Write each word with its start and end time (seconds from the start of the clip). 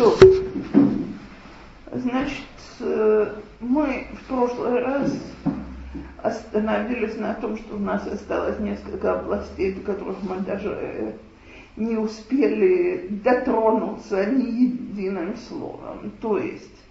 То, 0.00 0.16
значит, 1.92 2.46
э, 2.80 3.34
мы 3.60 4.06
в 4.14 4.28
прошлый 4.28 4.82
раз 4.82 5.14
остановились 6.22 7.18
на 7.18 7.34
том, 7.34 7.58
что 7.58 7.76
у 7.76 7.78
нас 7.78 8.06
осталось 8.06 8.58
несколько 8.60 9.20
областей, 9.20 9.74
до 9.74 9.82
которых 9.82 10.16
мы 10.22 10.36
даже 10.36 10.70
э, 10.70 11.12
не 11.76 11.98
успели 11.98 13.08
дотронуться 13.22 14.24
ни 14.24 14.46
единым 14.62 15.36
словом. 15.36 16.10
То 16.22 16.38
есть 16.38 16.82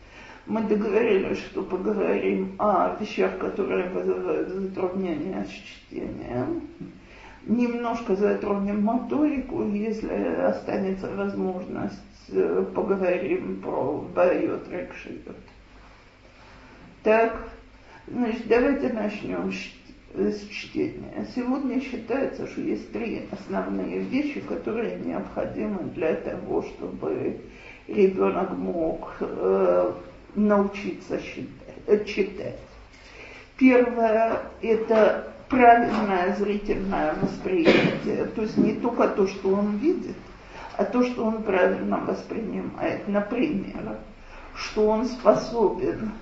мы 0.45 0.61
договорились, 0.61 1.39
что 1.39 1.63
поговорим 1.63 2.53
о 2.59 2.95
вещах, 2.99 3.39
которые 3.39 3.89
вызывают 3.89 4.49
затруднения 4.49 5.47
с 5.49 5.49
чтением. 5.49 6.61
Немножко 7.47 8.15
затронем 8.15 8.83
моторику, 8.83 9.63
если 9.63 10.13
останется 10.13 11.09
возможность, 11.15 12.08
поговорим 12.73 13.61
про 13.61 14.05
байот 14.15 14.67
рекшиот. 14.69 15.35
Так, 17.03 17.49
значит, 18.07 18.47
давайте 18.47 18.91
начнем 18.93 19.51
с 20.13 20.47
чтения. 20.49 21.27
Сегодня 21.35 21.79
считается, 21.79 22.47
что 22.47 22.61
есть 22.61 22.91
три 22.91 23.27
основные 23.31 23.99
вещи, 23.99 24.41
которые 24.41 24.97
необходимы 24.97 25.83
для 25.95 26.15
того, 26.15 26.63
чтобы 26.63 27.41
ребенок 27.87 28.51
мог 28.51 29.15
э, 29.19 29.93
научиться 30.35 31.19
считать, 31.19 32.07
читать. 32.07 32.59
Первое– 33.57 34.41
это 34.61 35.33
правильное 35.49 36.35
зрительное 36.35 37.15
восприятие, 37.21 38.25
то 38.35 38.43
есть 38.43 38.57
не 38.57 38.73
только 38.73 39.07
то, 39.09 39.27
что 39.27 39.49
он 39.49 39.77
видит, 39.77 40.15
а 40.79 40.85
то, 40.85 41.03
что 41.03 41.25
он 41.25 41.43
правильно 41.43 41.97
воспринимает. 41.97 43.05
Например, 43.05 43.97
что 44.55 44.87
он 44.87 45.07
способен 45.07 46.13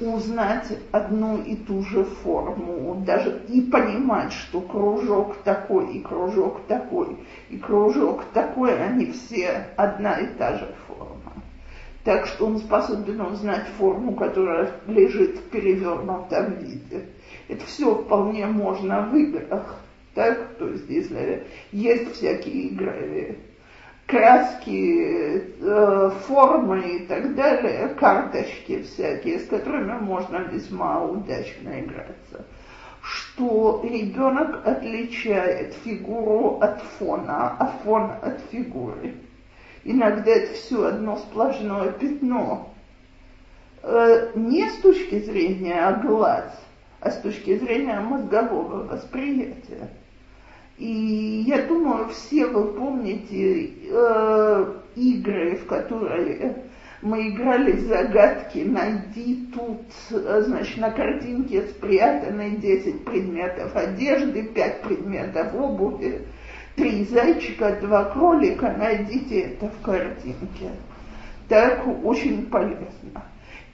узнать 0.00 0.68
одну 0.90 1.40
и 1.42 1.56
ту 1.56 1.82
же 1.82 2.04
форму, 2.04 3.02
даже 3.06 3.40
и 3.48 3.62
понимать, 3.62 4.34
что 4.34 4.60
кружок 4.60 5.36
такой, 5.44 5.94
и 5.94 6.00
кружок 6.00 6.60
такой, 6.68 7.16
и 7.48 7.56
кружок 7.56 8.24
такой, 8.34 8.78
они 8.84 9.12
все 9.12 9.68
одна 9.76 10.18
и 10.18 10.26
та 10.26 10.58
же 10.58 10.74
форма. 10.86 11.32
Так 12.04 12.26
что 12.26 12.48
он 12.48 12.58
способен 12.58 13.18
узнать 13.22 13.64
форму, 13.78 14.14
которая 14.14 14.72
лежит 14.88 15.38
в 15.38 15.48
перевернутом 15.48 16.56
виде. 16.56 17.06
Это 17.48 17.64
все 17.64 17.94
вполне 17.94 18.44
можно 18.44 19.08
в 19.08 19.16
играх. 19.16 19.78
Так? 20.14 20.56
То 20.58 20.68
есть, 20.68 20.90
если 20.90 21.46
есть 21.70 22.12
всякие 22.12 22.64
игры, 22.64 23.38
краски, 24.06 25.44
э, 25.60 26.10
формы 26.26 26.80
и 26.80 27.06
так 27.06 27.34
далее, 27.34 27.88
карточки 27.88 28.82
всякие, 28.82 29.40
с 29.40 29.46
которыми 29.46 29.92
можно 30.00 30.38
весьма 30.38 31.02
удачно 31.02 31.80
играться. 31.80 32.44
Что 33.02 33.80
ребенок 33.82 34.66
отличает 34.66 35.74
фигуру 35.84 36.58
от 36.60 36.82
фона, 36.82 37.56
а 37.58 37.66
фон 37.82 38.12
от 38.22 38.40
фигуры. 38.50 39.14
Иногда 39.84 40.30
это 40.30 40.54
все 40.54 40.84
одно 40.84 41.16
сплошное 41.16 41.90
пятно. 41.92 42.72
Э, 43.82 44.30
не 44.36 44.68
с 44.68 44.76
точки 44.76 45.18
зрения 45.18 45.90
глаз, 46.02 46.56
а 47.00 47.10
с 47.10 47.18
точки 47.20 47.58
зрения 47.58 47.98
мозгового 47.98 48.84
восприятия. 48.86 49.88
И 50.78 51.44
я 51.46 51.62
думаю, 51.62 52.08
все 52.08 52.46
вы 52.46 52.72
помните 52.72 53.70
э, 53.90 54.74
игры, 54.96 55.56
в 55.56 55.66
которые 55.66 56.64
мы 57.02 57.28
играли 57.28 57.76
загадки, 57.78 58.58
найди 58.58 59.48
тут, 59.52 59.82
э, 60.10 60.42
значит, 60.46 60.78
на 60.78 60.90
картинке 60.90 61.62
спрятаны 61.62 62.56
10 62.56 63.04
предметов 63.04 63.74
одежды, 63.76 64.44
5 64.44 64.82
предметов 64.82 65.54
обуви, 65.54 66.22
три 66.76 67.04
зайчика, 67.04 67.76
два 67.80 68.04
кролика, 68.04 68.74
найдите 68.78 69.40
это 69.40 69.68
в 69.68 69.82
картинке. 69.82 70.70
Так 71.48 71.86
очень 72.04 72.46
полезно. 72.46 73.24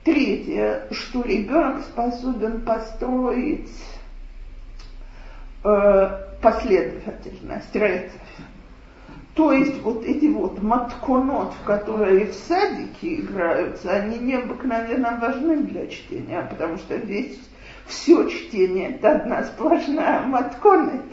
Третье, 0.05 0.89
что 0.91 1.23
ребенок 1.23 1.83
способен 1.83 2.63
построить 2.63 3.69
э, 5.65 6.11
последовательность 6.41 7.75
рецепт. 7.75 8.13
То 9.35 9.53
есть 9.53 9.81
вот 9.83 10.05
эти 10.05 10.27
вот 10.27 10.61
матконот, 10.61 11.53
которые 11.65 12.27
в 12.27 12.35
садике 12.35 13.21
играются, 13.21 13.91
они 13.93 14.19
необыкновенно 14.19 15.17
важны 15.21 15.59
для 15.59 15.87
чтения, 15.87 16.45
потому 16.51 16.77
что 16.79 16.99
здесь 16.99 17.39
все 17.87 18.29
чтение 18.29 18.91
это 18.91 19.13
одна 19.13 19.45
сплошная 19.45 20.23
матконет. 20.23 21.05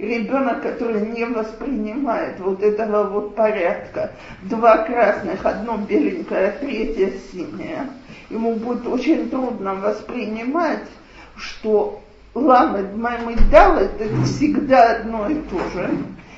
Ребенок, 0.00 0.62
который 0.62 1.06
не 1.10 1.24
воспринимает 1.26 2.40
вот 2.40 2.62
этого 2.62 3.04
вот 3.08 3.36
порядка, 3.36 4.12
два 4.42 4.78
красных, 4.78 5.44
одно 5.44 5.76
беленькое, 5.76 6.52
третье 6.52 7.12
синее, 7.30 7.86
ему 8.30 8.54
будет 8.56 8.86
очень 8.86 9.28
трудно 9.28 9.74
воспринимать, 9.74 10.88
что 11.36 12.00
ламет 12.34 12.96
маймет 12.96 13.50
далет 13.50 14.00
это 14.00 14.22
всегда 14.22 14.96
одно 14.96 15.28
и 15.28 15.34
то 15.34 15.58
же. 15.70 15.90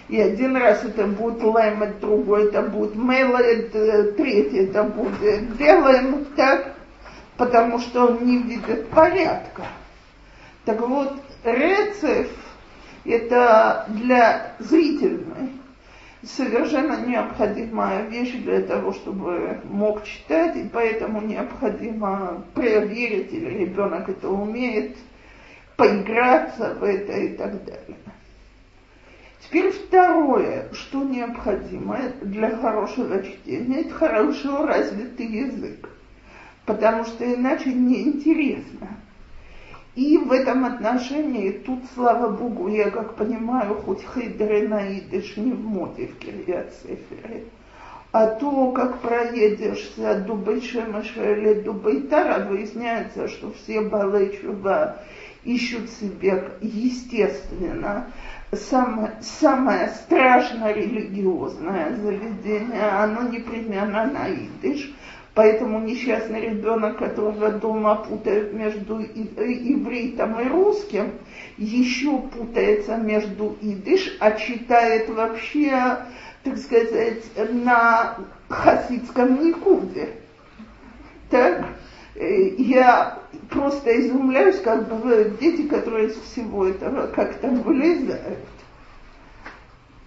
И 0.08 0.20
один 0.20 0.56
раз 0.56 0.84
это 0.84 1.06
будет 1.06 1.42
лаймет, 1.42 2.00
другой 2.00 2.48
это 2.48 2.62
будет 2.62 2.94
мейлет, 2.94 3.72
третий 4.16 4.66
это 4.66 4.82
будет 4.84 5.56
делаем 5.56 6.26
так, 6.36 6.74
потому 7.36 7.78
что 7.78 8.08
он 8.08 8.26
не 8.26 8.38
видит 8.38 8.88
порядка. 8.88 9.62
Так 10.64 10.80
вот, 10.86 11.14
рецепт 11.44 12.30
это 13.04 13.86
для 13.88 14.54
зрительной 14.58 15.50
совершенно 16.24 17.04
необходимая 17.04 18.02
вещь 18.06 18.34
для 18.34 18.62
того, 18.62 18.92
чтобы 18.92 19.60
мог 19.64 20.04
читать, 20.04 20.56
и 20.56 20.68
поэтому 20.72 21.20
необходимо 21.20 22.44
проверить, 22.54 23.32
или 23.32 23.64
ребенок 23.64 24.08
это 24.08 24.28
умеет, 24.28 24.96
поиграться 25.82 26.76
в 26.78 26.84
это 26.84 27.12
и 27.12 27.36
так 27.36 27.64
далее. 27.64 27.96
Теперь 29.40 29.72
второе, 29.72 30.68
что 30.72 31.02
необходимо 31.02 31.98
для 32.20 32.56
хорошего 32.56 33.20
чтения, 33.22 33.80
это 33.80 33.94
хорошо 33.94 34.64
развитый 34.64 35.26
язык, 35.26 35.88
потому 36.66 37.04
что 37.04 37.24
иначе 37.24 37.72
неинтересно. 37.72 38.96
И 39.96 40.16
в 40.18 40.30
этом 40.30 40.64
отношении 40.64 41.50
тут, 41.50 41.80
слава 41.94 42.28
Богу, 42.28 42.68
я 42.68 42.88
как 42.90 43.16
понимаю, 43.16 43.74
хоть 43.74 44.06
хейдер 44.14 44.68
наидыш 44.68 45.36
не 45.36 45.50
в 45.50 45.64
моде 45.64 46.06
в 46.06 46.16
Кирьяцефере, 46.18 47.44
а 48.12 48.28
то, 48.28 48.70
как 48.70 49.00
проедешься 49.00 50.20
до 50.20 50.34
Бейшемаша 50.34 51.32
или 51.32 51.54
до 51.60 51.72
Бейтара, 51.72 52.46
выясняется, 52.46 53.26
что 53.26 53.52
все 53.52 53.80
Балечува 53.80 54.98
ищут 55.44 55.90
себе, 55.90 56.52
естественно, 56.60 58.10
самое, 58.52 59.12
самое 59.20 59.88
страшно 59.88 60.72
религиозное 60.72 61.96
заведение, 61.96 62.82
оно 62.82 63.28
непременно 63.28 64.06
на 64.06 64.28
идыш, 64.28 64.92
Поэтому 65.34 65.80
несчастный 65.80 66.42
ребенок, 66.42 66.98
которого 66.98 67.52
дома 67.52 67.94
путают 67.94 68.52
между 68.52 69.00
ивритом 69.00 70.38
и 70.40 70.48
русским, 70.48 71.12
еще 71.56 72.18
путается 72.18 72.96
между 72.96 73.56
идыш, 73.62 74.14
а 74.20 74.32
читает 74.32 75.08
вообще, 75.08 75.96
так 76.44 76.58
сказать, 76.58 77.24
на 77.50 78.18
хасидском 78.48 79.42
никуде. 79.42 80.10
Так? 81.30 81.64
Я 82.14 83.18
просто 83.48 83.98
изумляюсь, 84.00 84.60
как 84.60 84.88
бывают 84.88 85.38
дети, 85.38 85.66
которые 85.66 86.08
из 86.08 86.16
всего 86.16 86.66
этого 86.66 87.06
как-то 87.06 87.48
вылезают. 87.48 88.38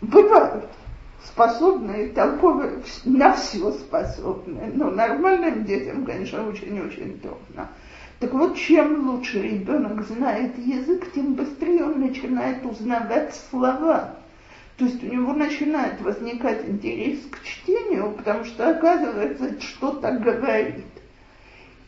Бывают 0.01 0.69
способные, 1.23 2.09
толковые, 2.09 2.83
на 3.05 3.33
все 3.33 3.71
способные. 3.71 4.71
Но 4.73 4.91
нормальным 4.91 5.65
детям, 5.65 6.05
конечно, 6.05 6.47
очень-очень 6.47 7.19
трудно. 7.19 7.69
Так 8.19 8.33
вот, 8.33 8.55
чем 8.55 9.09
лучше 9.09 9.41
ребенок 9.41 10.05
знает 10.07 10.57
язык, 10.57 11.11
тем 11.13 11.33
быстрее 11.33 11.85
он 11.85 11.99
начинает 11.99 12.63
узнавать 12.65 13.35
слова. 13.49 14.15
То 14.77 14.85
есть 14.85 15.03
у 15.03 15.07
него 15.07 15.33
начинает 15.33 15.99
возникать 16.01 16.67
интерес 16.67 17.19
к 17.31 17.43
чтению, 17.43 18.11
потому 18.11 18.45
что 18.45 18.69
оказывается, 18.69 19.59
что-то 19.59 20.11
говорит. 20.11 20.85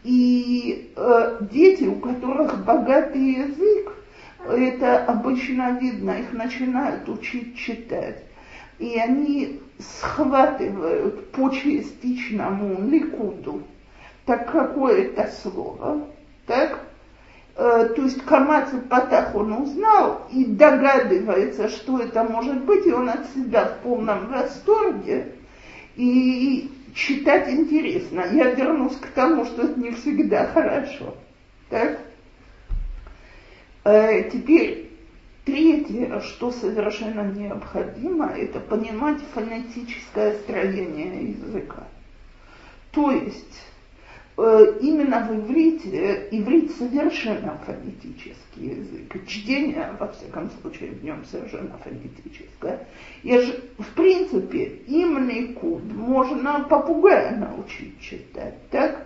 И 0.08 0.94
э, 0.96 1.38
дети, 1.52 1.84
у 1.84 1.96
которых 1.96 2.64
богатый 2.64 3.46
язык, 3.46 3.92
это 4.50 5.04
обычно 5.04 5.78
видно, 5.82 6.12
их 6.12 6.32
начинают 6.32 7.10
учить 7.10 7.58
читать. 7.58 8.24
И 8.80 8.98
они 8.98 9.60
схватывают 9.78 11.30
по 11.34 11.50
частичному 11.50 12.88
ликуду, 12.88 13.64
так 14.26 14.50
какое 14.50 15.08
это 15.08 15.30
слово, 15.42 16.08
так, 16.46 16.80
э, 17.58 17.90
то 17.94 18.02
есть 18.02 18.24
Камац 18.24 18.70
Патах 18.90 19.36
он 19.36 19.52
узнал 19.52 20.22
и 20.32 20.46
догадывается, 20.46 21.68
что 21.68 22.00
это 22.00 22.24
может 22.24 22.64
быть, 22.64 22.86
и 22.86 22.94
он 22.94 23.10
от 23.10 23.26
себя 23.36 23.66
в 23.66 23.80
полном 23.80 24.28
восторге, 24.28 25.34
и 25.98 26.72
читать 26.98 27.50
интересно. 27.50 28.26
Я 28.32 28.52
вернусь 28.52 28.96
к 28.98 29.08
тому, 29.08 29.46
что 29.46 29.64
это 29.64 29.80
не 29.80 29.92
всегда 29.92 30.48
хорошо. 30.48 31.16
Так? 31.70 32.00
Э, 33.84 34.30
теперь 34.30 34.92
третье, 35.46 36.20
что 36.22 36.52
совершенно 36.52 37.32
необходимо, 37.32 38.28
это 38.30 38.60
понимать 38.60 39.22
фонетическое 39.34 40.34
строение 40.40 41.32
языка. 41.32 41.88
То 42.92 43.12
есть 43.12 43.62
именно 44.38 45.26
в 45.26 45.36
иврите, 45.36 46.28
иврит 46.30 46.72
совершенно 46.78 47.58
фонетический 47.66 48.70
язык. 48.70 49.26
Чтение, 49.26 49.96
во 50.00 50.08
всяком 50.10 50.52
случае, 50.62 50.92
в 50.92 51.04
нем 51.04 51.26
совершенно 51.26 51.76
фонетическое. 51.84 52.86
И 53.24 53.36
же, 53.36 53.64
в 53.80 53.88
принципе, 53.96 54.66
имный 54.86 55.54
куд 55.54 55.84
можно 55.92 56.66
попугая 56.70 57.36
научить 57.36 58.00
читать, 58.00 58.56
так? 58.70 59.02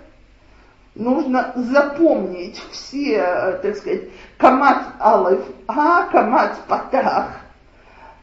Нужно 0.96 1.54
запомнить 1.56 2.62
все, 2.72 3.58
так 3.64 3.78
сказать, 3.78 4.10
камат 4.38 4.96
алиф 5.00 5.40
а, 5.66 6.08
камат 6.08 6.58
патах, 6.68 7.40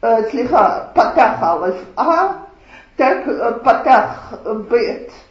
э, 0.01 0.29
слегка 0.29 0.91
патах 0.93 1.41
алиф 1.41 1.77
а, 1.95 2.47
так 2.95 3.27
э, 3.27 3.59
патах 3.63 4.39
бет– 4.69 5.11
Э, 5.21 5.28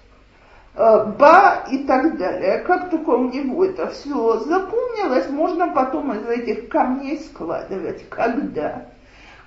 ба 0.79 1.65
и 1.71 1.79
так 1.79 2.17
далее. 2.19 2.59
Как 2.61 2.91
только 2.91 3.11
у 3.11 3.31
него 3.31 3.65
это 3.65 3.89
все 3.89 4.39
запомнилось, 4.39 5.29
можно 5.29 5.69
потом 5.69 6.13
из 6.13 6.27
этих 6.29 6.69
камней 6.69 7.19
складывать. 7.19 8.09
Когда? 8.09 8.87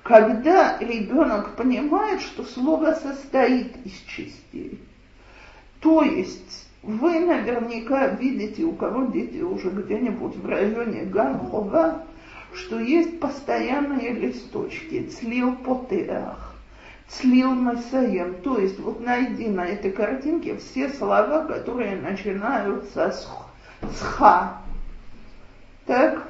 Когда 0.04 0.78
ребенок 0.80 1.56
понимает, 1.56 2.22
что 2.22 2.44
слово 2.44 2.94
состоит 2.94 3.74
из 3.86 3.94
частей. 4.08 4.82
То 5.80 6.04
есть 6.04 6.68
вы 6.84 7.20
наверняка 7.20 8.08
видите, 8.08 8.64
у 8.64 8.74
кого 8.74 9.06
дети 9.06 9.42
уже 9.42 9.70
где-нибудь 9.70 10.36
в 10.36 10.46
районе 10.46 11.04
Ганхова, 11.04 12.04
что 12.54 12.80
есть 12.80 13.22
постоянные 13.22 14.12
листочки, 14.12 15.04
цлил 15.04 15.56
слил 17.12 17.52
Масаем. 17.52 18.36
То 18.42 18.58
есть 18.58 18.80
вот 18.80 19.02
найди 19.02 19.48
на 19.48 19.66
этой 19.66 19.92
картинке 19.92 20.58
все 20.58 20.90
слова, 20.90 21.46
которые 21.46 21.98
начинаются 21.98 23.12
с, 23.12 23.28
с 23.82 24.02
ха. 24.02 24.62
Так? 25.86 26.24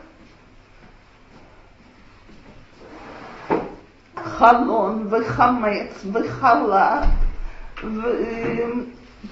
Халон, 4.16 5.08
выхамец, 5.08 5.92
выхала. 6.04 7.06
В, 7.82 8.06
э, 8.06 8.86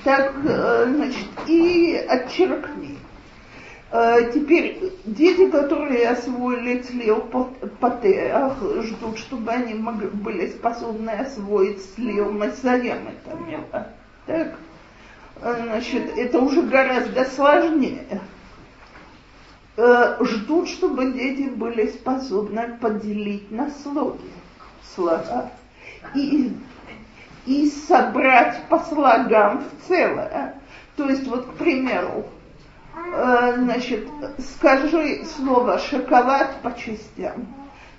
так, 0.04 0.34
э, 0.44 0.86
значит, 0.88 1.28
и 1.48 1.96
отчеркни. 2.08 2.99
Э, 3.92 4.32
теперь 4.32 4.94
дети, 5.04 5.50
которые 5.50 6.10
освоили 6.10 6.84
слил 6.84 7.22
патеах, 7.80 8.58
ждут, 8.84 9.18
чтобы 9.18 9.52
они 9.52 9.74
могли, 9.74 10.10
были 10.10 10.48
способны 10.48 11.10
освоить 11.10 11.84
слил 11.96 12.32
масаем 12.32 13.08
это 13.08 13.36
мило. 13.36 13.88
Так? 14.28 14.56
Э, 15.42 15.64
значит, 15.64 16.16
это 16.16 16.40
уже 16.40 16.62
гораздо 16.62 17.26
сложнее. 17.26 18.22
Э, 19.76 20.18
ждут, 20.22 20.70
чтобы 20.70 21.12
дети 21.12 21.50
были 21.50 21.88
способны 21.88 22.78
поделить 22.80 23.50
на 23.50 23.72
слоги 23.72 24.30
слова 24.94 25.52
и, 26.14 26.52
и 27.48 27.66
собрать 27.88 28.62
по 28.70 28.80
слогам 28.82 29.64
в 29.64 29.88
целое. 29.88 30.62
То 30.96 31.10
есть, 31.10 31.26
вот, 31.26 31.48
к 31.48 31.54
примеру, 31.54 32.26
значит, 33.58 34.08
скажи 34.40 35.24
слово 35.26 35.80
шоколад 35.80 36.62
по 36.62 36.74
частям. 36.74 37.48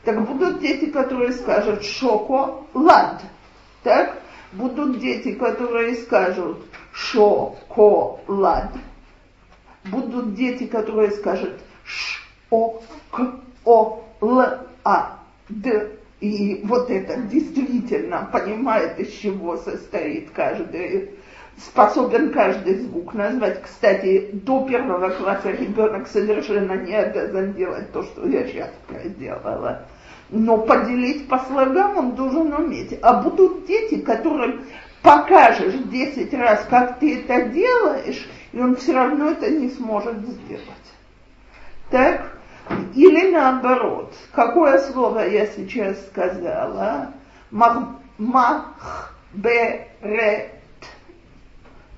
Так 0.05 0.26
будут 0.26 0.61
дети, 0.61 0.87
которые 0.87 1.32
скажут 1.32 1.85
шоколад. 1.85 3.23
Так? 3.82 4.19
Будут 4.52 4.99
дети, 4.99 5.32
которые 5.32 5.97
скажут 5.97 6.58
шоколад. 6.93 8.73
Будут 9.85 10.35
дети, 10.35 10.67
которые 10.67 11.11
скажут 11.12 11.61
ш 11.85 12.20
о 12.50 12.82
к 13.11 13.41
о 13.64 14.02
л 14.20 14.41
а 14.85 15.19
д 15.49 15.91
и 16.20 16.61
вот 16.64 16.91
это 16.91 17.17
действительно 17.23 18.29
понимает, 18.31 18.99
из 18.99 19.11
чего 19.12 19.56
состоит 19.56 20.31
каждый 20.31 21.12
способен 21.58 22.32
каждый 22.32 22.76
звук 22.76 23.14
назвать. 23.14 23.62
Кстати, 23.62 24.31
до 24.32 24.64
первого 24.67 25.11
класса 25.11 25.50
ребенок 25.50 26.08
совершенно 26.08 26.73
не 26.73 26.94
обязан 26.94 27.52
делать 27.52 27.93
то, 27.93 28.02
что 28.02 28.26
я 28.26 28.47
сейчас 28.47 28.70
проделала. 28.87 29.82
Но 30.31 30.58
поделить 30.58 31.29
по 31.29 31.38
слогам 31.41 31.99
он 31.99 32.14
должен 32.14 32.52
уметь. 32.52 32.99
А 33.02 33.20
будут 33.20 33.67
дети, 33.67 34.00
которым 34.00 34.64
покажешь 35.02 35.75
10 35.75 36.32
раз, 36.35 36.67
как 36.70 36.99
ты 36.99 37.20
это 37.20 37.49
делаешь, 37.49 38.29
и 38.52 38.61
он 38.61 38.76
все 38.76 38.93
равно 38.93 39.31
это 39.31 39.50
не 39.50 39.70
сможет 39.70 40.19
сделать. 40.19 40.64
Так? 41.91 42.37
Или 42.94 43.32
наоборот, 43.32 44.14
какое 44.32 44.79
слово 44.79 45.29
я 45.29 45.47
сейчас 45.47 45.97
сказала? 46.06 47.12
Мах, 47.50 47.88
мах, 48.19 49.14
бе, 49.32 49.88
ре, 50.00 50.59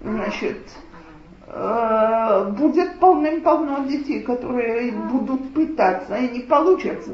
значит, 0.03 0.59
э, 1.47 2.53
будет 2.57 2.99
полным-полно 2.99 3.87
детей, 3.87 4.21
которые 4.21 4.93
будут 4.93 5.55
пытаться 5.55 6.17
и 6.17 6.29
не 6.29 6.41
получится. 6.41 7.13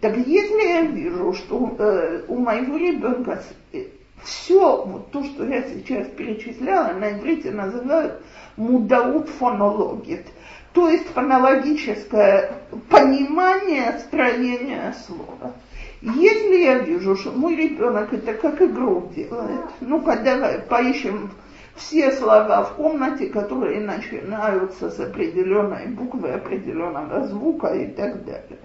Так 0.00 0.16
если 0.16 0.68
я 0.68 0.82
вижу, 0.82 1.32
что 1.32 1.76
э, 1.78 2.22
у 2.28 2.36
моего 2.36 2.76
ребенка 2.76 3.42
э, 3.72 3.84
все 4.22 4.84
вот 4.84 5.10
то, 5.10 5.22
что 5.24 5.44
я 5.44 5.62
сейчас 5.62 6.08
перечисляла, 6.08 6.92
на 6.94 7.12
иврите 7.12 7.50
называют 7.50 8.20
мудаут 8.56 9.28
фонологит, 9.28 10.26
то 10.72 10.88
есть 10.88 11.06
фонологическое 11.08 12.52
понимание 12.88 13.98
строения 14.00 14.94
слова. 15.06 15.54
Если 16.00 16.64
я 16.64 16.78
вижу, 16.78 17.16
что 17.16 17.30
мой 17.30 17.54
ребенок 17.54 18.12
это 18.12 18.34
как 18.34 18.60
игру 18.60 19.08
делает, 19.14 19.66
ну-ка 19.80 20.16
давай 20.16 20.58
поищем 20.58 21.30
все 21.76 22.12
слова 22.12 22.64
в 22.64 22.74
комнате, 22.74 23.28
которые 23.28 23.80
начинаются 23.80 24.90
с 24.90 25.00
определенной 25.00 25.86
буквы, 25.86 26.30
определенного 26.30 27.26
звука 27.26 27.68
и 27.68 27.86
так 27.86 28.24
далее. 28.24 28.58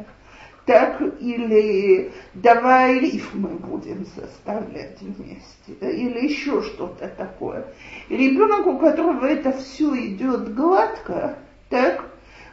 Так 0.65 1.01
или 1.21 2.11
давай 2.33 2.99
рифмы 2.99 3.49
будем 3.49 4.05
составлять 4.07 5.01
вместе, 5.01 5.71
или 5.79 6.27
еще 6.27 6.61
что-то 6.61 7.07
такое. 7.07 7.65
И 8.09 8.17
ребенок, 8.17 8.67
у 8.67 8.77
которого 8.77 9.25
это 9.25 9.53
все 9.53 9.95
идет 9.95 10.53
гладко, 10.53 11.37
так 11.69 12.03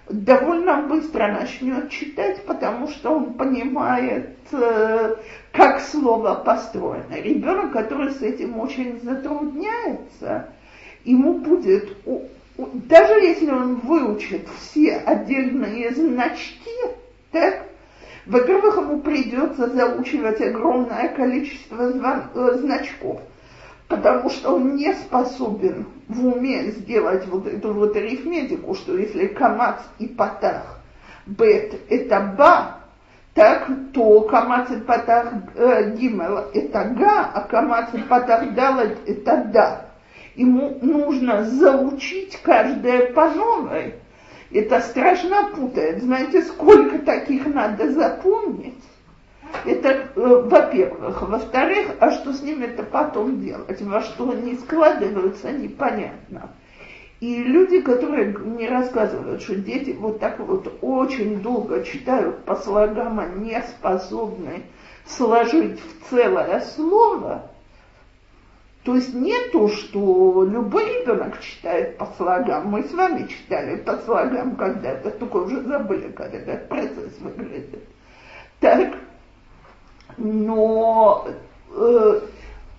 довольно 0.08 0.82
быстро 0.82 1.28
начнет 1.28 1.90
читать, 1.90 2.44
потому 2.44 2.88
что 2.88 3.10
он 3.10 3.34
понимает, 3.34 4.36
э, 4.52 5.16
как 5.52 5.80
слово 5.80 6.34
построено. 6.34 7.14
Ребенок, 7.14 7.72
который 7.72 8.10
с 8.10 8.20
этим 8.20 8.58
очень 8.58 9.00
затрудняется, 9.02 10.48
ему 11.04 11.34
будет, 11.34 11.96
даже 12.56 13.14
если 13.14 13.50
он 13.50 13.76
выучит 13.76 14.46
все 14.58 14.96
отдельные 14.96 15.90
значки, 15.92 16.70
так, 17.32 17.66
во-первых, 18.26 18.76
ему 18.76 19.00
придется 19.00 19.68
заучивать 19.68 20.40
огромное 20.40 21.08
количество 21.08 22.30
э, 22.34 22.58
значков– 22.58 23.20
потому 23.88 24.30
что 24.30 24.56
он 24.56 24.76
не 24.76 24.92
способен 24.94 25.86
в 26.08 26.26
уме 26.26 26.70
сделать 26.70 27.26
вот 27.26 27.46
эту 27.46 27.72
вот 27.72 27.96
арифметику, 27.96 28.74
что 28.74 28.96
если 28.96 29.26
камац 29.26 29.80
и 29.98 30.06
патах 30.06 30.80
бет 31.26 31.74
это 31.88 32.34
ба, 32.36 32.78
так, 33.34 33.68
то 33.92 34.20
камац 34.22 34.70
и 34.70 34.76
патах 34.76 35.32
э, 35.54 35.94
гимел 35.96 36.50
это 36.52 36.84
га, 36.96 37.30
а 37.34 37.40
камац 37.42 37.88
и 37.92 37.98
патах 37.98 38.54
далет 38.54 38.98
это 39.06 39.44
да. 39.52 39.86
Ему 40.36 40.78
нужно 40.82 41.44
заучить 41.44 42.36
каждое 42.42 43.12
по 43.12 43.30
новой. 43.30 43.94
Это 44.52 44.80
страшно 44.80 45.50
путает. 45.54 46.02
Знаете, 46.02 46.42
сколько 46.42 46.98
таких 46.98 47.46
надо 47.46 47.90
запомнить? 47.92 48.82
Это, 49.64 49.88
э, 49.88 50.08
во-первых. 50.14 51.22
Во-вторых, 51.22 51.92
а 52.00 52.10
что 52.10 52.32
с 52.32 52.42
ними 52.42 52.64
это 52.64 52.82
потом 52.82 53.40
делать? 53.40 53.80
Во 53.82 54.00
что 54.00 54.30
они 54.30 54.54
складываются, 54.56 55.52
непонятно. 55.52 56.50
И 57.20 57.42
люди, 57.42 57.80
которые 57.80 58.36
мне 58.36 58.68
рассказывают, 58.68 59.42
что 59.42 59.54
дети 59.54 59.96
вот 59.98 60.20
так 60.20 60.38
вот 60.40 60.78
очень 60.82 61.40
долго 61.40 61.82
читают 61.82 62.44
по 62.44 62.56
слогам, 62.56 63.20
а 63.20 63.26
не 63.26 63.62
способны 63.62 64.64
сложить 65.06 65.80
в 65.80 66.10
целое 66.10 66.60
слово, 66.60 67.50
то 68.84 68.94
есть 68.94 69.14
не 69.14 69.34
то, 69.50 69.68
что 69.68 70.44
любой 70.44 70.84
ребенок 71.00 71.40
читает 71.40 71.96
по 71.96 72.04
слогам. 72.18 72.68
Мы 72.68 72.82
с 72.82 72.92
вами 72.92 73.26
читали 73.26 73.76
по 73.76 73.96
слогам 73.98 74.56
когда-то, 74.56 75.10
только 75.12 75.38
уже 75.38 75.62
забыли, 75.62 76.10
как 76.12 76.34
этот 76.34 76.68
процесс 76.68 77.18
выглядит. 77.20 77.82
Так, 78.60 78.98
но 80.16 81.26
э, 81.70 82.20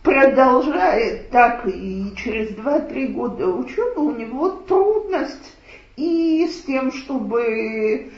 продолжает 0.04 1.30
так 1.30 1.68
и 1.68 2.14
через 2.16 2.52
2-3 2.52 3.08
года 3.08 3.48
учебы 3.48 4.02
у 4.02 4.12
него 4.12 4.50
трудность 4.50 5.56
и 5.96 6.48
с 6.48 6.64
тем, 6.64 6.92
чтобы 6.92 8.12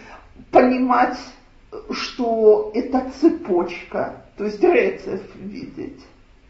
понимать, 0.52 1.18
что 1.92 2.72
это 2.74 3.12
цепочка, 3.20 4.24
то 4.38 4.46
есть 4.46 4.62
рецепт 4.62 5.30
видеть. 5.36 6.06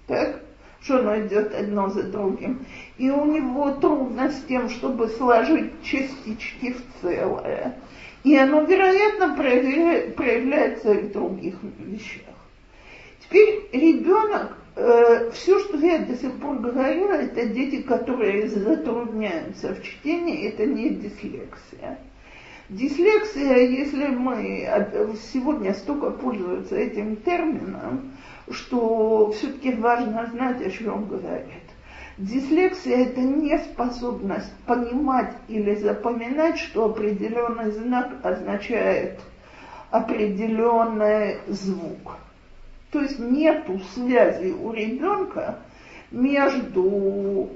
Так? 0.08 0.42
что 0.88 1.00
оно 1.00 1.20
идет 1.26 1.54
одно 1.54 1.90
за 1.90 2.04
другим. 2.04 2.66
И 2.98 3.10
у 3.10 3.26
него 3.26 3.72
трудность 3.72 4.40
с 4.40 4.46
тем, 4.46 4.70
чтобы 4.70 5.10
сложить 5.10 5.72
частички 5.84 6.74
в 6.74 7.02
целое. 7.02 7.76
И 8.24 8.36
оно, 8.38 8.62
вероятно, 8.62 9.36
проявляется 9.36 10.94
и 10.94 11.08
в 11.08 11.12
других 11.12 11.56
вещах. 11.80 12.37
Теперь 13.30 13.70
ребенок, 13.74 14.58
э, 14.76 15.32
все, 15.32 15.60
что 15.60 15.78
я 15.78 16.00
до 16.00 16.16
сих 16.16 16.40
пор 16.40 16.60
говорила, 16.60 17.14
это 17.14 17.46
дети, 17.48 17.82
которые 17.82 18.48
затрудняются 18.48 19.74
в 19.74 19.84
чтении, 19.84 20.48
это 20.48 20.66
не 20.66 20.90
дислексия. 20.90 22.00
Дислексия, 22.70 23.58
если 23.58 24.08
мы 24.08 24.68
сегодня 25.32 25.74
столько 25.74 26.12
пользуются 26.12 26.76
этим 26.76 27.18
термином, 27.18 28.12
что 28.50 29.32
все-таки 29.32 29.74
важно 29.74 30.30
знать, 30.32 30.62
о 30.66 30.70
чем 30.70 31.06
говорит. 31.06 31.64
Дислексия– 32.18 32.98
это 33.08 33.22
неспособность 33.22 34.52
понимать 34.66 35.34
или 35.48 35.76
запоминать, 35.76 36.58
что 36.60 36.86
определенный 36.86 37.72
знак 37.72 38.14
означает 38.24 39.20
определенный 39.92 41.38
звук. 41.48 42.18
То 42.98 43.04
есть 43.04 43.20
нету 43.20 43.80
связи 43.94 44.52
у 44.60 44.74
ребенка 44.74 45.60
между 46.10 47.48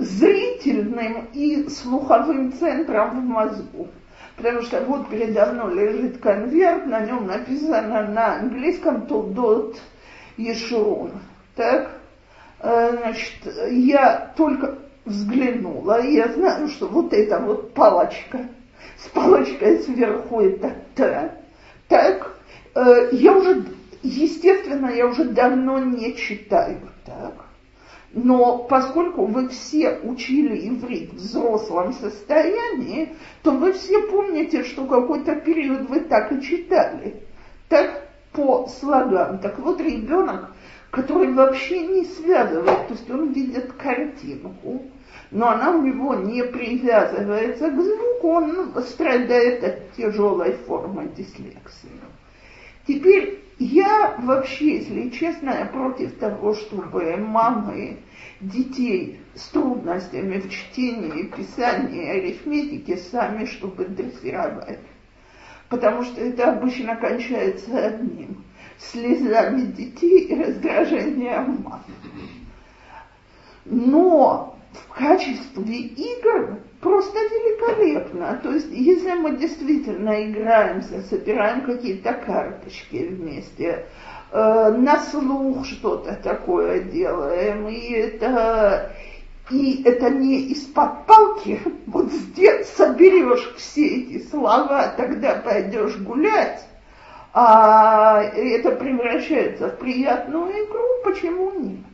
зрительным 0.00 1.28
и 1.32 1.68
слуховым 1.68 2.52
центром 2.54 3.20
в 3.20 3.24
мозгу. 3.26 3.86
Потому 4.34 4.62
что 4.62 4.80
вот 4.80 5.08
передо 5.08 5.52
мной 5.52 5.74
лежит 5.74 6.18
конверт, 6.18 6.84
на 6.86 6.98
нем 6.98 7.28
написано 7.28 8.08
на 8.08 8.38
английском 8.40 9.06
«Толдот 9.06 9.80
Ешурун». 10.36 11.12
Так, 11.54 11.92
э, 12.58 12.96
значит, 12.98 13.54
я 13.70 14.32
только 14.36 14.78
взглянула, 15.04 16.00
и 16.00 16.14
я 16.14 16.26
знаю, 16.26 16.66
что 16.66 16.88
вот 16.88 17.12
эта 17.12 17.38
вот 17.38 17.72
палочка, 17.72 18.48
с 18.98 19.06
палочкой 19.10 19.78
сверху 19.78 20.40
это 20.40 20.74
«Т», 20.96 21.36
так, 21.86 22.36
э, 22.74 23.10
я 23.12 23.32
уже, 23.32 23.64
естественно, 24.02 24.88
я 24.88 25.06
уже 25.06 25.24
давно 25.24 25.78
не 25.78 26.14
читаю 26.16 26.80
так. 27.04 27.46
Но 28.12 28.58
поскольку 28.58 29.26
вы 29.26 29.48
все 29.48 30.00
учили 30.02 30.68
иврит 30.68 31.12
в 31.12 31.16
взрослом 31.16 31.92
состоянии, 31.92 33.14
то 33.42 33.52
вы 33.52 33.72
все 33.72 34.02
помните, 34.08 34.64
что 34.64 34.84
какой-то 34.84 35.36
период 35.36 35.88
вы 35.88 36.00
так 36.00 36.32
и 36.32 36.42
читали. 36.42 37.22
Так 37.68 38.08
по 38.32 38.66
слогам. 38.66 39.38
Так 39.38 39.58
вот, 39.60 39.80
ребенок, 39.80 40.50
который 40.90 41.32
вообще 41.32 41.86
не 41.86 42.04
связывает, 42.04 42.88
то 42.88 42.94
есть 42.94 43.08
он 43.10 43.32
видит 43.32 43.72
картинку, 43.74 44.82
но 45.30 45.50
она 45.50 45.70
у 45.70 45.82
него 45.82 46.14
не 46.14 46.42
привязывается 46.42 47.70
к 47.70 47.80
звуку, 47.80 48.28
он 48.28 48.74
страдает 48.82 49.62
от 49.62 49.92
тяжелой 49.92 50.52
формы 50.66 51.08
дислексии. 51.16 51.90
Теперь 52.86 53.38
я 53.60 54.16
вообще, 54.18 54.78
если 54.78 55.10
честно, 55.10 55.50
я 55.50 55.66
против 55.66 56.18
того, 56.18 56.54
чтобы 56.54 57.16
мамы 57.18 57.98
детей 58.40 59.20
с 59.34 59.48
трудностями 59.48 60.38
в 60.38 60.50
чтении, 60.50 61.24
писании, 61.24 62.08
арифметике 62.08 62.96
сами, 62.96 63.44
чтобы 63.44 63.84
дрессировать. 63.84 64.78
Потому 65.68 66.04
что 66.04 66.22
это 66.22 66.52
обычно 66.52 66.96
кончается 66.96 67.86
одним– 67.86 68.42
слезами 68.78 69.66
детей 69.66 70.20
и 70.28 70.42
раздражением 70.42 71.62
мам. 71.62 71.84
Но 73.66 74.56
в 74.72 74.94
качестве 74.94 75.76
игр 75.76 76.58
просто 76.80 77.18
великолепно. 77.18 78.40
То 78.42 78.52
есть, 78.52 78.68
если 78.70 79.12
мы 79.14 79.36
действительно 79.36 80.30
играемся, 80.30 81.02
собираем 81.02 81.62
какие-то 81.62 82.12
карточки 82.14 83.08
вместе, 83.08 83.86
э, 84.32 84.72
на 84.76 85.00
слух 85.00 85.66
что-то 85.66 86.14
такое 86.22 86.80
делаем, 86.80 87.68
и 87.68 87.92
это, 87.92 88.92
и 89.50 89.82
это 89.84 90.10
не 90.10 90.42
из-под 90.52 91.06
палки, 91.06 91.60
вот 91.86 92.10
здесь 92.12 92.68
соберешь 92.68 93.54
все 93.56 93.86
эти 93.86 94.24
слова, 94.28 94.94
тогда 94.96 95.34
пойдешь 95.36 95.96
гулять, 95.98 96.64
а 97.32 98.22
это 98.22 98.72
превращается 98.72 99.68
в 99.68 99.78
приятную 99.78 100.50
игру, 100.50 100.84
почему 101.04 101.52
нет? 101.60 101.89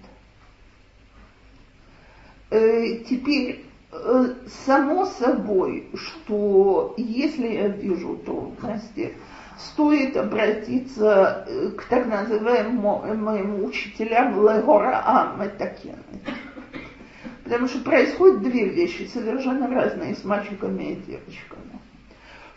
Э, 2.50 2.98
теперь 3.08 3.66
Э, 3.92 4.34
само 4.66 5.06
собой, 5.06 5.88
что 5.94 6.94
если 6.96 7.48
я 7.48 7.68
вижу 7.68 8.16
трудности, 8.16 9.14
стоит 9.58 10.16
обратиться 10.16 11.46
э, 11.46 11.70
к 11.70 11.84
так 11.84 12.06
называемым 12.06 13.64
учителям 13.64 14.34
Легораам 14.34 15.44
Этакен. 15.46 15.98
Потому 17.44 17.68
что 17.68 17.78
происходят 17.80 18.42
две 18.42 18.68
вещи, 18.68 19.08
совершенно 19.12 19.68
разные 19.68 20.14
с 20.14 20.24
мальчиками 20.24 20.92
и 20.92 20.96
девочками. 20.96 21.80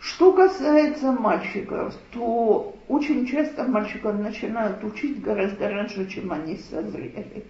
Что 0.00 0.32
касается 0.32 1.12
мальчиков, 1.12 1.94
то 2.12 2.74
очень 2.88 3.26
часто 3.26 3.64
мальчиков 3.64 4.18
начинают 4.18 4.82
учить 4.82 5.22
гораздо 5.22 5.68
раньше, 5.68 6.08
чем 6.08 6.32
они 6.32 6.56
созрели. 6.56 7.44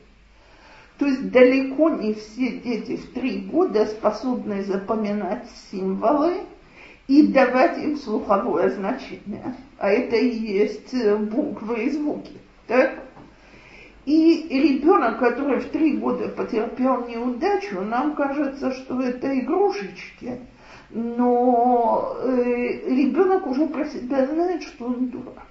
То 1.00 1.06
есть 1.06 1.30
далеко 1.30 1.88
не 1.88 2.12
все 2.12 2.58
дети 2.58 2.96
в 2.98 3.14
три 3.14 3.38
года 3.46 3.86
способны 3.86 4.62
запоминать 4.62 5.46
символы 5.70 6.42
и 7.08 7.26
давать 7.26 7.78
им 7.78 7.96
слуховое 7.96 8.68
значение. 8.68 9.56
А 9.78 9.88
это 9.88 10.16
и 10.16 10.28
есть 10.28 10.92
э, 10.92 11.16
буквы 11.16 11.84
и 11.84 11.90
звуки. 11.90 12.34
Так? 12.66 13.02
И 14.04 14.46
ребенок, 14.50 15.20
который 15.20 15.60
в 15.60 15.70
три 15.70 15.96
года 15.96 16.28
потерпел 16.28 17.06
неудачу, 17.08 17.80
нам 17.80 18.14
кажется, 18.14 18.70
что 18.70 19.00
это 19.00 19.38
игрушечки. 19.38 20.38
Но 20.90 22.14
э, 22.20 22.90
ребенок 22.94 23.46
уже 23.46 23.66
про 23.68 23.86
себя 23.86 24.26
знает, 24.26 24.64
что 24.64 24.84
он 24.84 25.08
дурак 25.08 25.49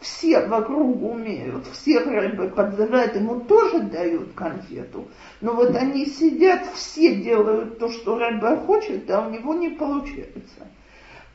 все 0.00 0.46
вокруг 0.46 1.02
умеют, 1.02 1.66
все 1.72 2.00
вроде 2.00 2.50
подзывают, 2.50 3.16
ему 3.16 3.40
тоже 3.40 3.80
дают 3.80 4.32
конфету, 4.34 5.08
но 5.40 5.54
вот 5.54 5.74
они 5.74 6.06
сидят, 6.06 6.66
все 6.74 7.16
делают 7.16 7.78
то, 7.78 7.90
что 7.90 8.16
Рэбе 8.16 8.56
хочет, 8.58 9.10
а 9.10 9.26
у 9.26 9.30
него 9.30 9.54
не 9.54 9.70
получается. 9.70 10.68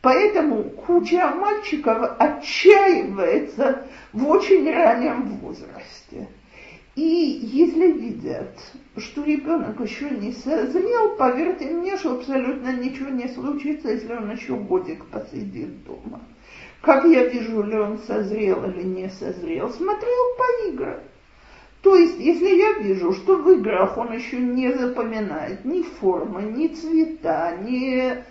Поэтому 0.01 0.63
куча 0.63 1.29
мальчиков 1.29 2.15
отчаивается 2.20 3.88
в 4.12 4.27
очень 4.27 4.70
раннем 4.70 5.38
возрасте. 5.38 6.27
И 6.96 7.01
если 7.01 7.91
видят, 7.91 8.60
что 8.98 9.24
ребенок 9.24 9.79
еще 9.79 10.10
не 10.10 10.32
созрел, 10.32 11.15
поверьте 11.15 11.65
мне, 11.65 11.98
что 11.98 12.17
абсолютно 12.17 12.74
ничего 12.74 13.10
не 13.10 13.27
случится, 13.29 13.91
если 13.91 14.13
он 14.13 14.32
еще 14.32 14.55
годик 14.55 15.05
посидит 15.05 15.84
дома. 15.86 16.22
Как 16.83 17.05
я 17.05 17.23
вижу, 17.27 17.63
ли 17.63 17.79
он 17.79 17.97
созрел 17.97 18.65
или 18.65 18.83
не 18.83 19.07
созрел, 19.07 19.69
смотрел 19.69 20.35
по 20.37 20.67
играм. 20.67 20.99
То 21.81 21.95
есть, 21.95 22.19
если 22.19 22.57
я 22.57 22.73
вижу, 22.73 23.13
что 23.13 23.37
в 23.37 23.49
играх 23.51 23.97
он 23.97 24.11
еще 24.11 24.37
не 24.37 24.69
запоминает 24.73 25.63
ни 25.63 25.81
формы, 25.81 26.41
ни 26.41 26.67
цвета, 26.67 27.55
ни 27.61 28.21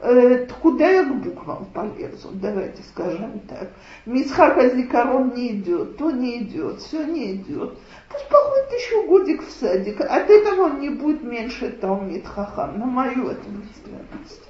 э, 0.00 0.46
куда 0.62 0.88
я 0.88 1.04
к 1.04 1.22
буквам 1.22 1.66
полезу, 1.66 2.30
давайте 2.32 2.82
скажем 2.84 3.40
так. 3.40 3.72
Мисхака 4.06 4.70
Зикарон 4.70 5.34
не 5.34 5.58
идет, 5.58 5.98
то 5.98 6.10
не 6.10 6.38
идет, 6.44 6.80
все 6.80 7.04
не 7.04 7.34
идет. 7.34 7.74
Пусть 8.08 8.28
походит 8.30 8.72
еще 8.72 9.06
годик 9.06 9.46
в 9.46 9.50
садик, 9.50 10.00
от 10.00 10.30
этого 10.30 10.62
он 10.62 10.80
не 10.80 10.88
будет 10.88 11.22
меньше 11.22 11.72
Талмит 11.72 12.26
Хахам, 12.26 12.78
на 12.78 12.86
мою 12.86 13.28
ответственность. 13.28 14.47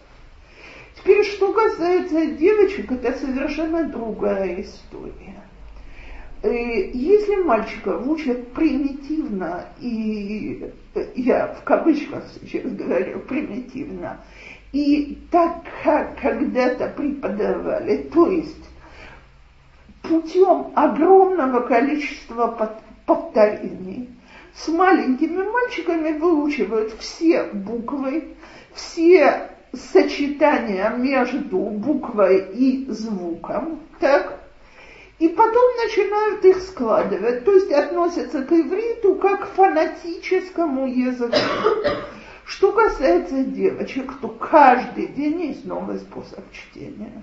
Теперь, 0.98 1.24
что 1.24 1.52
касается 1.52 2.26
девочек, 2.26 2.90
это 2.90 3.16
совершенно 3.18 3.84
другая 3.84 4.62
история. 4.62 5.42
Э, 6.42 6.90
если 6.92 7.36
мальчика 7.36 7.96
учат 7.98 8.52
примитивно, 8.52 9.66
и 9.80 10.70
э, 10.94 11.06
я 11.14 11.48
в 11.48 11.62
кавычках 11.64 12.24
сейчас 12.40 12.70
говорю 12.72 13.20
примитивно, 13.20 14.20
и 14.72 15.18
так, 15.30 15.64
как 15.82 16.20
когда-то 16.20 16.88
преподавали, 16.88 18.08
то 18.12 18.30
есть 18.30 18.68
путем 20.02 20.72
огромного 20.74 21.60
количества 21.60 22.78
повторений, 23.06 24.08
с 24.54 24.68
маленькими 24.68 25.42
мальчиками 25.42 26.18
выучивают 26.18 26.92
все 26.98 27.44
буквы, 27.44 28.34
все 28.74 29.50
сочетания 29.72 30.90
между 30.90 31.58
буквой 31.58 32.50
и 32.52 32.86
звуком, 32.90 33.80
так, 34.00 34.40
и 35.18 35.28
потом 35.28 35.76
начинают 35.84 36.44
их 36.44 36.62
складывать, 36.62 37.44
то 37.44 37.52
есть 37.52 37.72
относятся 37.72 38.42
к 38.44 38.52
ивриту 38.52 39.16
как 39.16 39.42
к 39.42 39.54
фанатическому 39.54 40.86
языку. 40.86 41.36
Что 42.44 42.72
касается 42.72 43.44
девочек, 43.44 44.12
то 44.20 44.28
каждый 44.28 45.08
день 45.08 45.42
есть 45.42 45.66
новый 45.66 45.98
способ 45.98 46.44
чтения. 46.52 47.22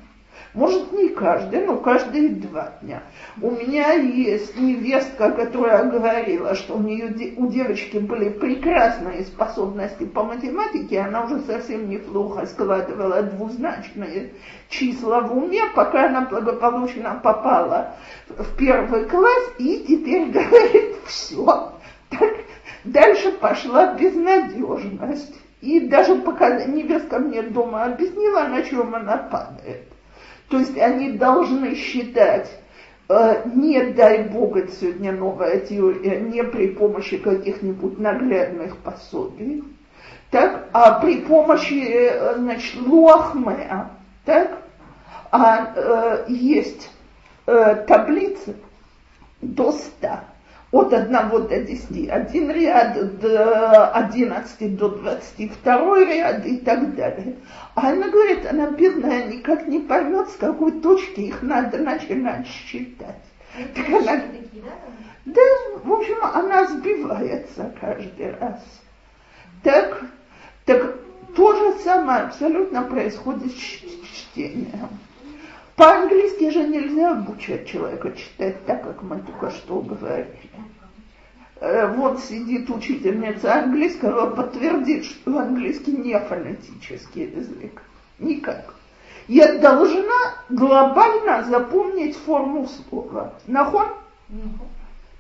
Может, 0.56 0.94
не 0.94 1.10
каждый, 1.10 1.66
но 1.66 1.76
каждые 1.76 2.30
два 2.30 2.76
дня. 2.82 3.04
У 3.42 3.52
меня 3.52 3.92
есть 3.92 4.58
невестка, 4.58 5.32
которая 5.32 5.84
говорила, 5.84 6.56
что 6.56 6.76
у 6.76 6.82
нее 6.82 7.14
у 7.36 7.48
девочки 7.48 7.98
были 7.98 8.30
прекрасные 8.30 9.26
способности 9.26 10.06
по 10.06 10.24
математике, 10.24 11.02
она 11.02 11.26
уже 11.26 11.42
совсем 11.42 11.90
неплохо 11.90 12.46
складывала 12.46 13.22
двузначные 13.24 14.32
числа 14.70 15.20
в 15.20 15.38
уме, 15.38 15.62
пока 15.76 16.06
она 16.06 16.22
благополучно 16.22 17.20
попала 17.22 17.96
в 18.30 18.56
первый 18.56 19.08
класс, 19.08 19.52
и 19.60 19.84
теперь 19.86 20.30
говорит, 20.32 20.96
все, 21.06 21.74
так 22.10 22.34
дальше 22.86 23.34
пошла 23.34 23.94
безнадежность. 23.94 25.36
И 25.60 25.82
даже 25.82 26.16
пока 26.16 26.66
невестка 26.66 27.20
мне 27.20 27.42
дома 27.42 27.84
объяснила, 27.84 28.48
на 28.48 28.64
чем 28.64 28.96
она 28.96 29.18
падает. 29.18 29.95
То 30.50 30.60
есть 30.60 30.78
они 30.78 31.12
должны 31.12 31.75
считать, 31.75 32.50
э, 33.10 33.42
не 33.54 33.82
дай 33.94 34.24
бог, 34.24 34.58
это 34.58 34.72
сегодня 34.72 35.12
новая 35.12 35.60
теория, 35.60 36.20
не 36.20 36.44
при 36.44 36.68
помощи 36.68 37.18
каких-нибудь 37.18 38.00
наглядных 38.00 38.78
пособий, 38.78 39.64
так, 40.30 40.68
а 40.74 41.00
при 41.00 41.22
помощи, 41.22 41.86
э, 41.88 42.36
значит, 42.38 42.82
луахмеа, 42.82 43.92
так, 44.25 44.62
а 45.32 45.74
э, 45.75 46.25
есть 46.28 46.90
э, 47.46 47.84
таблицы 47.88 48.56
до 49.42 49.72
100 49.72 50.08
от 50.75 50.94
1 50.94 51.29
до 51.29 51.62
10, 51.62 52.10
один 52.10 52.51
ряд 52.51 53.20
до 53.20 53.88
11 53.91 54.75
до 54.75 54.89
22 54.89 56.00
ряд 56.05 56.46
и 56.46 56.58
так 56.58 56.96
далее. 56.96 57.36
А 57.75 57.91
она 57.91 58.10
говорит, 58.10 58.46
она 58.46 58.72
бедная, 58.72 59.25
никак 59.25 59.67
не 59.67 59.79
поймет, 59.79 60.29
с 60.29 60.36
какой 60.36 60.74
точки 60.82 61.22
их 61.22 61.41
надо 61.41 61.77
начинать 61.77 62.46
считать. 62.48 63.24
Так 63.74 63.88
она, 63.88 64.22
да, 65.24 65.41
в 65.84 65.94
общем, 65.94 66.17
она 66.22 66.67
сбивается 66.67 67.74
каждый 67.79 68.36
раз. 68.36 68.62
Так, 69.63 70.03
так 70.65 70.98
то 71.38 71.55
же 71.55 71.79
самое 71.84 72.24
абсолютно 72.24 72.81
происходит 72.81 73.51
с 73.51 73.55
чтением. 73.55 74.90
По-английски 75.77 76.50
же 76.51 76.68
нельзя 76.68 77.11
обучать 77.11 77.68
человека 77.68 78.11
читать 78.11 78.66
так, 78.66 78.83
как 78.83 79.01
мы 79.03 79.20
только 79.20 79.51
что 79.51 79.81
говорили. 79.81 80.65
Э, 81.66 81.88
вот 81.88 82.20
сидит 82.20 82.70
учительница 82.70 83.56
английского, 83.56 84.30
подтвердит, 84.30 85.04
что 85.04 85.40
английский 85.40 85.94
не 85.94 86.20
фонетический 86.20 87.24
язык. 87.24 87.82
Никак. 88.20 88.75
Я 89.28 89.58
должна 89.58 90.36
глобально 90.50 91.44
запомнить 91.46 92.16
форму 92.18 92.68
слова. 92.68 93.34
Нахон? 93.48 93.88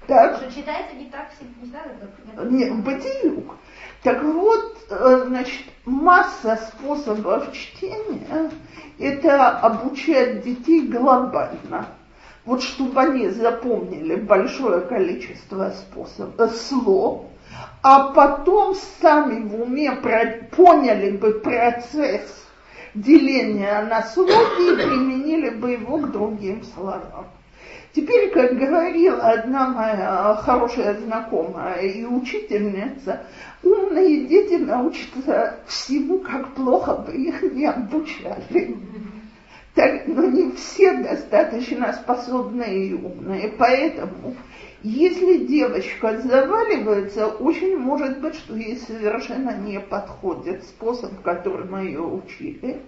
Так. 0.05 0.37
Что 0.37 0.51
читается 0.51 0.95
не 0.95 1.09
так, 1.09 1.31
не 1.59 1.67
знаю, 1.67 1.89
как... 2.35 2.51
Нет, 2.51 2.75
бытиюк. 2.75 3.55
Так 4.03 4.21
вот, 4.21 4.85
э, 4.91 5.23
значит, 5.25 5.65
масса 5.85 6.57
способов 6.57 7.51
чтения– 7.53 8.51
это 8.99 9.49
обучать 9.49 10.43
детей 10.43 10.85
глобально. 10.85 11.87
Вот 12.45 12.61
чтобы 12.61 13.01
они 13.01 13.29
запомнили 13.29 14.15
большое 14.15 14.81
количество 14.81 15.71
способов, 15.71 16.39
э, 16.39 16.47
слов, 16.49 17.25
а 17.81 18.11
потом 18.11 18.75
сами 19.01 19.47
в 19.47 19.61
уме 19.61 19.91
поняли 20.55 21.17
бы 21.17 21.39
процесс 21.39 22.45
деления 22.93 23.83
на 23.85 24.03
слоги 24.03 24.73
и 24.73 24.75
применили 24.75 25.49
бы 25.49 25.71
его 25.71 25.97
к 25.97 26.11
другим 26.11 26.63
словам. 26.63 27.27
Теперь, 27.93 28.29
как 28.31 28.57
говорила 28.57 29.21
одна 29.21 29.69
моя 29.69 30.35
хорошая 30.41 30.99
знакомая 30.99 31.79
и 31.79 32.03
учительница, 32.03 33.23
умные 33.63 34.25
дети 34.25 34.55
научатся 34.55 35.59
всему, 35.65 36.19
как 36.19 36.53
плохо 36.55 36.95
бы 36.95 37.13
их 37.13 37.41
не 37.53 37.65
обучали. 37.65 38.77
Так, 39.75 40.07
но 40.07 40.23
не 40.23 40.53
все 40.53 41.03
достаточно 41.03 41.91
способные 41.91 42.87
и 42.87 42.93
умные, 42.93 43.53
поэтому 43.57 44.33
если 44.81 45.45
девочка 45.45 46.17
заваливается, 46.21 47.27
очень 47.27 47.77
может 47.77 48.21
быть, 48.21 48.35
что 48.35 48.55
ей 48.55 48.77
совершенно 48.77 49.57
не 49.57 49.81
подходит 49.81 50.63
способ, 50.63 51.21
который 51.23 51.65
мы 51.65 51.79
ее 51.85 52.01
учили. 52.01 52.81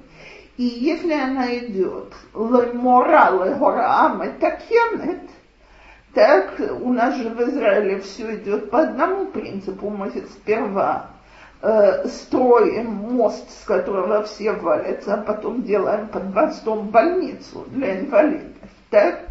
И 0.55 0.63
если 0.63 1.11
она 1.11 1.53
идет 1.57 2.13
моралы 2.33 3.55
гораам 3.55 4.21
это 4.21 4.57
кенет, 4.69 5.29
так 6.13 6.59
у 6.81 6.93
нас 6.93 7.15
же 7.17 7.29
в 7.29 7.41
Израиле 7.41 7.99
все 7.99 8.35
идет 8.35 8.71
по 8.71 8.79
одному 8.79 9.25
принципу. 9.27 9.89
Мы 9.89 10.09
сперва 10.09 11.16
э, 11.61 12.07
строим 12.07 12.87
мост, 12.87 13.49
с 13.49 13.65
которого 13.65 14.23
все 14.23 14.53
валятся, 14.53 15.15
а 15.15 15.17
потом 15.17 15.63
делаем 15.63 16.07
под 16.07 16.33
мостом 16.33 16.87
больницу 16.87 17.65
для 17.67 17.99
инвалидов. 17.99 18.51
Так? 18.89 19.21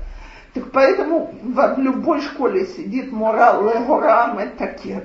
Так 0.55 0.71
поэтому 0.73 1.35
в 1.43 1.79
любой 1.79 2.21
школе 2.23 2.67
сидит 2.67 3.13
морал 3.13 3.65
Легорам 3.65 4.39
кенет 4.83 5.05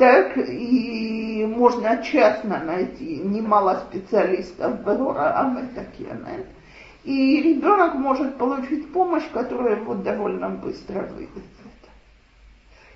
так 0.00 0.38
и 0.38 1.44
можно 1.46 2.02
частно 2.02 2.58
найти 2.64 3.18
немало 3.18 3.82
специалистов 3.86 4.80
Бедора 4.80 5.38
Аметакена. 5.38 6.46
И 7.04 7.42
ребенок 7.42 7.96
может 7.96 8.38
получить 8.38 8.90
помощь, 8.94 9.28
которая 9.30 9.76
его 9.76 9.92
довольно 9.94 10.48
быстро 10.48 11.02
выведет. 11.02 11.44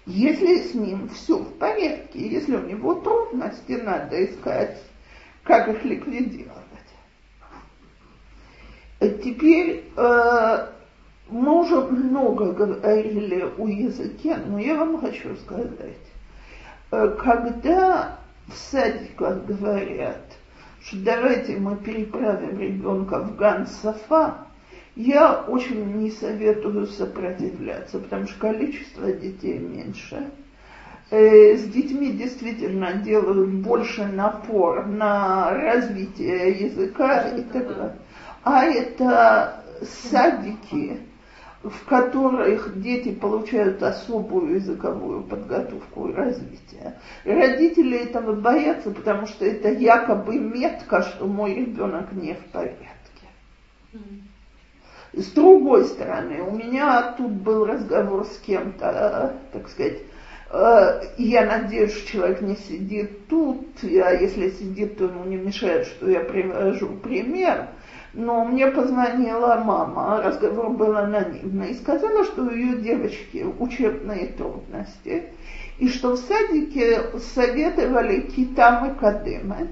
Если 0.07 0.59
с 0.59 0.75
ним 0.75 1.09
все 1.09 1.39
в 1.39 1.59
порядке, 1.59 2.29
если 2.29 2.57
у 2.57 2.67
него 2.67 2.95
трудности, 2.95 3.73
надо 3.73 4.25
искать, 4.25 4.83
как 5.43 5.69
их 5.69 5.85
ликвидировать. 5.85 6.61
Теперь 9.01 9.85
э, 9.97 10.69
мы 11.29 11.61
уже 11.61 11.81
много 11.81 12.53
говорили 12.53 13.51
о 13.59 13.67
языке, 13.67 14.37
но 14.47 14.59
я 14.59 14.77
вам 14.77 15.01
хочу 15.01 15.35
сказать, 15.37 15.97
Э, 16.95 17.17
когда 17.19 18.19
в 18.47 18.55
садиках 18.55 19.45
говорят, 19.47 20.23
что 20.81 20.97
давайте 20.99 21.57
мы 21.57 21.77
переправим 21.77 22.59
ребенка 22.59 23.19
в 23.19 23.37
Ган-Сафа, 23.37 24.47
я 24.97 25.43
очень 25.49 25.97
не 25.97 26.11
советую 26.11 26.87
сопротивляться, 26.87 27.99
потому 27.99 28.27
что 28.27 28.39
количество 28.39 29.11
детей 29.13 29.59
меньше. 29.59 30.31
Э, 31.11 31.57
с 31.57 31.65
детьми 31.65 32.13
действительно 32.13 32.95
делают 32.95 33.51
больше 33.51 34.07
напор 34.07 34.87
на 34.87 35.51
развитие 35.51 36.51
языка 36.53 37.29
и 37.29 37.43
так 37.43 37.67
далее. 37.69 37.97
А 38.43 38.65
это 38.65 39.65
садики, 39.83 41.01
в 41.63 41.85
которых 41.87 42.81
дети 42.81 43.13
получают 43.13 43.83
особую 43.83 44.57
языковую 44.57 45.25
подготовку 45.25 46.09
и 46.09 46.15
развитие. 46.15 46.99
И 47.25 47.31
родители 47.31 47.99
этого 47.99 48.35
боятся, 48.35 48.91
потому 48.91 49.27
что 49.27 49.45
это 49.45 49.71
якобы 49.71 50.39
метка, 50.39 51.03
что 51.03 51.27
мой 51.27 51.55
ребенок 51.55 52.13
не 52.13 52.35
в 52.35 52.45
порядке. 52.53 52.85
С 55.17 55.27
другой 55.27 55.85
стороны, 55.85 56.43
у 56.43 56.51
меня 56.51 57.15
тут 57.17 57.31
был 57.31 57.65
разговор 57.67 58.25
с 58.25 58.37
кем-то, 58.39 59.35
так 59.53 59.69
сказать, 59.69 59.99
э, 60.51 61.03
я 61.19 61.47
надеюсь, 61.47 62.05
человек 62.05 62.41
не 62.41 62.57
сидит 62.57 63.29
тут, 63.29 63.67
а 63.83 64.13
если 64.13 64.51
сидит, 64.51 64.99
то 64.99 65.05
ему 65.05 65.25
не 65.25 65.37
мешает, 65.37 65.87
что 65.87 66.11
я 66.11 66.21
привожу 66.21 66.89
пример. 67.03 67.69
Но 68.13 68.45
мне 68.45 68.69
позвонила 68.69 69.61
мама, 69.65 70.23
разговор 70.23 70.71
был 70.71 70.97
анонимный, 70.97 71.71
и 71.71 71.75
сказала, 71.75 72.25
что 72.25 72.43
у 72.43 72.51
ее 72.51 72.79
девочки 72.79 73.45
учебные 73.59 74.27
трудности, 74.29 75.25
и 75.79 75.89
что 75.89 76.13
в 76.13 76.19
садике 76.19 77.03
советовали 77.35 78.21
китам 78.21 78.91
и 78.91 78.99
кадемет, 78.99 79.71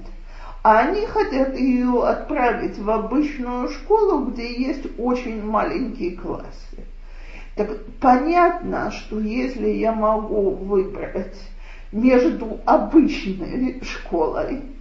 а 0.63 0.79
они 0.79 1.05
хотят 1.05 1.57
ее 1.57 2.05
отправить 2.05 2.79
в 2.79 2.89
обычную 2.89 3.67
школу, 3.69 4.25
где 4.27 4.53
есть 4.53 4.87
очень 4.97 5.43
маленькие 5.43 6.15
классы. 6.15 6.85
Так 7.55 7.85
понятно, 7.99 8.89
что 8.89 9.19
если 9.19 9.67
я 9.69 9.91
могу 9.91 10.51
выбрать 10.51 11.37
между 11.91 12.59
обычной 12.65 13.81
школой 13.83 14.72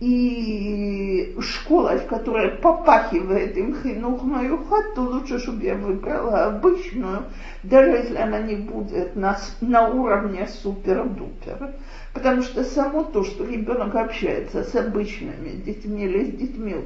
и 0.00 1.36
школа, 1.40 1.98
в 1.98 2.06
которой 2.06 2.50
попахивает 2.50 3.56
им 3.56 3.74
хинух 3.82 4.22
хат, 4.68 4.94
то 4.94 5.02
лучше, 5.02 5.40
чтобы 5.40 5.64
я 5.64 5.74
выбрала 5.74 6.46
обычную, 6.46 7.24
даже 7.64 7.90
если 7.90 8.16
она 8.16 8.38
не 8.40 8.54
будет 8.56 9.16
на, 9.16 9.38
на 9.60 9.88
уровне 9.88 10.46
супер-дупер. 10.62 11.74
Потому 12.14 12.42
что 12.42 12.62
само 12.64 13.04
то, 13.04 13.24
что 13.24 13.44
ребенок 13.44 13.94
общается 13.96 14.62
с 14.62 14.74
обычными 14.74 15.50
детьми 15.50 16.04
или 16.04 16.24
с 16.24 16.32
детьми, 16.32 16.76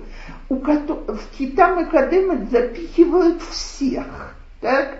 у 0.48 0.56
которых, 0.56 1.20
в 1.20 1.36
Китам 1.36 1.80
и 1.80 1.90
Кадемет 1.90 2.50
запихивают 2.50 3.42
всех. 3.42 4.34
Так? 4.60 4.98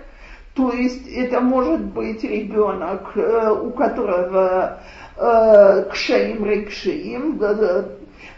То 0.53 0.71
есть 0.71 1.07
это 1.07 1.41
может 1.41 1.81
быть 1.81 2.23
ребенок, 2.23 3.11
э, 3.15 3.49
у 3.49 3.71
которого 3.71 4.79
э, 5.17 5.85
кшаим 5.91 6.45
рекшаим, 6.45 7.37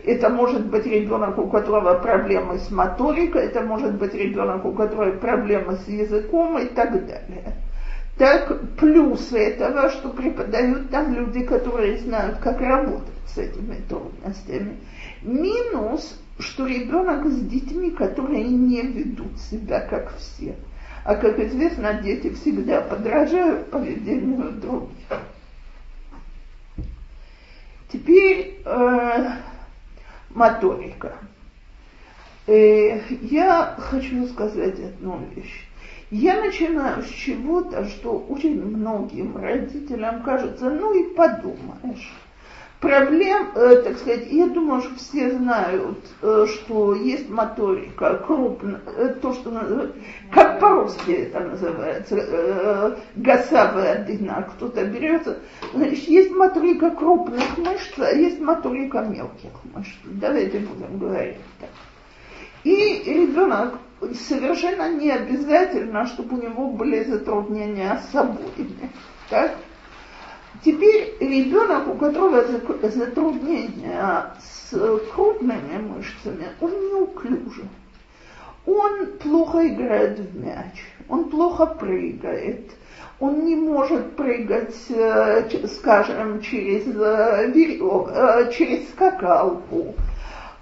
это 0.06 0.30
может 0.30 0.66
быть 0.68 0.86
ребенок, 0.86 1.38
у 1.38 1.48
которого 1.48 1.96
проблемы 2.00 2.60
с 2.60 2.70
моторикой, 2.72 3.46
это 3.46 3.62
может 3.62 3.96
быть 3.96 4.14
ребенок, 4.14 4.66
у 4.66 4.72
которого 4.72 5.12
проблемы 5.12 5.78
с 5.78 5.88
языком 5.88 6.58
и 6.60 6.66
так 6.66 6.92
далее. 7.06 7.56
Так 8.18 8.76
плюс 8.78 9.34
этого, 9.34 9.90
что 9.90 10.10
преподают 10.10 10.90
там 10.90 11.14
люди, 11.14 11.44
которые 11.44 11.98
знают, 11.98 12.38
как 12.38 12.62
работать 12.62 13.14
с 13.28 13.38
этими 13.38 13.76
трудностями. 13.90 14.78
Минус, 15.22 16.18
что 16.40 16.66
ребенок 16.66 17.26
с 17.26 17.40
детьми, 17.42 17.92
которые 17.92 18.46
не 18.46 18.82
ведут 18.82 19.38
себя 19.40 19.82
как 19.82 20.16
все. 20.18 20.56
А 21.04 21.16
как 21.16 21.40
известно, 21.40 21.94
дети 22.02 22.34
всегда 22.34 22.82
подражают 22.82 23.70
поведению 23.70 24.52
других. 24.54 24.96
Теперь 27.92 28.62
э, 28.66 29.28
моторика. 30.36 31.14
Э, 32.48 33.00
я 33.22 33.76
хочу 33.78 34.28
сказать 34.28 34.80
одну 34.80 35.20
вещь. 35.36 35.68
Я 36.12 36.40
начинаю 36.40 37.02
с 37.02 37.08
чего-то, 37.08 37.86
что 37.86 38.20
очень 38.30 38.64
многим 38.64 39.36
родителям 39.36 40.22
кажется, 40.22 40.70
ну 40.70 40.94
и 40.94 41.16
подумаешь. 41.16 42.14
Проблем, 42.82 43.52
э, 43.56 43.82
так 43.84 43.98
сказать, 43.98 44.28
я 44.32 44.48
думаю, 44.48 44.82
что 44.82 44.96
все 44.96 45.32
знают, 45.32 45.98
э, 46.22 46.46
что 46.46 46.94
есть 46.94 47.30
моторика 47.30 48.18
крупная, 48.18 48.82
э, 48.98 49.16
то, 49.22 49.34
что 49.34 49.92
как 50.32 50.60
по-русски 50.60 51.12
это 51.12 51.40
называется, 51.40 52.16
э, 52.18 52.98
гасавая 53.16 54.06
дына, 54.06 54.48
кто-то 54.52 54.84
берется. 54.86 55.40
Значит, 55.74 56.08
есть 56.10 56.32
моторика 56.32 56.92
крупных 56.92 57.58
мышц, 57.58 57.98
а 57.98 58.12
есть 58.12 58.42
моторика 58.42 59.00
мелких 59.00 59.52
мышц. 59.74 59.96
Давайте 60.04 60.60
будем 60.60 61.00
говорить 61.00 61.38
так. 61.62 61.70
И 62.66 63.04
ребенок 63.06 63.80
совершенно 64.28 64.92
не 64.94 65.12
обязательно, 65.12 66.06
чтобы 66.08 66.38
у 66.38 66.42
него 66.42 66.68
были 66.72 67.04
затруднения 67.04 68.02
с 68.12 68.16
обоими. 68.16 68.90
Так? 69.30 69.56
Теперь 70.66 71.14
ребенок, 71.20 71.88
у 71.88 71.94
которого 71.94 72.44
затруднения 72.82 74.34
с 74.42 74.76
крупными 75.14 75.78
мышцами, 75.78 76.48
он 76.60 76.72
неуклюжий. 76.72 77.70
Он 78.66 79.06
плохо 79.22 79.68
играет 79.68 80.18
в 80.18 80.44
мяч, 80.44 80.84
он 81.08 81.26
плохо 81.26 81.68
прыгает, 81.68 82.72
он 83.20 83.46
не 83.46 83.56
может 83.56 84.16
прыгать, 84.16 84.74
э, 84.90 85.68
скажем, 85.68 86.42
через, 86.42 86.88
э, 86.88 87.52
э, 87.54 88.52
через 88.52 88.90
скакалку, 88.90 89.94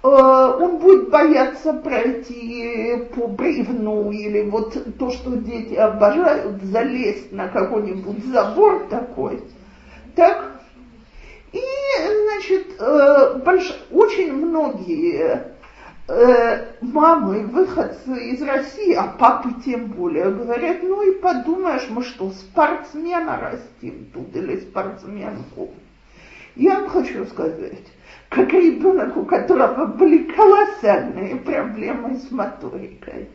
он 0.02 0.76
будет 0.80 1.08
бояться 1.08 1.72
пройти 1.72 3.08
по 3.16 3.26
бревну 3.26 4.10
или 4.10 4.42
вот 4.50 4.76
то, 4.98 5.10
что 5.10 5.34
дети 5.34 5.72
обожают, 5.72 6.62
залезть 6.62 7.32
на 7.32 7.48
какой-нибудь 7.48 8.22
забор 8.26 8.86
такой. 8.90 9.40
Так? 10.14 10.52
И, 11.52 11.60
значит, 12.24 12.80
э, 12.80 13.40
больш... 13.44 13.74
очень 13.90 14.32
многие 14.32 15.54
э, 16.08 16.66
мамы, 16.80 17.46
выходцы 17.46 18.30
из 18.30 18.42
России, 18.42 18.92
а 18.94 19.06
папы 19.06 19.50
тем 19.64 19.86
более, 19.86 20.30
говорят, 20.30 20.82
ну 20.82 21.02
и 21.02 21.18
подумаешь, 21.18 21.86
мы 21.90 22.02
что, 22.02 22.30
спортсмена 22.30 23.38
растим 23.40 24.10
тут 24.12 24.34
или 24.36 24.56
спортсменку? 24.60 25.70
Я 26.56 26.80
вам 26.80 26.88
хочу 26.88 27.24
сказать, 27.26 27.86
как 28.28 28.52
ребенок, 28.52 29.16
у 29.16 29.24
которого 29.24 29.86
были 29.86 30.30
колоссальные 30.32 31.36
проблемы 31.36 32.16
с 32.16 32.30
моторикой. 32.30 33.28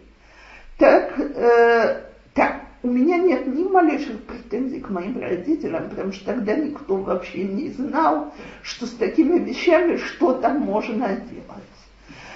Так, 0.77 1.19
э, 1.19 2.03
так, 2.33 2.61
у 2.81 2.87
меня 2.87 3.17
нет 3.17 3.47
ни 3.47 3.63
малейших 3.63 4.23
претензий 4.23 4.79
к 4.79 4.89
моим 4.89 5.19
родителям, 5.19 5.89
потому 5.89 6.13
что 6.13 6.25
тогда 6.25 6.55
никто 6.55 6.95
вообще 6.95 7.43
не 7.43 7.69
знал, 7.69 8.33
что 8.61 8.85
с 8.85 8.91
такими 8.91 9.39
вещами 9.39 9.97
что-то 9.97 10.49
можно 10.49 11.07
делать. 11.07 11.63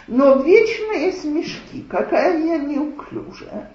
Но 0.08 0.42
вечные 0.42 1.14
смешки, 1.14 1.86
какая 1.90 2.38
я 2.44 2.58
неуклюжая. 2.58 3.72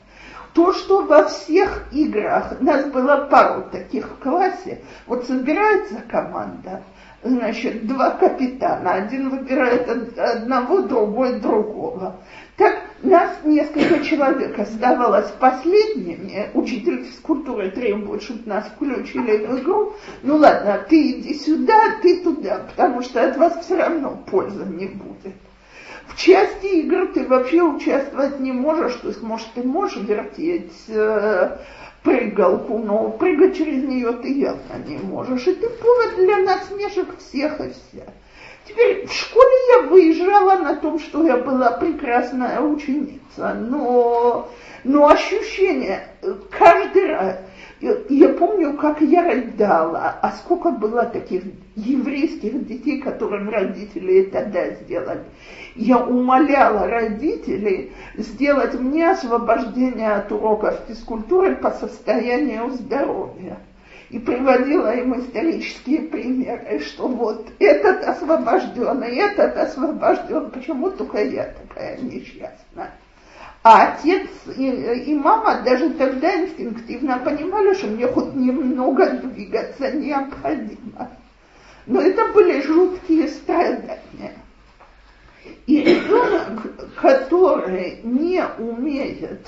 То, 0.53 0.73
что 0.73 1.03
во 1.03 1.27
всех 1.29 1.89
играх, 1.93 2.61
нас 2.61 2.87
было 2.87 3.29
пару 3.31 3.71
таких 3.71 4.07
в 4.09 4.17
классе, 4.19 4.83
вот 5.07 5.27
собирается 5.27 6.03
команда– 6.09 6.83
значит, 7.23 7.87
два 7.87 8.11
капитана. 8.11 8.95
Один 8.95 9.31
выбирает 9.31 9.89
одного, 10.19 10.83
другой 10.83 11.41
другого. 11.41 12.17
Так 12.59 12.77
нас 13.05 13.31
несколько 13.45 14.01
человек 14.01 14.59
оставалось 14.59 15.31
последними. 15.39 16.51
Учитель 16.55 17.05
физкультуры 17.05 17.71
требует, 17.71 18.21
чтобы 18.25 18.49
нас 18.49 18.67
включили 18.67 19.47
в 19.47 19.61
игру. 19.61 19.95
Ну 20.25 20.37
ладно, 20.37 20.85
ты 20.89 21.13
иди 21.13 21.35
сюда, 21.35 22.01
ты 22.03 22.21
туда, 22.21 22.67
потому 22.69 23.03
что 23.03 23.25
от 23.25 23.37
вас 23.37 23.65
все 23.65 23.77
равно 23.77 24.21
пользы 24.29 24.65
не 24.65 24.87
будет. 24.87 25.35
В 26.09 26.17
части 26.17 26.67
игр 26.67 27.13
ты 27.15 27.29
вообще 27.29 27.63
участвовать 27.63 28.41
не 28.41 28.51
можешь, 28.51 28.95
то 28.95 29.09
есть, 29.09 29.23
может, 29.23 29.47
ты 29.55 29.63
можешь 29.63 30.03
вертеть 30.03 30.73
э, 30.89 31.59
прыгалку, 32.03 32.79
но 32.79 33.11
прыгать 33.11 33.57
через 33.57 33.85
нее 33.85 34.15
ты 34.15 34.33
явно 34.33 34.83
не 34.85 34.97
можешь. 34.97 35.47
И 35.47 35.55
ты 35.55 35.69
повод 35.69 36.17
для 36.17 36.39
насмешек 36.39 37.19
всех 37.19 37.61
и 37.61 37.71
вся. 37.71 38.07
Теперь 38.69 39.07
в 39.07 39.13
школе 39.13 39.51
я 39.71 39.83
выезжала 39.89 40.59
на 40.59 40.77
том, 40.77 40.99
что 40.99 41.27
я 41.27 41.39
была 41.39 41.71
прекрасная 41.71 42.61
ученица, 42.61 43.55
но, 43.55 44.51
но 44.85 45.09
ощущение 45.09 46.07
каждый 46.51 47.07
раз, 47.07 47.39
я 47.81 48.29
помню, 48.29 48.75
как 48.75 49.01
я 49.01 49.25
рыдала, 49.25 50.19
а 50.21 50.33
сколько 50.33 50.71
было 50.71 51.07
таких 51.07 51.45
еврейских 51.77 52.67
детей, 52.67 53.01
которым 53.01 53.49
родители 53.49 54.25
тогда 54.25 54.69
сделали. 54.71 55.25
Я 55.75 55.99
умоляла 55.99 56.89
родителей 56.89 57.93
сделать 58.17 58.75
мне 58.75 59.11
освобождение 59.11 60.13
от 60.13 60.31
уроков 60.31 60.79
физкультуры 60.89 61.57
по 61.57 61.71
состоянию 61.71 62.69
здоровья. 62.73 63.59
И 64.11 64.19
приводила 64.19 64.95
им 64.97 65.21
исторические 65.21 66.03
примеры, 66.03 66.81
что 66.81 67.09
вот 67.09 67.49
этот 67.59 68.05
освобожден, 68.05 69.03
и 69.05 69.17
этот 69.17 69.57
освобожден, 69.57 70.51
почему 70.51 70.91
только 70.91 71.23
я 71.23 71.45
такая 71.45 71.99
несчастная. 71.99 72.93
А 73.63 73.93
отец 73.93 74.29
и, 74.57 74.71
и 75.11 75.15
мама 75.15 75.61
даже 75.63 75.91
тогда 75.91 76.43
инстинктивно 76.43 77.19
понимали, 77.19 77.75
что 77.75 77.89
мне 77.89 78.07
хоть 78.07 78.35
немного 78.35 79.11
двигаться 79.11 79.93
необходимо. 79.93 81.11
Но 81.87 82.01
это 82.01 82.33
были 82.33 82.63
жуткие 82.63 83.29
страдания. 83.29 84.35
И 85.67 85.83
ребенок, 85.83 86.95
который 86.97 88.01
не 88.03 88.43
умеет 88.59 89.47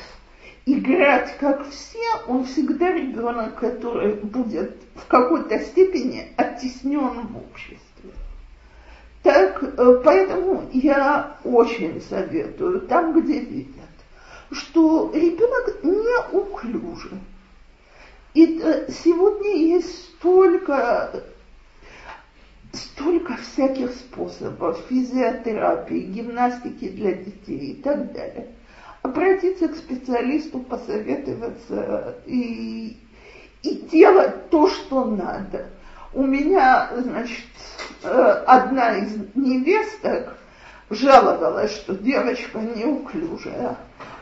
играть 0.66 1.36
как 1.38 1.68
все, 1.68 1.98
он 2.26 2.44
всегда 2.44 2.92
ребенок, 2.92 3.56
который 3.56 4.14
будет 4.14 4.76
в 4.94 5.06
какой-то 5.06 5.58
степени 5.60 6.32
оттеснен 6.36 7.26
в 7.26 7.36
обществе. 7.36 8.10
Так, 9.22 9.62
э, 9.62 10.00
поэтому 10.04 10.68
я 10.72 11.36
очень 11.44 12.00
советую, 12.00 12.82
там, 12.82 13.20
где 13.20 13.40
видят, 13.40 13.74
что 14.50 15.10
ребенок 15.14 15.82
неуклюжий. 15.82 17.18
И 18.32 18.60
э, 18.62 18.90
сегодня 18.90 19.56
есть 19.56 20.14
столько 20.14 21.22
столько 22.72 23.36
всяких 23.36 23.90
способов 23.92 24.78
физиотерапии, 24.88 26.00
гимнастики 26.00 26.88
для 26.88 27.14
детей 27.14 27.72
и 27.72 27.82
так 27.82 28.12
далее. 28.12 28.48
Обратиться 29.02 29.68
к 29.68 29.76
специалисту, 29.76 30.58
посоветоваться 30.58 32.16
и, 32.26 32.96
и 33.62 33.74
делать 33.90 34.50
то, 34.50 34.68
что 34.68 35.04
надо. 35.04 35.70
У 36.12 36.22
меня, 36.22 36.90
значит, 36.96 37.46
э, 38.02 38.44
одна 38.46 38.98
из 38.98 39.16
невесток 39.34 40.36
жаловалась, 40.90 41.72
что 41.72 41.94
девочка 41.94 42.58
неуклюжая, 42.58 43.76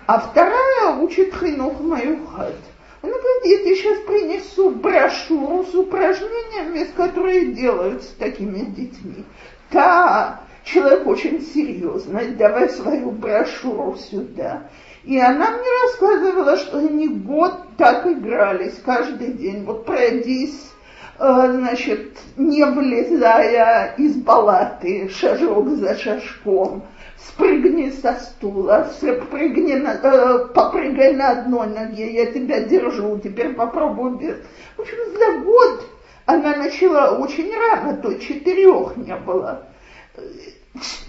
а 0.07 0.21
вторая 0.21 0.97
учит 1.01 1.35
хинух 1.35 1.81
мою 1.81 2.25
хату. 2.27 2.55
Она 3.03 3.12
говорит, 3.12 3.45
я 3.45 3.59
тебе 3.59 3.77
сейчас 3.77 3.99
принесу 4.01 4.71
брошюру 4.71 5.64
с 5.64 5.75
упражнениями, 5.75 6.85
которые 6.97 7.53
делают 7.53 8.03
с 8.03 8.09
такими 8.19 8.61
детьми. 8.61 9.25
Да, 9.71 10.41
человек 10.64 11.07
очень 11.07 11.40
серьезный, 11.40 12.29
давай 12.33 12.68
свою 12.68 13.11
брошюру 13.11 13.97
сюда. 13.97 14.64
И 15.05 15.18
она 15.18 15.51
мне 15.51 15.68
рассказывала, 15.85 16.57
что 16.57 16.79
они 16.79 17.09
год 17.09 17.55
так 17.77 18.07
игрались 18.07 18.81
каждый 18.85 19.33
день. 19.33 19.64
Вот 19.64 19.87
пройдись, 19.87 20.71
э, 21.18 21.53
значит, 21.53 22.18
не 22.37 22.64
влезая 22.64 23.94
из 23.97 24.16
балаты, 24.16 25.09
шажок 25.09 25.68
за 25.68 25.97
шажком– 25.97 26.83
спрыгни 27.27 27.90
со 27.90 28.14
стула, 28.14 28.90
спрыгни 28.97 29.75
на, 29.75 29.94
э, 30.03 30.47
попрыгай 30.55 31.14
на 31.14 31.31
одной 31.31 31.68
ноге, 31.68 32.12
я 32.12 32.27
тебя 32.27 32.61
держу, 32.61 33.18
теперь 33.18 33.55
попробуй 33.55 34.16
без. 34.18 34.37
В 34.77 34.81
общем, 34.81 34.97
за 35.16 35.44
год 35.44 35.85
она 36.27 36.57
начала 36.57 37.18
очень 37.18 37.53
рано, 37.55 37.97
то 37.97 38.14
четырех 38.14 38.97
не 38.97 39.14
было. 39.16 39.64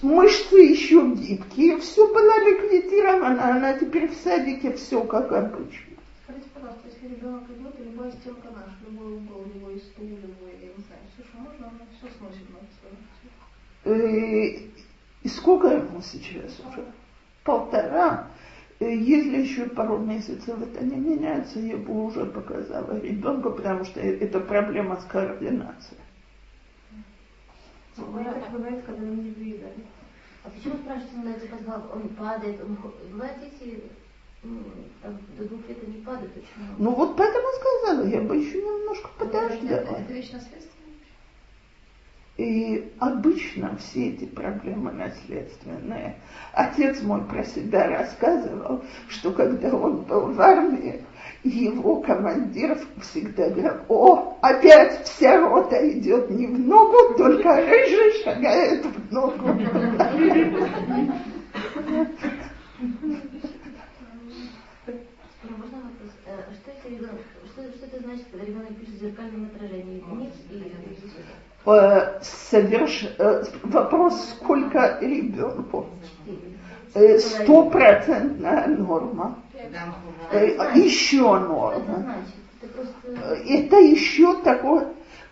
Мышцы 0.01 0.55
еще 0.55 1.13
гибкие, 1.13 1.77
все 1.77 2.07
было 2.07 2.39
ликвидировано, 2.39 3.55
она 3.55 3.77
теперь 3.77 4.07
в 4.07 4.15
садике 4.15 4.73
все 4.73 5.03
как 5.03 5.31
обычно. 5.31 5.95
Скажите, 6.23 6.47
пожалуйста, 6.53 6.87
если 6.87 7.15
ребенок 7.15 7.43
идет, 7.49 7.79
и 7.79 7.83
любая 7.83 8.11
стенка 8.11 8.47
наша, 8.55 8.75
любой 8.87 9.13
угол, 9.13 9.45
любой 9.53 9.79
стул, 9.79 10.07
любой, 10.07 10.53
я 10.61 10.67
не 10.67 10.83
знаю, 10.83 11.01
все, 11.13 11.23
что 11.23 11.37
можно, 11.37 11.67
он 11.67 11.73
все 11.97 12.07
сносит 12.17 12.49
на 12.49 13.91
э, 13.91 14.69
и 15.23 15.27
сколько 15.27 15.67
ему 15.67 16.01
сейчас 16.01 16.59
уже? 16.59 16.85
Полтора. 17.43 18.27
Если 18.79 19.41
еще 19.41 19.65
пару 19.65 19.97
месяцев 19.97 20.61
это 20.61 20.85
не 20.85 20.95
меняется, 20.95 21.59
я 21.59 21.75
бы 21.75 22.05
уже 22.05 22.25
показала 22.25 22.97
ребенку, 23.01 23.51
потому 23.51 23.83
что 23.83 23.99
это 23.99 24.39
проблема 24.39 24.95
с 24.95 25.03
координацией. 25.03 25.99
Бывает, 27.97 28.37
бывает, 28.51 28.85
когда 28.85 29.03
он 29.03 29.23
не 29.23 29.31
двигает. 29.31 29.73
А 30.43 30.49
почему 30.49 30.75
спрашивается, 30.75 31.15
он 31.17 31.23
дается 31.23 31.47
позвал, 31.47 31.91
он 31.93 32.09
падает, 32.09 32.61
он 32.61 32.77
бывает 33.11 33.39
дети 33.41 33.83
ну, 34.41 34.59
там, 35.01 35.19
до 35.37 35.45
двух 35.45 35.67
лет 35.67 35.85
не 35.87 36.01
падают 36.01 36.31
очень 36.31 36.63
много. 36.63 36.75
Ну 36.77 36.95
вот 36.95 37.17
поэтому 37.17 37.45
сказала, 37.59 38.07
я 38.07 38.21
бы 38.21 38.37
еще 38.37 38.61
немножко 38.61 39.09
подождала. 39.17 39.81
Это, 39.81 39.95
это 39.95 40.13
вечно 40.13 40.39
следствие? 40.39 40.69
И 42.37 42.93
обычно 42.99 43.75
все 43.75 44.11
эти 44.11 44.23
проблемы 44.23 44.93
наследственные. 44.93 46.15
Отец 46.53 47.01
мой 47.01 47.21
про 47.25 47.43
себя 47.43 47.89
рассказывал, 47.89 48.81
что 49.09 49.33
когда 49.33 49.75
он 49.75 50.03
был 50.03 50.31
в 50.31 50.39
армии, 50.39 51.03
его 51.43 52.01
командир 52.01 52.77
всегда 53.01 53.49
говорил, 53.49 53.73
о, 53.87 54.37
опять 54.41 55.05
вся 55.05 55.39
рота 55.39 55.89
идет 55.89 56.29
не 56.29 56.47
в 56.47 56.59
ногу, 56.59 57.15
только 57.17 57.55
рыжий 57.55 58.23
шагает 58.23 58.85
в 58.85 59.13
ногу. 59.13 59.59
Что, 67.45 67.63
что 67.73 67.85
это 67.85 67.99
значит, 68.03 68.25
когда 68.31 68.45
ребенок 68.45 68.75
пишет 68.75 68.95
в 68.95 68.99
зеркальном 68.99 69.45
отражении? 69.45 70.03
Вниз 70.07 70.33
или 70.49 70.71
соверш... 72.21 73.05
Вопрос, 73.63 74.29
сколько 74.31 74.97
ребенку? 75.01 75.87
Э, 76.25 76.31
стопроцентная 76.93 78.67
норма. 78.67 79.39
Еще 80.75 81.21
норма. 81.21 82.15
Это 83.47 83.77
еще 83.77 84.35
такое 84.41 84.87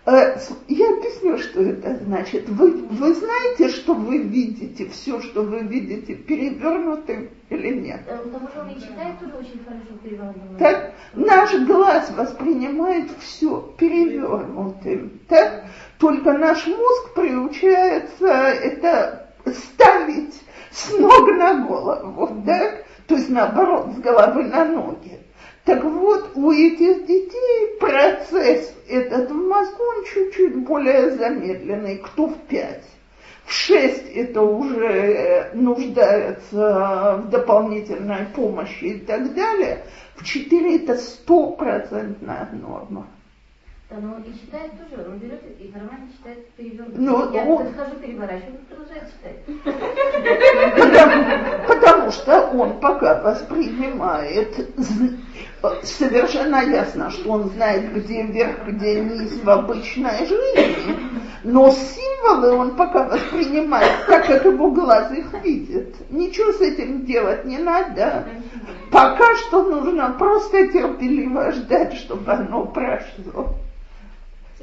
Э, 0.08 0.38
я 0.70 0.90
объясню, 0.94 1.38
что 1.38 1.62
это 1.62 1.98
значит. 1.98 2.48
Вы, 2.48 2.72
вы 2.72 3.14
знаете, 3.14 3.68
что 3.68 3.94
вы 3.94 4.20
видите, 4.20 4.88
все, 4.88 5.22
что 5.22 5.44
вы 5.44 5.60
видите, 5.64 6.16
перевернутым 6.16 7.30
или 7.50 7.74
нет? 7.74 8.00
Потому 8.08 8.48
что 8.48 8.62
он 8.62 8.70
и 8.70 8.76
читает 8.76 9.20
тоже 9.20 9.34
очень 9.34 9.62
хорошо 9.66 9.98
перевернутым. 10.02 10.58
Так, 10.60 10.94
наш 11.14 11.54
глаз 11.66 12.10
воспринимает 12.12 13.10
все 13.20 13.60
перевернутым. 13.78 15.20
Так? 15.28 15.66
Только 16.00 16.32
наш 16.32 16.66
мозг 16.68 17.14
приучается 17.14 18.28
это 18.28 19.34
ставить 19.46 20.42
с 20.78 20.92
ног 20.98 21.28
на 21.32 21.66
голову. 21.66 22.44
Так? 22.46 22.86
То 23.08 23.16
есть 23.16 23.30
наоборот, 23.30 23.88
с 23.96 24.00
головы 24.00 24.44
на 24.44 24.66
ноги. 24.66 25.20
Так 25.66 25.84
вот, 25.84 26.32
у 26.36 26.52
этих 26.52 27.06
детей 27.06 27.78
процесс 27.80 28.74
этот 28.88 29.32
в 29.32 29.36
мозгу, 29.36 29.84
он 29.84 30.06
чуть-чуть 30.06 30.56
более 30.66 31.12
замедленный, 31.12 31.98
кто 31.98 32.28
в 32.28 32.38
пять. 32.48 32.86
В 33.46 33.52
шесть 33.52 34.06
это 34.14 34.42
уже 34.42 35.50
нуждается 35.54 37.22
в 37.24 37.30
дополнительной 37.30 38.28
помощи 38.36 38.84
и 38.84 39.00
так 39.00 39.34
далее. 39.34 39.84
В 40.16 40.24
четыре 40.24 40.78
это 40.78 40.96
стопроцентная 40.96 42.50
норма. 42.54 43.08
Да, 43.90 43.96
но 44.02 44.16
он 44.16 44.24
и 44.24 44.34
читает 44.34 44.72
тоже, 44.78 45.08
он 45.08 45.18
берет 45.18 45.42
и 45.60 45.72
нормально 45.74 46.10
читает 46.12 46.50
перевернутый. 46.58 47.00
Ну, 47.00 47.32
Я 47.32 47.46
он... 47.46 47.68
подхожу, 47.68 47.96
переворачиваю, 47.96 48.58
продолжает 48.68 49.04
читать. 49.14 49.46
Потому, 50.76 51.68
потому 51.68 52.12
что 52.12 52.48
он 52.50 52.82
пока 52.82 53.22
воспринимает 53.22 54.54
совершенно 55.84 56.64
ясно, 56.64 57.10
что 57.12 57.32
он 57.32 57.50
знает, 57.52 57.94
где 57.94 58.24
вверх, 58.24 58.68
где 58.68 59.00
низ 59.00 59.42
в 59.42 59.50
обычной 59.50 60.26
жизни, 60.26 61.00
но 61.46 61.72
символы 61.72 62.52
он 62.52 62.76
пока 62.76 63.06
воспринимает 63.06 64.06
так, 64.06 64.28
как 64.28 64.44
его 64.44 64.70
глаз 64.70 65.14
их 65.14 65.34
видит. 65.46 65.96
Ничего 66.12 66.52
с 66.52 66.60
этим 66.60 67.06
делать 67.06 67.46
не 67.46 67.58
надо. 67.58 68.26
Пока 68.92 69.34
что 69.38 69.64
нужно 69.64 70.10
просто 70.20 70.68
терпеливо 70.68 71.54
ждать, 71.54 71.94
чтобы 71.94 72.30
оно 72.34 72.66
прошло. 72.66 73.56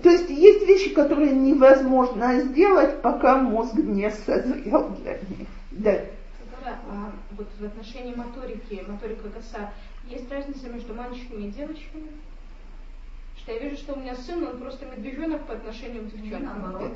То 0.03 0.11
есть 0.11 0.29
есть 0.29 0.67
вещи, 0.67 0.91
которые 0.91 1.33
невозможно 1.33 2.41
сделать, 2.41 3.01
пока 3.01 3.37
мозг 3.37 3.75
не 3.75 4.11
созрел 4.11 4.91
для 5.01 5.13
них. 5.13 5.49
Да. 5.71 6.01
А, 6.67 7.13
вот 7.33 7.47
в 7.59 7.65
отношении 7.65 8.15
моторики, 8.15 8.85
моторика 8.89 9.29
коса, 9.29 9.71
есть 10.09 10.31
разница 10.31 10.69
между 10.69 10.95
мальчиками 10.95 11.47
и 11.47 11.51
девочками? 11.51 12.09
Что 13.37 13.53
я 13.53 13.59
вижу, 13.59 13.77
что 13.77 13.93
у 13.95 14.01
меня 14.01 14.15
сын, 14.15 14.43
он 14.43 14.57
просто 14.57 14.87
медвежонок 14.87 15.43
по 15.43 15.53
отношению 15.53 16.05
к 16.05 16.13
девчонкам. 16.13 16.95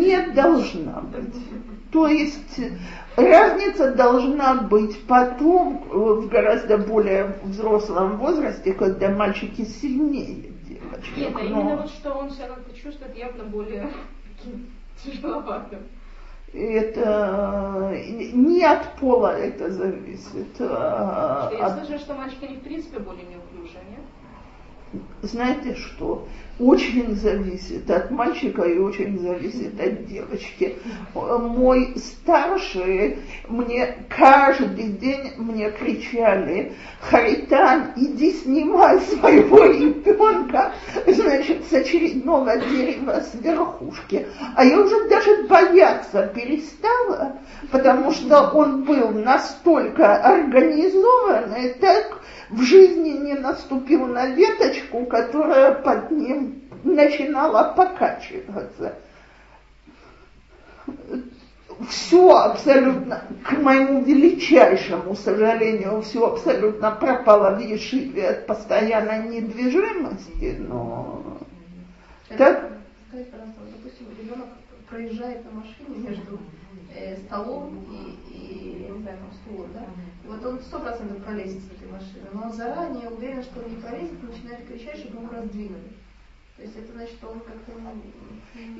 Не 0.00 0.32
должна 0.32 1.00
быть. 1.00 1.34
То 1.92 2.08
есть 2.08 2.60
разница 3.16 3.92
должна 3.94 4.62
быть 4.62 5.06
потом, 5.06 5.84
в 5.90 6.28
гораздо 6.28 6.78
более 6.78 7.36
взрослом 7.42 8.16
возрасте, 8.16 8.72
когда 8.72 9.10
мальчики 9.10 9.64
сильнее 9.66 10.57
девочек. 10.98 11.16
Нет, 11.16 11.36
а 11.36 11.40
именно 11.44 11.76
вот 11.76 11.90
что 11.90 12.12
он 12.12 12.30
себя 12.30 12.48
как-то 12.48 12.74
чувствует 12.76 13.16
явно 13.16 13.44
более 13.44 13.90
тяжеловатым. 15.04 15.80
это 16.52 17.92
не 18.32 18.64
от 18.64 18.94
пола 18.96 19.38
это 19.38 19.70
зависит. 19.70 20.56
А 20.60 21.50
Я 21.52 21.66
от... 21.66 21.86
слышу, 21.86 21.98
что 22.02 22.14
мальчики 22.14 22.44
они 22.44 22.56
в 22.56 22.62
принципе 22.62 22.98
более 22.98 23.24
неуклюжие? 23.24 23.57
Знаете 25.22 25.74
что, 25.74 26.26
очень 26.58 27.14
зависит 27.14 27.88
от 27.90 28.10
мальчика 28.10 28.62
и 28.62 28.78
очень 28.78 29.18
зависит 29.20 29.80
от 29.80 30.06
девочки. 30.06 30.76
Мой 31.14 31.94
старший, 31.96 33.18
мне 33.48 33.96
каждый 34.08 34.88
день 34.88 35.34
мне 35.36 35.70
кричали, 35.70 36.72
Харитан, 37.00 37.92
иди 37.96 38.32
снимай 38.32 39.00
своего 39.00 39.66
ребенка, 39.66 40.72
значит, 41.06 41.64
с 41.70 41.72
очередного 41.72 42.56
дерева 42.56 43.20
с 43.20 43.40
верхушки. 43.40 44.26
А 44.56 44.64
я 44.64 44.80
уже 44.80 45.08
даже 45.08 45.46
бояться 45.46 46.26
перестала, 46.34 47.36
потому 47.70 48.10
что 48.10 48.50
он 48.50 48.82
был 48.82 49.10
настолько 49.10 50.16
организованный, 50.16 51.74
так 51.74 52.20
в 52.50 52.62
жизни 52.62 53.10
не 53.10 53.34
наступил 53.34 54.06
на 54.06 54.26
веточку, 54.28 55.04
которая 55.06 55.72
под 55.72 56.10
ним 56.10 56.62
начинала 56.84 57.72
покачиваться. 57.74 58.94
Все 61.88 62.36
абсолютно, 62.36 63.22
к 63.44 63.52
моему 63.52 64.02
величайшему 64.02 65.14
сожалению, 65.14 66.02
все 66.02 66.26
абсолютно 66.26 66.90
пропало 66.90 67.54
в 67.54 67.60
Ешиве 67.60 68.30
от 68.30 68.46
постоянной 68.46 69.28
недвижимости, 69.28 70.56
но... 70.58 71.38
Так? 72.36 72.72
Скажите, 73.08 73.30
пожалуйста, 73.30 73.60
допустим, 73.76 74.06
ребенок 74.20 74.48
проезжает 74.88 75.44
на 75.44 75.60
машине 75.60 76.08
между 76.08 76.40
э, 76.94 77.16
столом 77.16 77.84
и, 77.90 78.32
и, 78.32 78.82
я 78.84 78.90
не 78.90 79.02
знаю, 79.02 79.18
там, 79.18 79.32
стулом, 79.32 79.70
да? 79.74 79.86
Вот 80.26 80.44
он 80.44 80.60
сто 80.60 80.78
процентов 80.78 81.24
пролезет 81.24 81.62
с 81.62 81.72
этой 81.72 81.90
машины, 81.90 82.26
но 82.32 82.42
он 82.44 82.52
заранее 82.52 83.08
уверен, 83.08 83.42
что 83.42 83.60
он 83.60 83.70
не 83.70 83.80
пролезет, 83.80 84.22
начинает 84.22 84.66
кричать, 84.66 84.98
чтобы 84.98 85.22
его 85.22 85.32
раздвинули. 85.32 85.90
То 86.58 86.64
есть 86.64 86.76
это 86.76 86.92
значит, 86.92 87.14
что 87.14 87.28
он 87.28 87.38
как-то... 87.38 87.72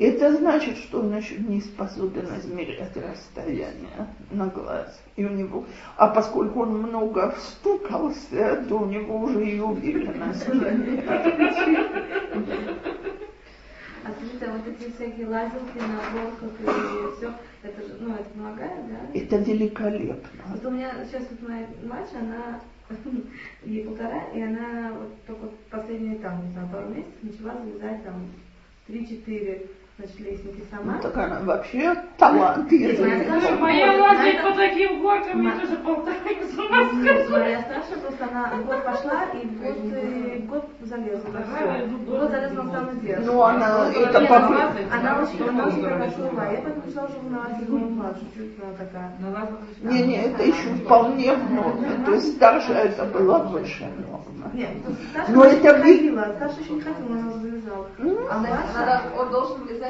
Это 0.00 0.36
значит, 0.36 0.76
что 0.78 0.98
он 0.98 1.16
еще 1.16 1.36
не 1.36 1.60
способен 1.60 2.26
измерять 2.36 2.96
расстояние 2.96 4.08
на 4.32 4.48
глаз. 4.48 5.00
И 5.14 5.24
у 5.24 5.28
него, 5.28 5.64
а 5.96 6.08
поскольку 6.08 6.62
он 6.62 6.82
много 6.82 7.30
встукался, 7.30 8.64
то 8.68 8.80
у 8.80 8.86
него 8.86 9.18
уже 9.18 9.48
и 9.48 9.60
уверенность. 9.60 10.48
А 14.04 14.10
а 14.10 14.52
вот 14.52 14.66
эти 14.66 14.90
всякие 14.92 15.26
лазилки 15.26 15.78
на 15.78 16.12
горках 16.12 16.52
и 16.60 17.16
все, 17.16 17.32
это 17.62 17.82
же, 17.82 17.96
ну, 18.00 18.14
это 18.14 18.30
помогает, 18.30 18.88
да? 18.88 19.18
Это 19.18 19.36
великолепно. 19.36 20.42
Вот 20.48 20.64
у 20.64 20.70
меня 20.70 20.92
сейчас 21.04 21.24
вот 21.30 21.48
моя 21.48 21.66
мать, 21.84 22.08
она 22.14 22.60
ей 23.64 23.84
полтора, 23.84 24.24
и 24.34 24.40
она 24.40 24.92
вот 24.92 25.24
только 25.26 25.48
последние 25.70 26.18
там, 26.18 26.46
не 26.46 26.52
знаю, 26.52 26.68
пару 26.68 26.88
месяцев 26.88 27.22
начала 27.22 27.58
залезать 27.58 28.04
там 28.04 28.30
три-четыре 28.86 29.66
значит, 29.98 30.20
лестники 30.20 30.64
сама. 30.70 30.94
Ну, 30.94 31.00
так 31.02 31.16
она 31.16 31.40
вообще 31.40 31.94
талант. 32.16 32.70
Моя 32.70 33.92
лазит 34.00 34.42
по 34.42 34.52
таким 34.52 35.02
горкам, 35.02 35.40
мне 35.40 35.52
тоже 35.52 35.76
полтора 35.76 36.14
Моя 37.30 37.62
старшая 37.62 37.98
просто 37.98 38.24
она 38.30 38.62
год 38.62 38.84
пошла 38.84 39.24
и 39.34 39.46
год, 39.46 39.76
э, 39.92 40.38
год 40.46 40.64
залезла. 40.82 41.30
Год 42.06 42.30
залезла 42.30 42.62
на 42.62 42.72
самом 42.72 43.00
деле. 43.00 43.22
Ну, 43.24 43.42
она 43.42 43.90
это 43.90 44.20
по 44.26 44.36
Она 44.36 45.22
очень, 45.22 45.48
она 45.48 45.66
очень 45.66 45.82
хорошо 45.82 46.22
Я 46.22 46.30
поэтому 46.36 46.82
решила, 46.86 47.08
что 47.08 47.22
на 47.22 47.58
седьмом 47.58 47.92
младше, 47.94 48.24
чуть 48.34 48.52
она 48.62 48.74
такая. 48.76 49.12
Не-не, 49.82 50.22
это 50.26 50.42
еще 50.44 50.74
вполне 50.84 51.34
в 51.34 51.52
норме. 51.52 51.88
То 52.04 52.14
есть 52.14 52.36
старшая 52.36 52.84
это 52.84 53.04
была 53.04 53.40
выше 53.40 53.84
нормы. 53.84 54.50
Нет, 54.54 54.70
но 55.28 55.44
это 55.44 55.74
ходила, 55.74 56.32
старшая 56.36 56.60
еще 56.62 56.72
не 56.74 56.80
ходила, 56.80 57.18
она 57.18 57.32
залезала. 57.32 57.86
А 58.30 59.02
он 59.18 59.30
должен 59.30 59.62
влезать 59.62 59.87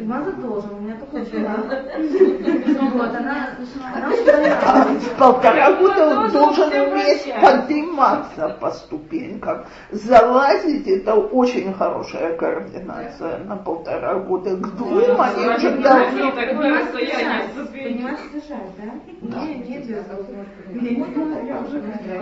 Маза 0.00 0.32
должен, 0.32 0.74
у 0.74 0.80
меня 0.80 0.96
только 0.96 1.18
Вот, 2.92 3.14
она, 3.14 3.56
она 3.94 4.08
очень 4.08 5.16
Полтора 5.16 5.72
года 5.74 6.06
он 6.06 6.30
должен 6.30 6.70
уметь 6.72 7.32
подниматься 7.40 8.48
по 8.60 8.70
ступенькам. 8.70 9.64
Залазить 9.90 10.88
это 10.88 11.14
очень 11.14 11.72
хорошая 11.72 12.36
координация 12.36 13.38
на 13.44 13.56
полтора 13.56 14.14
года. 14.16 14.56
К 14.56 14.76
двум 14.76 15.20
они 15.20 15.46
уже 15.46 15.70
должны... 15.78 16.32
Подниматься 16.32 18.28
держать, 18.32 18.72
да? 18.78 18.94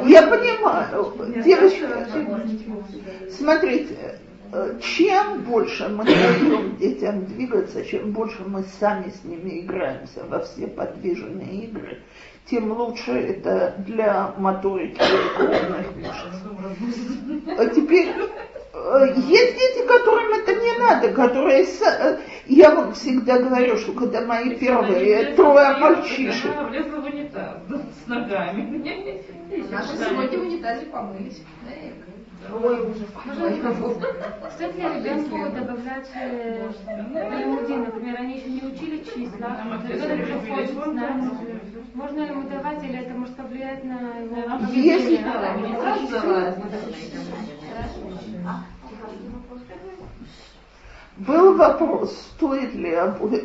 Я 0.06 0.22
понимаю. 0.22 1.12
Девочки, 1.42 1.86
смотрите, 3.30 4.18
чем 4.80 5.42
больше 5.42 5.88
мы 5.88 6.04
даем 6.04 6.76
детям 6.76 7.24
двигаться, 7.26 7.84
чем 7.84 8.12
больше 8.12 8.42
мы 8.46 8.64
сами 8.80 9.10
с 9.10 9.24
ними 9.24 9.60
играемся 9.60 10.24
во 10.28 10.40
все 10.40 10.66
подвижные 10.66 11.64
игры, 11.66 11.98
тем 12.46 12.72
лучше 12.72 13.12
это 13.12 13.74
для 13.78 14.34
моторики 14.36 15.00
крупных 15.36 15.96
мышц. 15.96 17.58
А 17.58 17.66
теперь 17.66 18.08
э, 18.72 19.14
есть 19.16 19.54
дети, 19.54 19.86
которым 19.86 20.32
это 20.32 20.54
не 20.54 20.78
надо, 20.78 21.12
которые... 21.12 21.64
Э, 21.64 22.18
я 22.46 22.74
вам 22.74 22.94
всегда 22.94 23.38
говорю, 23.38 23.76
что 23.76 23.92
когда 23.92 24.22
мои 24.22 24.56
первые 24.56 25.34
трое 25.34 25.76
мальчишек... 25.78 26.50
с 28.04 28.08
ногами. 28.08 28.82
Наши 29.70 29.96
сегодня 29.96 30.38
в 30.38 30.42
унитазе 30.42 30.86
помылись. 30.86 31.42
Стоит 34.50 34.74
ли 34.76 34.82
ребенку 34.82 35.36
добавлять 35.56 36.10
э, 36.14 36.70
например, 37.68 38.16
они 38.18 38.38
еще 38.38 38.50
не 38.50 38.62
учили 38.62 39.04
числа. 39.04 39.56
Можно 41.94 42.20
ему 42.20 42.48
давать 42.48 42.82
или 42.82 42.98
это 42.98 43.14
может 43.14 43.36
повлиять 43.36 43.84
на 43.84 44.18
его 44.18 44.66
Если 44.72 45.24
был 51.16 51.56
вопрос, 51.56 52.16
стоит 52.34 52.74
ли, 52.74 52.96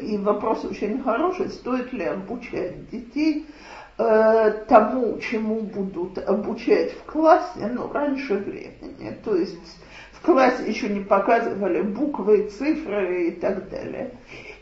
и 0.01 0.17
вопрос 0.17 0.63
очень 0.63 1.03
хороший, 1.03 1.49
стоит 1.49 1.91
ли 1.91 2.05
обучать 2.05 2.89
детей 2.89 3.47
Э, 3.97 4.51
тому, 4.67 5.17
чему 5.19 5.61
будут 5.61 6.17
обучать 6.17 6.91
в 6.91 7.03
классе, 7.03 7.71
ну, 7.73 7.89
раньше 7.93 8.33
времени. 8.33 9.17
То 9.23 9.35
есть 9.35 9.57
в 10.11 10.21
классе 10.25 10.67
еще 10.67 10.89
не 10.89 10.99
показывали 10.99 11.81
буквы, 11.81 12.49
цифры 12.49 13.29
и 13.29 13.31
так 13.31 13.69
далее. 13.69 14.11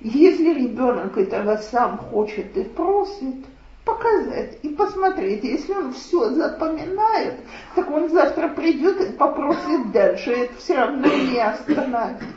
Если 0.02 0.54
ребенок 0.54 1.18
этого 1.18 1.58
сам 1.58 1.98
хочет 1.98 2.56
и 2.56 2.64
просит, 2.64 3.46
показать 3.86 4.60
и 4.62 4.70
посмотреть. 4.70 5.44
Если 5.44 5.74
он 5.74 5.94
все 5.94 6.30
запоминает, 6.30 7.40
так 7.74 7.90
он 7.90 8.10
завтра 8.10 8.50
придет 8.50 9.02
и 9.02 9.14
попросит 9.14 9.92
дальше. 9.92 10.32
Это 10.32 10.56
все 10.58 10.76
равно 10.76 11.08
не 11.08 11.40
остановить. 11.40 12.30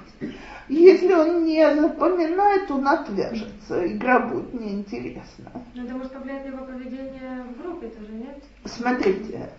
Если 0.68 1.12
он 1.12 1.44
не 1.44 1.64
запоминает, 1.80 2.70
он 2.70 2.88
отвяжется. 2.88 3.86
Игра 3.86 4.18
будет 4.20 4.52
неинтересна. 4.52 5.52
Но 5.74 5.84
это 5.84 5.94
может 5.94 6.12
повлиять 6.12 6.44
на 6.44 6.48
его 6.48 6.64
поведение 6.64 7.44
в 7.44 7.62
группе 7.62 7.88
тоже, 7.88 8.12
нет? 8.12 8.42
Смотрите, 8.64 9.50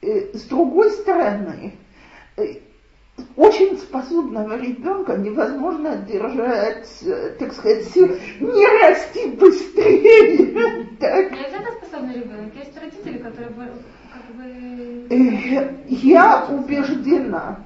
э, 0.00 0.32
с 0.32 0.44
другой 0.44 0.90
стороны, 0.92 1.74
э, 2.38 2.54
очень 3.36 3.76
способного 3.76 4.58
ребенка 4.58 5.16
невозможно 5.16 5.96
держать, 5.98 6.88
э, 7.02 7.36
так 7.38 7.52
сказать, 7.52 7.84
сил, 7.88 8.08
не 8.40 8.66
расти 8.82 9.26
быстрее. 9.26 10.86
Так. 10.98 11.30
Нет, 11.30 11.52
это 11.52 11.72
способный 11.86 12.14
ребенок. 12.14 12.54
Есть 12.54 12.74
родители, 12.80 13.18
которые 13.18 13.50
как 14.10 14.34
бы... 14.34 15.86
Я 15.88 16.46
убеждена, 16.46 17.65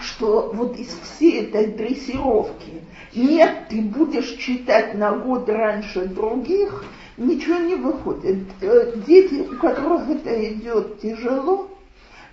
что 0.00 0.50
вот 0.52 0.76
из 0.76 0.88
всей 0.88 1.46
этой 1.46 1.66
дрессировки 1.68 2.82
нет, 3.14 3.68
ты 3.70 3.80
будешь 3.80 4.36
читать 4.36 4.94
на 4.94 5.12
год 5.12 5.48
раньше 5.48 6.06
других, 6.06 6.84
ничего 7.16 7.56
не 7.56 7.74
выходит. 7.74 8.44
Э, 8.60 8.92
дети, 9.06 9.46
у 9.50 9.56
которых 9.56 10.08
это 10.10 10.52
идет 10.52 11.00
тяжело, 11.00 11.68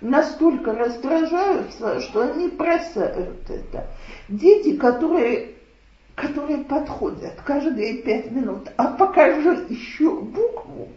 настолько 0.00 0.74
раздражаются, 0.74 2.00
что 2.00 2.30
они 2.30 2.48
бросают 2.48 3.48
это. 3.48 3.86
Дети, 4.28 4.76
которые, 4.76 5.54
которые 6.14 6.58
подходят 6.58 7.40
каждые 7.46 8.02
пять 8.02 8.30
минут, 8.30 8.68
а 8.76 8.88
покажи 8.88 9.66
еще 9.70 10.10
букву, 10.10 10.88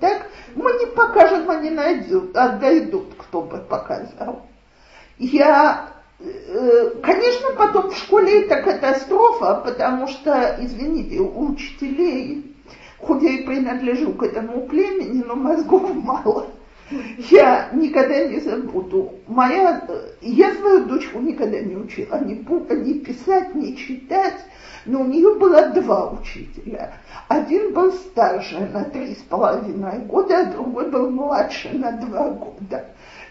так, 0.00 0.26
мы 0.54 0.72
не 0.72 0.86
покажем, 0.86 1.48
они 1.50 1.70
найдут, 1.70 2.36
а 2.36 2.56
дойдут, 2.56 3.14
кто 3.18 3.42
бы 3.42 3.58
показал. 3.58 4.46
Я 5.18 5.93
конечно, 7.02 7.48
потом 7.56 7.90
в 7.90 7.96
школе 7.96 8.42
это 8.42 8.62
катастрофа, 8.62 9.62
потому 9.64 10.06
что, 10.08 10.56
извините, 10.60 11.20
у 11.20 11.52
учителей, 11.52 12.54
хоть 12.98 13.22
я 13.22 13.30
и 13.30 13.42
принадлежу 13.42 14.12
к 14.12 14.22
этому 14.22 14.62
племени, 14.66 15.22
но 15.22 15.34
мозгов 15.34 15.94
мало. 15.94 16.48
Я 17.30 17.70
никогда 17.72 18.26
не 18.26 18.40
забуду. 18.40 19.14
Моя, 19.26 19.88
я 20.20 20.54
свою 20.54 20.84
дочку 20.84 21.18
никогда 21.18 21.58
не 21.60 21.76
учила 21.76 22.20
ни, 22.22 22.34
ни 22.34 22.98
писать, 22.98 23.54
ни 23.54 23.72
читать, 23.72 24.44
но 24.84 25.00
у 25.00 25.04
нее 25.04 25.34
было 25.34 25.68
два 25.68 26.10
учителя. 26.10 26.92
Один 27.28 27.72
был 27.72 27.90
старше 27.92 28.68
на 28.72 28.84
три 28.84 29.14
с 29.14 29.22
половиной 29.22 30.00
года, 30.00 30.40
а 30.40 30.44
другой 30.52 30.90
был 30.90 31.10
младше 31.10 31.70
на 31.72 31.92
два 31.92 32.28
года 32.28 32.84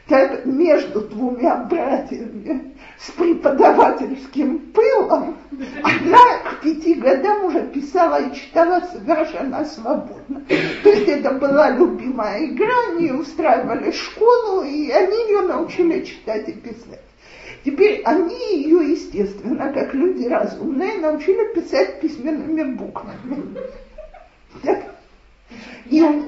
так 0.08 0.46
между 0.46 1.02
двумя 1.02 1.56
братьями 1.64 2.76
с 3.00 3.12
преподавательским 3.12 4.60
пылом, 4.74 5.38
она 5.82 6.38
к 6.46 6.62
пяти 6.62 6.96
годам 6.96 7.46
уже 7.46 7.68
писала 7.68 8.22
и 8.22 8.36
читала 8.36 8.82
совершенно 8.92 9.64
свободно. 9.66 10.44
То 10.84 10.90
есть 10.90 11.08
это 11.08 11.32
была 11.32 11.70
любимая 11.72 12.46
игра, 12.46 12.74
они 12.92 13.12
устраивали 13.12 13.92
школу, 13.92 14.64
и 14.64 14.90
они 14.92 15.18
ее 15.30 15.42
научили 15.42 16.04
читать 16.04 16.50
и 16.50 16.54
писать. 16.54 17.02
Теперь 17.64 18.02
они 18.04 18.58
ее, 18.58 18.92
естественно, 18.92 19.72
как 19.72 19.94
люди 19.94 20.28
разумные, 20.28 21.00
научили 21.00 21.54
писать 21.54 22.02
письменными 22.02 22.76
буквами. 22.76 23.56
И 25.86 26.02
он, 26.02 26.26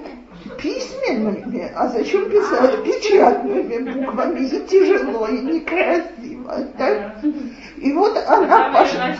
письменными, 0.58 1.72
а 1.76 1.88
зачем 1.90 2.30
писать 2.30 2.84
печатными 2.84 3.92
буквами? 3.92 4.48
И 4.48 4.68
тяжело, 4.68 5.28
и 5.28 5.40
некрасиво. 5.40 6.68
Так? 6.78 7.24
И 7.78 7.92
вот 7.94 8.18
она 8.28 8.72
пошла... 8.72 9.16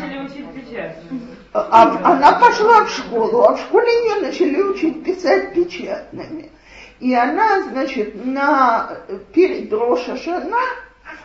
А, 1.54 2.14
она 2.14 2.34
пошла 2.34 2.84
в 2.84 2.90
школу, 2.90 3.44
а 3.44 3.56
в 3.56 3.60
школе 3.62 3.88
ее 3.88 4.22
начали 4.22 4.62
учить 4.62 5.04
писать 5.06 5.54
печатными. 5.54 6.52
И 7.00 7.14
она, 7.14 7.64
значит, 7.64 8.26
на, 8.26 8.98
перед 9.34 9.72
Рошашана 9.72 10.58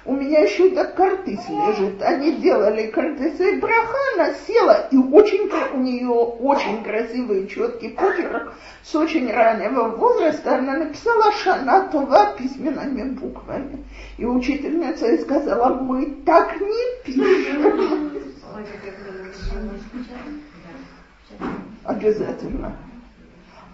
у 0.04 0.14
меня 0.14 0.40
еще 0.40 0.70
эта 0.70 0.84
картис 0.84 1.40
лежит. 1.48 2.02
Они 2.02 2.32
делали 2.36 2.86
картисы 2.86 3.54
и 3.54 3.60
браха, 3.60 3.96
она 4.14 4.32
села, 4.46 4.88
и 4.90 4.96
очень, 4.96 5.50
у 5.74 5.78
нее 5.78 6.08
очень 6.08 6.82
красивый 6.82 7.46
четкий 7.48 7.90
почерк 7.90 8.54
с 8.82 8.94
очень 8.94 9.30
раннего 9.30 9.88
возраста. 9.88 10.56
Она 10.56 10.78
написала 10.78 11.32
Шана 11.32 11.88
Това 11.92 12.32
письменными 12.32 13.10
буквами. 13.10 13.84
И 14.16 14.24
учительница 14.24 15.06
ей 15.06 15.18
сказала, 15.18 15.74
мы 15.74 16.06
так 16.24 16.60
не 16.60 17.04
пишем. 17.04 18.12
Обязательно. 21.84 22.76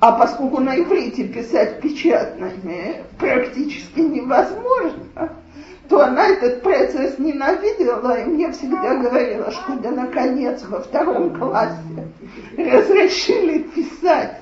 А 0.01 0.13
поскольку 0.13 0.61
на 0.61 0.79
иврите 0.79 1.27
писать 1.27 1.81
печатными 1.81 3.03
практически 3.19 4.01
невозможно, 4.01 5.33
то 5.89 6.01
она 6.03 6.29
этот 6.29 6.63
процесс 6.63 7.19
ненавидела 7.19 8.21
и 8.21 8.25
мне 8.25 8.51
всегда 8.53 8.97
говорила, 8.97 9.51
что 9.51 9.77
да 9.77 9.91
наконец 9.91 10.63
во 10.65 10.81
втором 10.81 11.39
классе 11.39 12.09
разрешили 12.57 13.63
писать, 13.63 14.41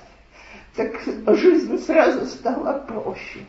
так 0.76 0.92
жизнь 1.36 1.78
сразу 1.78 2.26
стала 2.26 2.84
проще. 2.86 3.40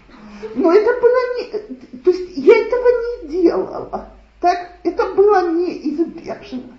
Но 0.56 0.72
это 0.72 0.92
было 1.02 1.38
не... 1.38 2.00
То 2.00 2.12
есть 2.12 2.38
я 2.38 2.56
этого 2.58 2.88
не 3.24 3.42
делала. 3.42 4.10
Так? 4.42 4.70
Это 4.84 5.14
было 5.14 5.50
неизбежно. 5.52 6.75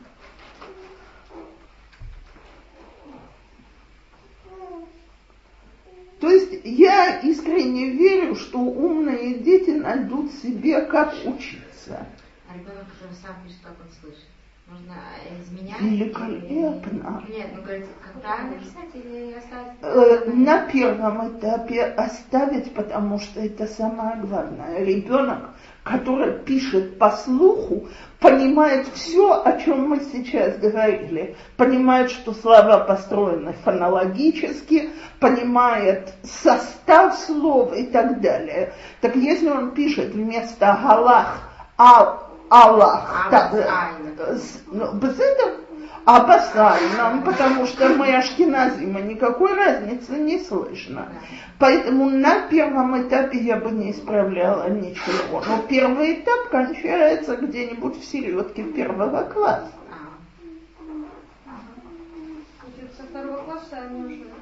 То 6.20 6.30
есть 6.30 6.64
я 6.64 7.20
искренне 7.20 7.90
верю, 7.90 8.34
что 8.34 8.58
умные 8.58 9.34
дети 9.34 9.70
найдут 9.70 10.32
себе, 10.32 10.82
как 10.82 11.14
учиться. 11.24 12.06
А 12.48 12.54
ребенок 12.54 12.86
уже 13.04 13.14
сам 13.20 13.36
пишет, 13.44 13.60
как 13.62 13.74
он 13.80 13.92
слышит. 14.00 14.26
Можно 14.66 14.96
изменять? 15.40 15.80
Великолепно. 15.80 17.24
Нет, 17.28 17.50
ну 17.54 17.62
говорит, 17.62 17.86
как 18.02 18.20
правильно 18.20 18.58
писать 18.58 18.94
или 18.94 19.34
оставить? 19.34 19.72
Э, 19.82 20.30
на 20.32 20.66
первом 20.66 21.38
этапе 21.38 21.84
оставить, 21.84 22.74
потому 22.74 23.20
что 23.20 23.40
это 23.40 23.66
самое 23.66 24.16
главное. 24.22 24.82
Ребенок 24.82 25.50
который 25.86 26.32
пишет 26.40 26.98
по 26.98 27.10
слуху, 27.12 27.86
понимает 28.18 28.88
все, 28.92 29.40
о 29.40 29.52
чем 29.60 29.88
мы 29.88 30.00
сейчас 30.00 30.58
говорили. 30.58 31.36
Понимает, 31.56 32.10
что 32.10 32.34
слова 32.34 32.78
построены 32.78 33.52
фонологически, 33.64 34.90
понимает 35.20 36.12
состав 36.24 37.16
слов 37.16 37.72
и 37.72 37.84
так 37.84 38.20
далее. 38.20 38.72
Так 39.00 39.14
если 39.14 39.48
он 39.48 39.70
пишет 39.70 40.12
вместо 40.12 40.76
Галах 40.82 41.38
а 41.78 42.22
Аллах, 42.48 43.28
а, 43.30 43.90
ну, 44.72 44.92
без 44.94 45.18
этого 45.20 45.65
Абасайном, 46.06 47.24
потому 47.24 47.66
что 47.66 47.88
мы 47.88 48.14
ашкеназимы, 48.14 49.02
никакой 49.02 49.54
разницы 49.54 50.12
не 50.12 50.38
слышно. 50.38 51.08
Поэтому 51.58 52.08
на 52.08 52.42
первом 52.42 53.02
этапе 53.02 53.38
я 53.38 53.56
бы 53.56 53.72
не 53.72 53.90
исправляла 53.90 54.70
ничего. 54.70 55.42
Но 55.48 55.62
первый 55.68 56.20
этап 56.20 56.48
кончается 56.48 57.34
где-нибудь 57.34 58.00
в 58.00 58.04
середке 58.04 58.62
первого 58.62 59.24
класса. 59.24 59.72
Со 62.96 63.02
второго 63.02 63.38
класса 63.38 63.78
они 63.90 64.04
уже 64.04 64.35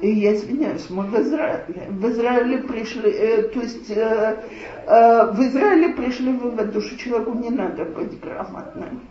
и 0.00 0.10
я 0.10 0.34
извиняюсь, 0.34 0.88
мы 0.88 1.04
в 1.04 1.14
Израиле. 1.20 1.86
В 1.90 2.08
Израиле 2.10 2.58
пришли, 2.58 3.10
э, 3.10 3.42
то 3.42 3.60
есть 3.60 3.90
э, 3.90 4.42
э, 4.86 5.32
в 5.32 5.40
Израиле 5.42 5.90
пришли 5.94 6.32
выводу, 6.32 6.80
что 6.80 6.96
человеку 6.96 7.34
не 7.34 7.50
надо 7.50 7.84
быть 7.84 8.18
грамотным. 8.18 9.02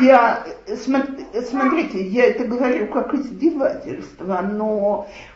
Я, 0.00 0.44
смотрите, 0.76 2.02
я 2.02 2.26
это 2.26 2.44
говорю 2.44 2.88
как 2.88 3.14
издевательство, 3.14 4.42
но 4.42 5.08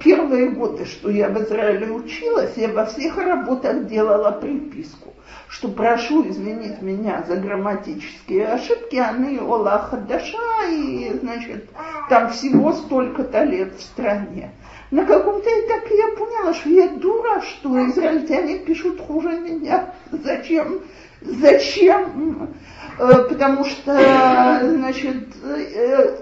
первые 0.00 0.50
годы, 0.50 0.86
что 0.86 1.10
я 1.10 1.28
в 1.28 1.42
Израиле 1.42 1.90
училась, 1.90 2.56
я 2.56 2.68
во 2.68 2.86
всех 2.86 3.18
работах 3.18 3.86
делала 3.86 4.30
приписку 4.30 5.14
что 5.54 5.68
прошу 5.68 6.28
изменить 6.28 6.82
меня 6.82 7.24
за 7.28 7.36
грамматические 7.36 8.48
ошибки, 8.48 8.96
они 8.96 9.38
Олаха 9.38 9.98
Даша, 9.98 10.66
и, 10.68 11.12
значит, 11.20 11.68
там 12.08 12.30
всего 12.30 12.72
столько-то 12.72 13.44
лет 13.44 13.72
в 13.78 13.80
стране. 13.80 14.50
На 14.90 15.04
каком-то 15.04 15.48
этапе 15.48 15.96
я 15.96 16.08
поняла, 16.16 16.54
что 16.54 16.68
я 16.70 16.88
дура, 16.88 17.40
что 17.40 17.88
израильтяне 17.88 18.58
пишут 18.58 19.00
хуже 19.00 19.38
меня. 19.38 19.94
Зачем? 20.10 20.80
Зачем? 21.20 22.50
Э, 22.98 23.24
потому 23.28 23.64
что, 23.64 24.60
значит, 24.60 25.28
э, 25.44 26.16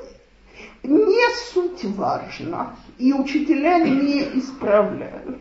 не 0.82 1.34
суть 1.52 1.84
важна, 1.96 2.74
и 2.98 3.12
учителя 3.12 3.78
не 3.78 4.22
исправляют. 4.38 5.38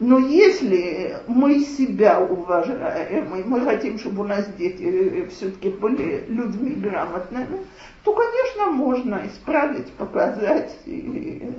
Но 0.00 0.18
если 0.18 1.18
мы 1.26 1.60
себя 1.60 2.20
уважаем, 2.20 3.36
и 3.36 3.42
мы 3.44 3.60
хотим, 3.60 3.98
чтобы 3.98 4.22
у 4.22 4.26
нас 4.26 4.46
дети 4.54 5.28
все-таки 5.28 5.68
были 5.68 6.24
людьми 6.26 6.70
грамотными, 6.70 7.66
то, 8.02 8.14
конечно, 8.14 8.70
можно 8.72 9.26
исправить, 9.26 9.92
показать. 9.92 10.74
И... 10.86 11.52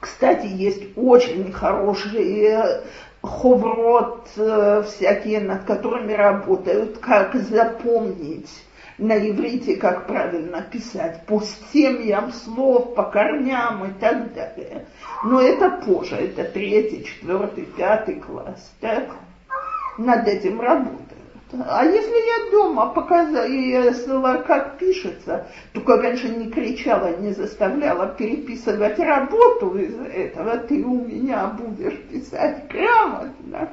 Кстати, 0.00 0.46
есть 0.46 0.82
очень 0.96 1.52
хорошие 1.52 2.84
ховрот 3.20 4.26
э, 4.36 4.82
всякие, 4.86 5.40
над 5.40 5.64
которыми 5.64 6.12
работают, 6.14 6.98
как 6.98 7.34
запомнить 7.34 8.50
на 8.98 9.18
иврите, 9.18 9.76
как 9.76 10.06
правильно 10.06 10.62
писать, 10.62 11.26
по 11.26 11.42
семьям 11.72 12.32
слов, 12.32 12.94
по 12.94 13.04
корням 13.04 13.84
и 13.84 13.92
так 14.00 14.32
далее. 14.34 14.86
Но 15.24 15.40
это 15.40 15.70
позже, 15.84 16.16
это 16.16 16.44
третий, 16.44 17.04
четвертый, 17.04 17.64
пятый 17.64 18.16
класс, 18.16 18.72
так? 18.80 19.08
Над 19.98 20.26
этим 20.26 20.60
работают. 20.60 21.04
А 21.68 21.84
если 21.84 22.10
я 22.10 22.50
дома 22.50 22.86
показала, 22.86 23.46
я 23.46 23.92
как 24.38 24.78
пишется, 24.78 25.46
только 25.72 26.00
раньше 26.02 26.28
не 26.28 26.50
кричала, 26.50 27.16
не 27.18 27.32
заставляла 27.32 28.08
переписывать 28.08 28.98
работу 28.98 29.76
из 29.76 29.94
этого, 29.94 30.58
ты 30.58 30.82
у 30.84 31.04
меня 31.04 31.46
будешь 31.46 32.00
писать 32.10 32.66
грамотно, 32.68 33.68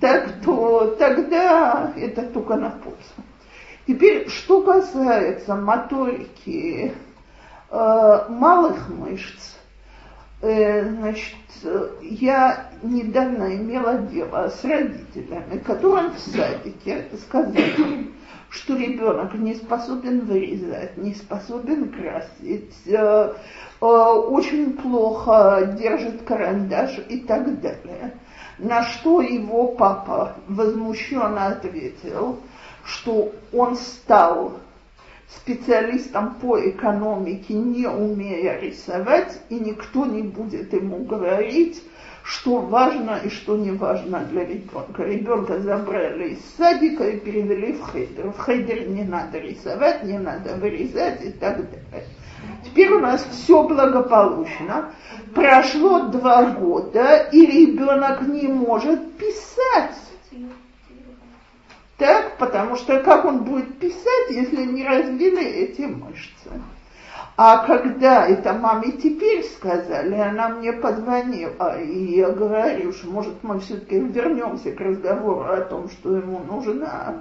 так 0.00 0.42
то 0.44 0.96
тогда 0.98 1.94
это 1.96 2.22
только 2.22 2.56
на 2.56 2.70
пользу. 2.70 3.29
Теперь, 3.90 4.28
что 4.28 4.62
касается 4.62 5.56
моторики 5.56 6.94
э, 7.70 8.24
малых 8.28 8.88
мышц, 8.88 9.56
Э, 10.42 10.88
значит, 10.88 11.36
я 12.00 12.70
недавно 12.82 13.56
имела 13.56 13.98
дело 13.98 14.48
с 14.48 14.64
родителями, 14.64 15.58
которым 15.58 16.14
в 16.14 16.18
садике 16.18 17.08
сказали, 17.22 18.10
что 18.48 18.74
ребенок 18.74 19.34
не 19.34 19.54
способен 19.54 20.20
вырезать, 20.20 20.96
не 20.96 21.12
способен 21.14 21.90
красить, 21.90 22.74
э, 22.86 23.34
э, 23.82 23.84
очень 23.84 24.72
плохо 24.72 25.76
держит 25.78 26.22
карандаш 26.22 26.98
и 27.10 27.18
так 27.18 27.60
далее. 27.60 28.14
На 28.58 28.82
что 28.82 29.20
его 29.20 29.68
папа 29.68 30.36
возмущенно 30.48 31.48
ответил, 31.48 32.40
что 32.84 33.32
он 33.52 33.76
стал 33.76 34.58
специалистом 35.28 36.34
по 36.34 36.58
экономике, 36.58 37.54
не 37.54 37.86
умея 37.86 38.58
рисовать, 38.58 39.40
и 39.48 39.54
никто 39.54 40.06
не 40.06 40.22
будет 40.22 40.72
ему 40.72 41.04
говорить, 41.04 41.82
что 42.22 42.58
важно 42.58 43.20
и 43.24 43.28
что 43.28 43.56
не 43.56 43.70
важно 43.70 44.20
для 44.30 44.44
ребенка. 44.44 45.04
Ребенка 45.04 45.58
забрали 45.60 46.30
из 46.30 46.40
садика 46.56 47.08
и 47.08 47.18
перевели 47.18 47.72
в 47.72 47.90
хейдер. 47.92 48.30
В 48.30 48.44
хейдер 48.44 48.88
не 48.88 49.04
надо 49.04 49.38
рисовать, 49.38 50.04
не 50.04 50.18
надо 50.18 50.56
вырезать 50.56 51.24
и 51.24 51.30
так 51.30 51.56
далее. 51.56 52.06
Теперь 52.64 52.92
у 52.92 53.00
нас 53.00 53.26
все 53.30 53.62
благополучно. 53.62 54.92
Прошло 55.34 56.08
два 56.08 56.50
года, 56.50 57.28
и 57.32 57.46
ребенок 57.46 58.22
не 58.22 58.48
может 58.48 59.14
писать. 59.16 59.96
Так, 62.00 62.38
потому 62.38 62.76
что 62.76 62.98
как 63.00 63.26
он 63.26 63.44
будет 63.44 63.78
писать, 63.78 64.30
если 64.30 64.64
не 64.64 64.82
развили 64.84 65.44
эти 65.44 65.82
мышцы? 65.82 66.50
А 67.36 67.58
когда 67.66 68.26
это 68.26 68.54
маме 68.54 68.92
теперь 68.92 69.44
сказали, 69.44 70.14
она 70.14 70.48
мне 70.48 70.72
позвонила, 70.72 71.78
и 71.78 72.16
я 72.16 72.30
говорю, 72.30 72.94
что 72.94 73.10
может 73.10 73.34
мы 73.42 73.60
все-таки 73.60 73.98
вернемся 73.98 74.72
к 74.72 74.80
разговору 74.80 75.52
о 75.52 75.60
том, 75.60 75.90
что 75.90 76.16
ему 76.16 76.38
нужна 76.38 77.16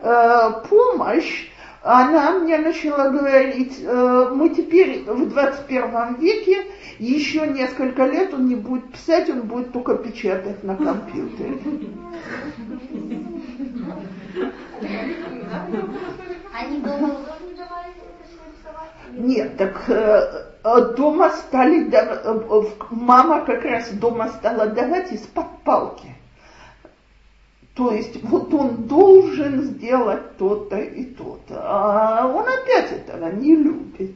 э, 0.00 0.50
помощь, 0.70 1.50
она 1.82 2.38
мне 2.38 2.56
начала 2.56 3.10
говорить, 3.10 3.78
э, 3.82 4.28
мы 4.34 4.48
теперь 4.48 5.04
в 5.06 5.28
21 5.28 6.14
веке, 6.14 6.64
еще 6.98 7.46
несколько 7.46 8.06
лет 8.06 8.32
он 8.32 8.46
не 8.46 8.56
будет 8.56 8.90
писать, 8.90 9.28
он 9.28 9.42
будет 9.42 9.70
только 9.72 9.96
печатать 9.96 10.64
на 10.64 10.76
компьютере. 10.76 11.58
Они 16.52 16.80
дома 16.80 16.82
тоже 16.82 16.82
не 16.82 16.82
давали 16.82 16.93
Нет, 19.16 19.56
так 19.56 19.88
э, 19.88 20.46
э, 20.64 20.94
дома 20.96 21.30
стали, 21.30 21.88
э, 21.92 22.64
мама 22.90 23.44
как 23.44 23.64
раз 23.64 23.90
дома 23.90 24.28
стала 24.28 24.66
давать 24.66 25.12
из-под 25.12 25.46
палки. 25.62 26.14
То 27.74 27.92
есть 27.92 28.22
вот 28.22 28.54
он 28.54 28.84
должен 28.86 29.62
сделать 29.62 30.36
то-то 30.36 30.78
и 30.78 31.04
то-то, 31.04 31.60
а 31.60 32.26
он 32.26 32.46
опять 32.46 32.92
этого 32.92 33.32
не 33.32 33.56
любит, 33.56 34.14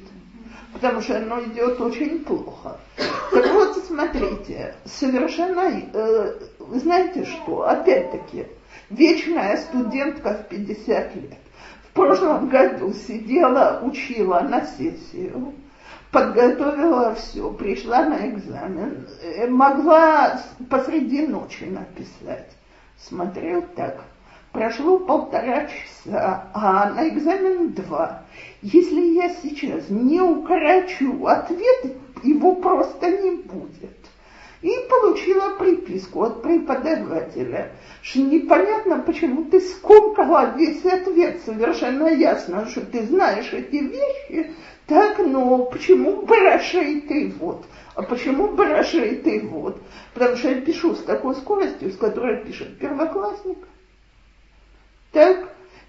потому 0.73 1.01
что 1.01 1.17
оно 1.17 1.43
идет 1.43 1.81
очень 1.81 2.21
плохо. 2.25 2.79
Так 3.33 3.53
вот, 3.53 3.77
смотрите, 3.85 4.75
совершенно, 4.85 5.83
э, 5.93 6.41
знаете 6.75 7.25
что, 7.25 7.69
опять-таки, 7.69 8.47
вечная 8.91 9.57
студентка 9.57 10.35
в 10.35 10.49
50 10.49 11.15
лет. 11.17 11.39
Прошлом 11.99 12.49
году 12.49 12.93
сидела, 12.93 13.81
учила 13.83 14.39
на 14.49 14.65
сессию, 14.65 15.53
подготовила 16.13 17.17
все, 17.17 17.51
пришла 17.51 18.05
на 18.05 18.31
экзамен, 18.31 19.09
э, 19.21 19.49
могла 19.49 20.41
посреди 20.71 21.27
ночи 21.27 21.65
написать. 21.65 22.57
Смотрел 23.01 23.65
так. 23.75 24.05
Прошло 24.53 25.01
полтора 25.01 25.67
часа, 25.67 26.45
а 26.55 26.91
на 26.91 27.09
экзамен 27.09 27.73
два. 27.73 28.23
Если 28.63 29.01
я 29.15 29.31
сейчас 29.31 29.91
не 29.91 30.21
укорочу 30.21 31.27
ответ, 31.27 31.97
его 32.23 32.55
просто 32.55 33.11
не 33.11 33.43
будет. 33.43 33.98
И 34.61 34.71
получила 34.91 35.51
приписку 35.57 36.25
от 36.25 36.43
преподавателя, 36.43 37.73
что 38.03 38.21
непонятно, 38.21 38.99
почему 38.99 39.45
ты 39.45 39.61
скомкала 39.61 40.57
весь 40.57 40.85
ответ. 40.85 41.41
Совершенно 41.45 42.09
ясно, 42.09 42.67
что 42.69 42.81
ты 42.81 43.05
знаешь 43.07 43.53
эти 43.53 43.77
вещи, 43.77 44.53
так, 44.87 45.19
но 45.19 45.67
почему 45.67 46.23
Барашей 46.23 47.03
ты 47.03 47.33
вот? 47.39 47.67
А 47.95 48.03
почему 48.03 48.49
Барашей 48.49 49.17
ты 49.17 49.41
вот? 49.47 49.81
Потому 50.15 50.37
что 50.37 50.49
я 50.49 50.61
пишу 50.61 50.95
с 50.95 51.03
такой 51.05 51.37
скоростью, 51.37 51.93
с 51.93 51.97
которой 51.97 52.45
пишет 52.45 52.79
первоклассник. 52.79 53.59
Так, 55.13 55.49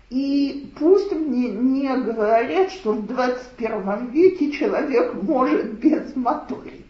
и 0.10 0.72
пусть 0.78 1.12
мне 1.12 1.50
не 1.50 1.96
говорят, 1.98 2.72
что 2.72 2.94
в 2.94 3.06
21 3.06 4.08
веке 4.08 4.52
человек 4.52 5.14
может 5.14 5.74
без 5.80 6.16
моторики. 6.16 6.89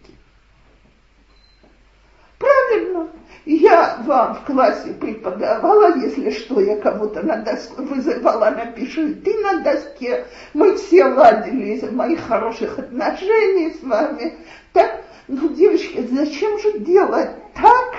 Правильно. 2.69 3.09
Я 3.45 3.97
вам 4.05 4.35
в 4.35 4.45
классе 4.45 4.93
преподавала, 4.93 5.95
если 5.97 6.29
что, 6.29 6.59
я 6.59 6.77
кого-то 6.77 7.23
на 7.23 7.37
доске 7.37 7.81
вызывала, 7.81 8.51
напиши 8.51 9.15
ты 9.15 9.35
на 9.39 9.61
доске. 9.61 10.25
Мы 10.53 10.75
все 10.75 11.05
ладили 11.05 11.73
из 11.73 11.91
моих 11.91 12.21
хороших 12.27 12.77
отношений 12.77 13.73
с 13.73 13.83
вами. 13.83 14.37
Так, 14.73 15.01
ну, 15.27 15.49
девочки, 15.49 16.07
зачем 16.11 16.59
же 16.59 16.79
делать 16.79 17.31
так, 17.55 17.95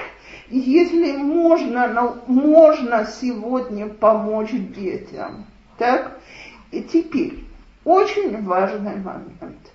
если 0.50 1.16
можно, 1.16 1.88
ну, 1.88 2.32
можно 2.32 3.06
сегодня 3.20 3.88
помочь 3.88 4.52
детям? 4.52 5.46
Так, 5.78 6.18
и 6.70 6.82
теперь 6.82 7.44
очень 7.84 8.44
важный 8.44 8.96
момент– 8.96 9.58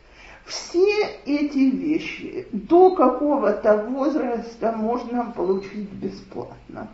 все 0.46 1.08
эти 1.26 1.70
вещи 1.76 2.48
до 2.52 2.96
какого-то 2.96 3.78
возраста 3.78 4.72
можно 4.72 5.34
получить 5.36 5.90
бесплатно. 5.92 6.90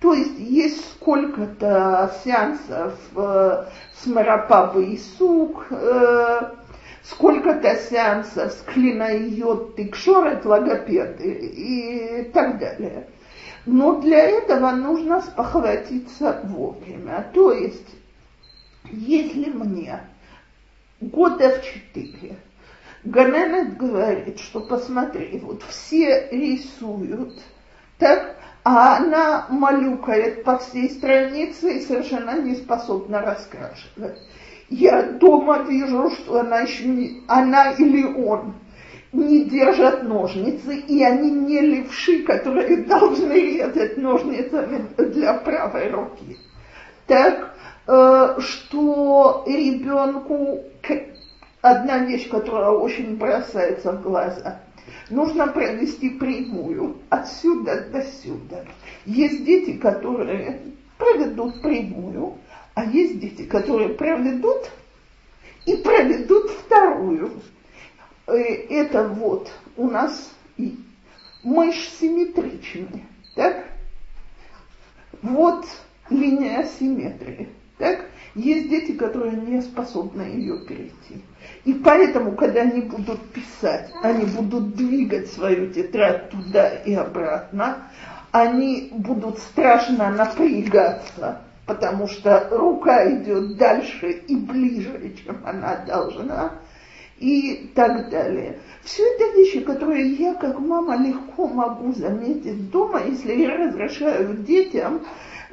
То 0.00 0.14
есть 0.14 0.38
есть 0.38 0.84
сколько-то 0.92 2.14
сеансов 2.24 2.94
э, 3.16 3.64
с 3.94 4.06
Марапабы 4.06 4.86
и 4.86 4.98
Сук, 4.98 5.66
э, 5.70 6.40
сколько-то 7.02 7.76
сеансов 7.76 8.52
с 8.52 8.62
Клина 8.62 9.14
и 9.14 9.42
Тикшорет, 9.76 10.44
логопеды 10.44 11.30
и 11.30 12.24
так 12.32 12.58
далее. 12.58 13.06
Но 13.66 14.00
для 14.00 14.24
этого 14.24 14.72
нужно 14.72 15.22
спохватиться 15.22 16.40
вовремя. 16.44 17.30
То 17.32 17.52
есть, 17.52 17.88
если 18.90 19.50
мне 19.50 20.00
года 21.00 21.50
в 21.50 21.62
четыре 21.62 22.36
Ганенет 23.04 23.76
говорит, 23.76 24.40
что 24.40 24.60
посмотри, 24.60 25.38
вот 25.42 25.62
все 25.68 26.28
рисуют, 26.30 27.38
так, 27.98 28.36
а 28.64 28.96
она 28.96 29.46
малюкает 29.50 30.42
по 30.42 30.58
всей 30.58 30.88
странице 30.88 31.76
и 31.76 31.80
совершенно 31.82 32.40
не 32.40 32.54
способна 32.54 33.20
раскрашивать. 33.20 34.18
Я 34.70 35.02
дома 35.02 35.64
вижу, 35.64 36.10
что 36.10 36.40
она 36.40 36.60
еще 36.60 36.86
не, 36.86 37.22
она 37.28 37.72
или 37.72 38.04
он 38.04 38.54
не 39.12 39.44
держат 39.44 40.02
ножницы, 40.02 40.74
и 40.74 41.04
они 41.04 41.30
не 41.30 41.60
левши, 41.60 42.22
которые 42.22 42.78
должны 42.84 43.34
резать 43.34 43.98
ножницами 43.98 44.86
для 44.96 45.34
правой 45.34 45.90
руки. 45.90 46.38
Так, 47.06 47.54
э, 47.86 48.36
что 48.40 49.44
ребенку 49.46 50.64
одна 51.64 51.98
вещь, 52.00 52.28
которая 52.28 52.70
очень 52.70 53.16
бросается 53.16 53.92
в 53.92 54.02
глаза. 54.02 54.60
Нужно 55.08 55.46
провести 55.46 56.10
прямую 56.10 56.98
отсюда 57.08 57.88
до 57.90 58.02
сюда. 58.02 58.64
Есть 59.06 59.44
дети, 59.46 59.78
которые 59.78 60.60
проведут 60.98 61.62
прямую, 61.62 62.36
а 62.74 62.84
есть 62.84 63.18
дети, 63.18 63.46
которые 63.46 63.90
проведут 63.90 64.70
и 65.64 65.76
проведут 65.76 66.50
вторую. 66.50 67.32
Э, 68.26 68.34
это 68.34 69.08
вот 69.08 69.50
у 69.78 69.88
нас 69.88 70.34
мышь 71.42 71.88
симметричная, 71.98 73.06
так? 73.34 73.64
Вот 75.22 75.64
линия 76.10 76.68
симметрии, 76.78 77.48
так? 77.78 78.04
Есть 78.34 78.68
дети, 78.68 78.92
которые 78.92 79.32
не 79.32 79.62
способны 79.62 80.22
ее 80.22 80.58
перейти. 80.66 81.22
И 81.64 81.72
поэтому, 81.72 82.32
когда 82.32 82.62
они 82.62 82.80
будут 82.80 83.20
писать, 83.32 83.90
они 84.02 84.24
будут 84.24 84.74
двигать 84.74 85.30
свою 85.30 85.70
тетрадь 85.72 86.30
туда 86.30 86.68
и 86.68 86.94
обратно, 86.94 87.88
они 88.32 88.90
будут 88.92 89.38
страшно 89.38 90.10
напрягаться, 90.10 91.42
потому 91.66 92.08
что 92.08 92.48
рука 92.50 93.08
идет 93.08 93.56
дальше 93.56 94.10
и 94.10 94.34
ближе, 94.34 95.14
чем 95.24 95.38
она 95.44 95.84
должна. 95.86 96.54
и 97.18 97.70
так 97.74 98.10
далее. 98.10 98.58
Все 98.82 99.02
это 99.14 99.36
вещи, 99.36 99.60
которые 99.60 100.14
я 100.14 100.34
как 100.34 100.58
мама 100.58 100.96
легко 100.96 101.46
могу 101.46 101.92
заметить 101.92 102.70
дома, 102.70 103.02
если 103.04 103.34
я 103.34 103.56
разрешаю 103.56 104.36
детям 104.38 105.02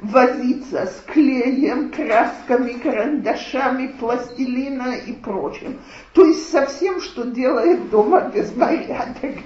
возиться 0.02 0.86
с 0.86 1.02
клеем, 1.06 1.90
красками, 1.90 2.72
карандашами, 2.72 3.94
пластилина 3.98 4.96
и 5.06 5.12
прочим. 5.12 5.78
То 6.12 6.24
есть 6.24 6.50
со 6.50 6.66
всем, 6.66 7.00
что 7.00 7.24
делает 7.24 7.88
дома 7.90 8.30
беспорядок. 8.34 9.36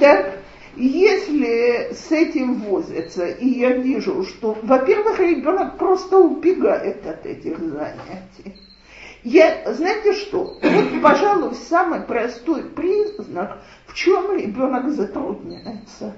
Так, 0.00 0.38
если 0.76 1.92
с 1.92 2.12
этим 2.12 2.54
возятся, 2.56 3.26
и 3.26 3.48
я 3.48 3.72
вижу, 3.72 4.24
что, 4.24 4.58
во-первых, 4.62 5.18
ребенок 5.18 5.78
просто 5.78 6.18
убегает 6.18 7.06
от 7.06 7.24
этих 7.24 7.58
занятий. 7.58 8.60
Я, 9.24 9.72
знаете 9.72 10.12
что, 10.12 10.58
вот, 10.62 11.02
пожалуй, 11.02 11.54
самый 11.54 12.00
простой 12.00 12.62
признак, 12.62 13.58
в 13.86 13.94
чем 13.94 14.36
ребенок 14.36 14.90
затрудняется. 14.90 16.14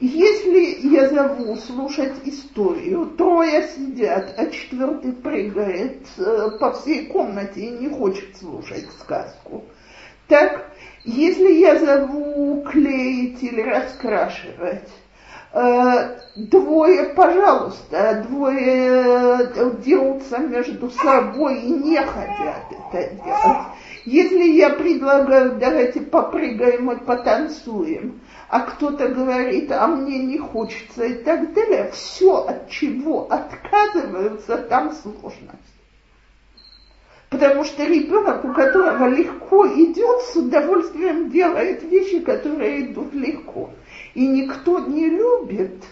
Если 0.00 0.88
я 0.88 1.10
зову 1.10 1.56
слушать 1.56 2.14
историю, 2.24 3.04
трое 3.18 3.68
сидят, 3.68 4.32
а 4.38 4.46
четвертый 4.46 5.12
прыгает 5.12 6.06
э, 6.16 6.52
по 6.58 6.72
всей 6.72 7.04
комнате 7.04 7.60
и 7.60 7.70
не 7.70 7.90
хочет 7.90 8.34
слушать 8.38 8.88
сказку, 8.98 9.62
так 10.26 10.70
если 11.04 11.52
я 11.52 11.78
зову 11.78 12.62
клеить 12.62 13.42
или 13.42 13.60
раскрашивать, 13.60 14.88
э, 15.52 16.18
двое, 16.34 17.10
пожалуйста, 17.10 18.24
двое 18.26 19.50
э, 19.54 19.70
дерутся 19.84 20.38
между 20.38 20.90
собой 20.90 21.60
и 21.60 21.70
не 21.72 21.96
хотят 21.96 22.64
это 22.92 23.14
делать. 23.22 23.66
Если 24.06 24.44
я 24.44 24.70
предлагаю, 24.70 25.56
давайте 25.56 26.00
попрыгаем 26.00 26.90
и 26.90 27.04
потанцуем, 27.04 28.18
а 28.50 28.62
кто-то 28.62 29.08
говорит, 29.08 29.70
а 29.70 29.86
мне 29.86 30.18
не 30.18 30.36
хочется 30.36 31.04
и 31.04 31.22
так 31.22 31.54
далее, 31.54 31.88
все, 31.92 32.38
от 32.38 32.68
чего 32.68 33.30
отказываются, 33.30 34.58
там 34.58 34.92
сложность. 34.92 35.54
Потому 37.28 37.62
что 37.62 37.84
ребенок, 37.84 38.44
у 38.44 38.52
которого 38.52 39.06
легко 39.08 39.68
идет, 39.68 40.22
с 40.22 40.34
удовольствием 40.34 41.30
делает 41.30 41.84
вещи, 41.84 42.18
которые 42.18 42.86
идут 42.86 43.14
легко. 43.14 43.70
И 44.14 44.26
никто 44.26 44.80
не 44.80 45.08
любит 45.08 45.84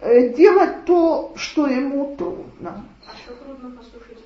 э, 0.00 0.30
делать 0.30 0.86
то, 0.86 1.34
что 1.36 1.66
ему 1.66 2.16
трудно. 2.16 2.86
А 3.06 3.16
что 3.18 3.34
трудно 3.34 3.70
послушать, 3.76 4.16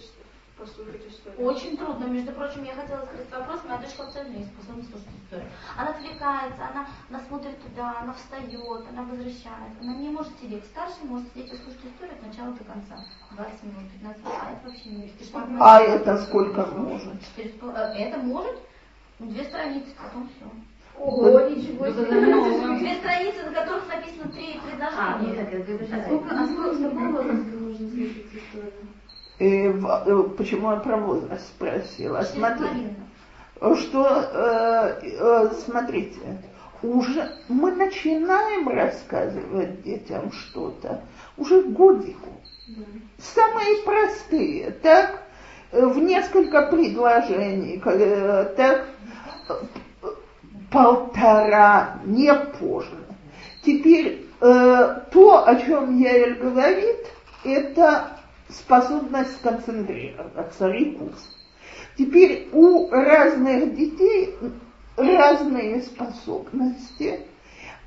послушать 0.57 1.07
историю? 1.09 1.47
Очень 1.47 1.77
трудно. 1.77 2.05
Между 2.07 2.33
прочим, 2.33 2.65
я 2.65 2.75
хотела 2.75 3.05
сказать 3.05 3.31
вопрос, 3.31 3.61
моя 3.65 3.79
дочка 3.79 4.03
вообще 4.03 4.25
не 4.31 4.45
способна 4.45 4.83
слушать 4.85 5.09
историю. 5.25 5.49
Она 5.77 5.91
отвлекается, 5.91 6.63
она, 6.69 6.87
она 7.11 7.21
смотрит 7.29 7.63
туда, 7.63 7.95
она 8.01 8.13
встает, 8.15 8.83
она 8.91 9.03
возвращается. 9.03 9.79
Она 9.81 9.95
не 9.97 10.11
может 10.11 10.33
сидеть. 10.41 10.65
Старший 10.67 11.05
может 11.05 11.29
сидеть 11.33 11.53
и 11.53 11.57
слушать 11.57 11.85
историю 11.85 12.17
от 12.17 12.27
начала 12.27 12.53
до 12.53 12.65
конца. 12.65 13.05
20 13.33 13.63
минут, 13.65 13.93
15 13.93 14.25
минут, 14.25 14.39
а 14.41 14.53
это 14.53 14.69
вообще 14.69 14.89
не 14.89 14.97
может. 14.97 15.61
А 15.61 15.81
это 15.81 16.17
сколько 16.25 16.67
может? 16.67 17.15
Э, 17.37 17.81
это 17.97 18.19
может 18.19 18.57
две 19.19 19.45
страницы, 19.45 19.89
потом 19.97 20.29
все. 20.29 20.47
Ого, 20.99 21.41
ничего 21.49 21.87
себе. 21.89 22.79
Две 22.79 22.95
страницы, 22.97 23.43
на 23.45 23.53
которых 23.53 23.87
написано 23.89 24.33
три 24.33 24.61
а, 24.81 25.19
предложения. 25.19 25.95
А 25.95 26.05
сколько, 26.05 26.35
а 26.35 26.47
сколько, 26.47 26.85
какого 26.85 27.13
возраста 27.13 27.57
нужно 27.59 27.91
слушать 27.91 28.27
историю? 28.33 28.73
Э, 29.39 29.70
э, 29.70 30.22
почему 30.39 30.70
я 30.70 30.76
про 30.78 30.97
возраст 30.97 31.47
спросила? 31.49 32.22
Смотри, 32.22 32.95
что, 33.59 34.30
э, 34.32 35.01
э, 35.03 35.51
смотрите, 35.64 36.20
уже 36.82 37.30
мы 37.49 37.72
начинаем 37.72 38.68
рассказывать 38.68 39.82
детям 39.82 40.32
что-то 40.32 41.03
уже 41.37 41.62
годику. 41.62 42.30
Самые 43.18 43.82
простые, 43.84 44.70
так, 44.70 45.22
в 45.70 45.99
несколько 45.99 46.62
предложений, 46.62 47.82
так, 48.57 48.87
полтора, 50.70 51.99
не 52.05 52.34
позже. 52.34 52.97
Теперь 53.64 54.26
э, 54.41 55.01
то, 55.12 55.47
о 55.47 55.57
чем 55.57 55.99
Яэль 55.99 56.34
говорит, 56.34 57.07
это 57.45 58.16
способность 58.49 59.34
сконцентрироваться, 59.36 60.68
рекурс. 60.68 61.36
Теперь 61.97 62.49
у 62.53 62.90
разных 62.90 63.74
детей 63.74 64.34
разные 64.97 65.82
способности– 65.82 67.20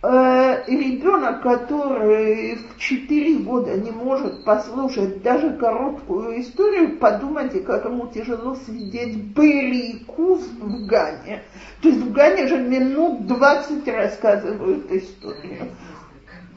э, 0.02 0.64
ребенок, 0.68 1.42
который 1.42 2.56
в 2.56 2.78
4 2.78 3.40
года 3.40 3.78
не 3.78 3.92
может 3.92 4.44
послушать 4.44 5.22
даже 5.22 5.58
короткую 5.58 6.42
историю, 6.42 6.98
подумайте, 6.98 7.60
как 7.60 7.86
ему 7.86 8.08
тяжело 8.08 8.56
сидеть 8.56 9.16
Берикус 9.16 10.48
в 10.60 10.86
Гане. 10.86 11.44
То 11.82 11.90
есть 11.90 12.02
в 12.02 12.12
Гане 12.12 12.48
же 12.48 12.58
минут 12.58 13.28
20 13.28 13.88
рассказывают 13.90 14.92
историю. 14.92 15.70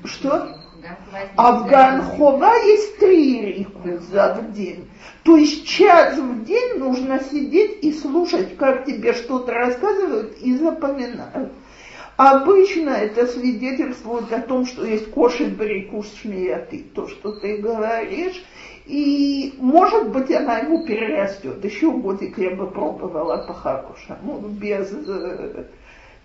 Что? 0.04 0.61
А 1.36 1.52
в 1.52 1.68
Ганхова 1.68 2.54
есть 2.64 2.98
три 2.98 3.40
рикуза 3.40 4.38
в 4.40 4.52
день. 4.52 4.88
То 5.22 5.36
есть 5.36 5.66
час 5.66 6.16
в 6.18 6.44
день 6.44 6.78
нужно 6.78 7.20
сидеть 7.20 7.78
и 7.82 7.92
слушать, 7.92 8.56
как 8.56 8.84
тебе 8.84 9.12
что-то 9.12 9.52
рассказывают 9.52 10.36
и 10.40 10.56
запоминают. 10.56 11.52
Обычно 12.16 12.90
это 12.90 13.26
свидетельствует 13.26 14.32
о 14.32 14.40
том, 14.40 14.66
что 14.66 14.84
есть 14.84 15.10
кошель 15.10 15.54
барикуш 15.54 16.06
шмияты, 16.20 16.84
то, 16.94 17.08
что 17.08 17.32
ты 17.32 17.56
говоришь, 17.56 18.44
и, 18.84 19.54
может 19.58 20.10
быть, 20.10 20.30
она 20.30 20.58
его 20.58 20.84
перерастет. 20.84 21.64
Еще 21.64 21.90
годик 21.90 22.38
я 22.38 22.50
бы 22.50 22.70
пробовала 22.70 23.38
по-хорошему, 23.46 24.40
без... 24.48 24.92
Э, 24.92 25.64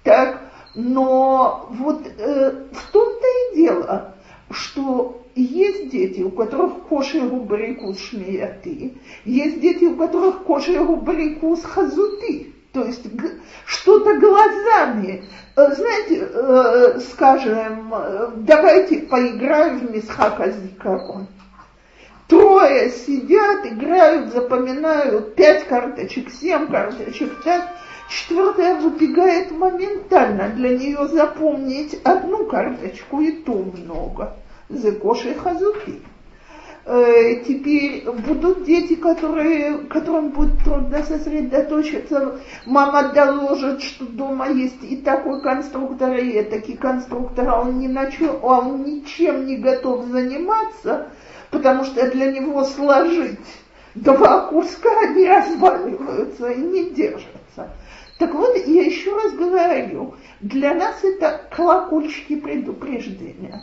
так, 0.03 0.41
но 0.75 1.67
вот 1.71 2.05
э, 2.05 2.65
в 2.71 2.91
том-то 2.91 3.27
и 3.27 3.55
дело, 3.57 4.13
что 4.49 5.23
есть 5.35 5.89
дети, 5.89 6.21
у 6.21 6.31
которых 6.31 6.83
кошер 6.87 7.29
барикус 7.29 7.99
шмияты, 7.99 8.93
есть 9.25 9.59
дети, 9.59 9.85
у 9.85 9.95
которых 9.95 10.43
кошер 10.43 10.83
барикус 10.83 11.63
хазуты 11.63 12.53
то 12.77 12.85
есть 12.85 13.05
что-то 13.65 14.19
глазами. 14.19 15.23
Э, 15.55 15.71
знаете, 15.73 16.29
э, 16.31 16.99
скажем, 16.99 17.91
э, 17.91 18.29
давайте 18.35 18.99
поиграем 18.99 19.79
в 19.79 19.91
Мисхака 19.91 20.51
Зикарон. 20.51 21.27
Трое 22.27 22.91
сидят, 22.91 23.65
играют, 23.65 24.33
запоминают 24.33 25.33
пять 25.35 25.65
карточек, 25.67 26.29
семь 26.29 26.67
карточек, 26.67 27.41
так. 27.43 27.67
Четвертая 28.09 28.79
выбегает 28.79 29.51
моментально. 29.51 30.49
Для 30.49 30.77
нее 30.77 31.07
запомнить 31.07 31.99
одну 32.03 32.45
карточку 32.45 33.21
и 33.21 33.31
то 33.31 33.53
много. 33.53 34.35
Зекоши 34.69 35.33
хазуки. 35.33 36.01
Э, 36.89 37.43
теперь 37.45 38.09
будут 38.09 38.63
дети, 38.63 38.95
которые, 38.95 39.79
которым 39.89 40.29
будет 40.29 40.63
трудно 40.63 41.03
сосредоточиться. 41.03 42.39
Мама 42.65 43.11
доложит, 43.13 43.83
что 43.83 44.05
дома 44.05 44.47
есть 44.47 44.81
и 44.83 44.95
такой 44.95 45.41
конструктор, 45.41 46.15
и 46.15 46.41
такие 46.43 46.77
конструктор, 46.77 47.49
а 47.49 47.59
он, 47.59 47.79
ни 47.79 47.87
на 47.87 48.09
чем, 48.09 48.37
а 48.41 48.59
он 48.59 48.83
ничем 48.83 49.45
не 49.45 49.57
готов 49.57 50.05
заниматься, 50.05 51.09
потому 51.51 51.83
что 51.83 52.09
для 52.09 52.31
него 52.31 52.63
сложить 52.63 53.39
два 53.93 54.47
куска, 54.47 54.89
они 55.01 55.27
разваливаются 55.27 56.51
и 56.51 56.61
не 56.61 56.89
держатся. 56.91 57.69
Так 58.17 58.33
вот, 58.33 58.55
я 58.57 58.83
еще 58.83 59.15
раз 59.15 59.33
говорю, 59.33 60.15
для 60.41 60.73
нас 60.73 61.03
это 61.03 61.47
колокольчики 61.51 62.35
предупреждения. 62.35 63.61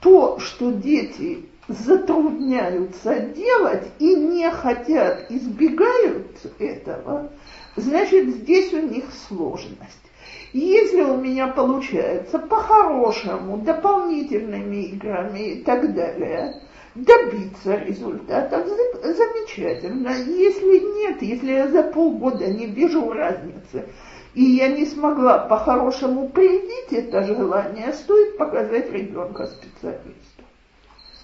То, 0.00 0.38
что 0.38 0.70
дети 0.70 1.46
затрудняются 1.66 3.18
делать 3.18 3.88
и 3.98 4.14
не 4.14 4.48
хотят, 4.50 5.26
избегают 5.30 6.38
этого, 6.58 7.32
значит, 7.74 8.28
здесь 8.28 8.72
у 8.72 8.80
них 8.80 9.06
сложность. 9.26 10.06
Если 10.52 11.02
у 11.02 11.16
меня 11.16 11.48
получается 11.48 12.38
по-хорошему, 12.38 13.58
дополнительными 13.58 14.84
играми 14.84 15.50
и 15.50 15.62
так 15.62 15.92
далее, 15.94 16.62
добиться 16.96 17.76
результатов, 17.76 18.66
замечательно. 18.66 20.08
Если 20.08 20.78
нет, 20.98 21.22
если 21.22 21.52
я 21.52 21.68
за 21.68 21.82
полгода 21.84 22.46
не 22.46 22.66
вижу 22.66 23.12
разницы, 23.12 23.88
и 24.34 24.42
я 24.42 24.68
не 24.68 24.86
смогла 24.86 25.38
по-хорошему 25.38 26.28
проявить 26.28 26.92
это 26.92 27.22
желание, 27.24 27.92
стоит 27.92 28.36
показать 28.36 28.90
ребенка 28.90 29.46
специалисту. 29.46 30.42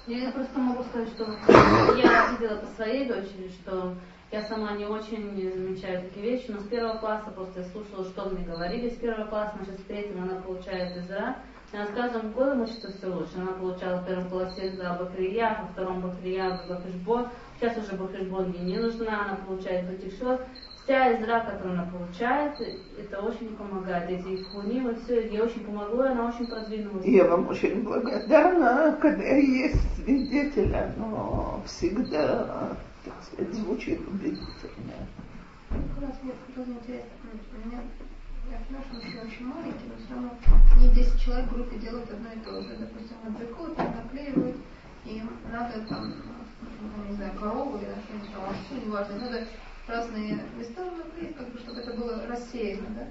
Я 0.06 0.32
просто 0.32 0.58
могу 0.58 0.82
сказать, 0.84 1.08
что 1.10 1.24
я 1.96 2.32
видела 2.32 2.56
по 2.56 2.66
своей 2.74 3.06
дочери, 3.06 3.50
что 3.62 3.94
я 4.32 4.42
сама 4.42 4.72
не 4.72 4.86
очень 4.86 5.52
замечаю 5.54 6.02
такие 6.02 6.32
вещи, 6.32 6.50
но 6.50 6.60
с 6.60 6.64
первого 6.64 6.96
класса 6.96 7.30
просто 7.30 7.60
я 7.60 7.66
слушала, 7.66 8.04
что 8.04 8.30
мне 8.30 8.44
говорили. 8.44 8.88
С 8.88 8.96
первого 8.96 9.26
класса, 9.26 9.56
значит, 9.56 9.78
с 9.80 9.84
третьего 9.84 10.22
она 10.22 10.40
получает 10.40 10.96
Изра. 10.96 11.36
И 11.36 11.51
она 11.72 11.86
с 11.86 11.90
каждым 11.90 12.32
годом 12.32 12.62
учится 12.62 12.92
все 12.92 13.06
лучше. 13.06 13.32
Она 13.36 13.52
получала 13.52 14.00
в 14.00 14.06
первом 14.06 14.28
классе 14.28 14.72
за 14.76 14.94
Бахрия, 14.94 15.58
во 15.60 15.68
втором 15.68 16.00
Бахрия 16.00 16.56
за 16.56 16.74
Бахришбон. 16.74 17.28
Сейчас 17.58 17.76
уже 17.78 17.96
Бахришбон 17.96 18.52
ей 18.52 18.64
не 18.64 18.78
нужна, 18.78 19.24
она 19.24 19.36
получает 19.46 19.86
Батикшот. 19.86 20.40
Вся 20.84 21.12
Изра, 21.12 21.40
которую 21.40 21.74
она 21.74 21.88
получает, 21.92 22.54
это 22.98 23.20
очень 23.20 23.54
помогает. 23.56 24.10
Эти 24.10 24.42
фунивы, 24.50 24.96
все, 24.96 25.28
ей 25.28 25.40
очень 25.40 25.64
помогло, 25.64 26.06
и 26.06 26.08
она 26.08 26.26
очень 26.28 26.46
продвинулась. 26.48 27.06
Я 27.06 27.24
вам 27.26 27.48
очень 27.48 27.82
благодарна, 27.84 28.98
когда 29.00 29.22
есть 29.22 29.80
свидетеля, 29.96 30.92
но 30.96 31.62
всегда 31.66 32.76
так 33.04 33.14
сказать, 33.22 33.54
звучит 33.54 34.00
убедительно. 34.06 35.08
Как 35.68 36.08
раз 36.08 36.18
мне 36.22 36.32
тоже 36.54 36.72
интересно, 36.72 37.10
у 37.30 37.68
меня, 37.68 37.80
очень 39.24 39.46
маленький, 39.46 39.86
но 39.86 39.96
все 39.96 40.14
равно 40.14 40.38
не 40.78 40.90
10 40.90 41.20
человек 41.20 41.46
в 41.46 41.54
группе 41.54 41.78
делают 41.78 42.10
одно 42.10 42.32
и 42.32 42.40
то 42.40 42.62
же. 42.62 42.76
Допустим, 42.76 43.16
наклеивают, 43.24 43.78
наклеивают, 43.78 44.56
и 45.04 45.22
надо 45.50 45.80
там, 45.88 46.14
ну, 46.60 47.04
не 47.08 47.16
знаю, 47.16 47.32
корову 47.38 47.78
или 47.78 47.94
что-нибудь 48.04 48.32
там, 48.32 48.44
овцу, 48.44 48.86
неважно, 48.86 49.18
надо 49.18 49.46
разные 49.86 50.44
места 50.56 50.84
наклеить, 50.84 51.36
как 51.36 51.48
бы, 51.50 51.58
чтобы 51.58 51.80
это 51.80 51.94
было 51.94 52.26
рассеяно, 52.26 52.86
да. 52.94 53.08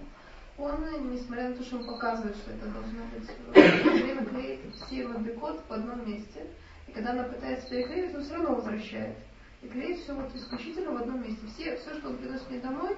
Он, 0.58 1.12
несмотря 1.12 1.50
на 1.50 1.56
то, 1.56 1.64
что 1.64 1.78
он 1.78 1.88
показывает, 1.88 2.36
что 2.36 2.52
это 2.52 2.68
должно 2.68 3.00
быть, 3.14 4.04
время 4.04 4.26
клеит 4.26 4.60
все 4.76 5.08
мадрикот 5.08 5.64
в 5.68 5.74
одном 5.74 6.08
месте. 6.08 6.48
И 6.88 6.92
когда 6.92 7.12
она 7.12 7.24
пытается 7.24 7.70
переклеить, 7.70 8.14
он 8.14 8.24
все 8.24 8.34
равно 8.36 8.56
возвращает. 8.56 9.18
И 9.62 9.68
клеит 9.68 10.00
все 10.00 10.14
вот 10.14 10.36
исключительно 10.36 10.92
в 10.92 10.98
одном 10.98 11.24
месте. 11.24 11.42
Все, 11.48 11.78
все, 11.78 11.98
что 11.98 12.10
он 12.10 12.18
приносит 12.18 12.50
мне 12.50 12.60
домой, 12.60 12.96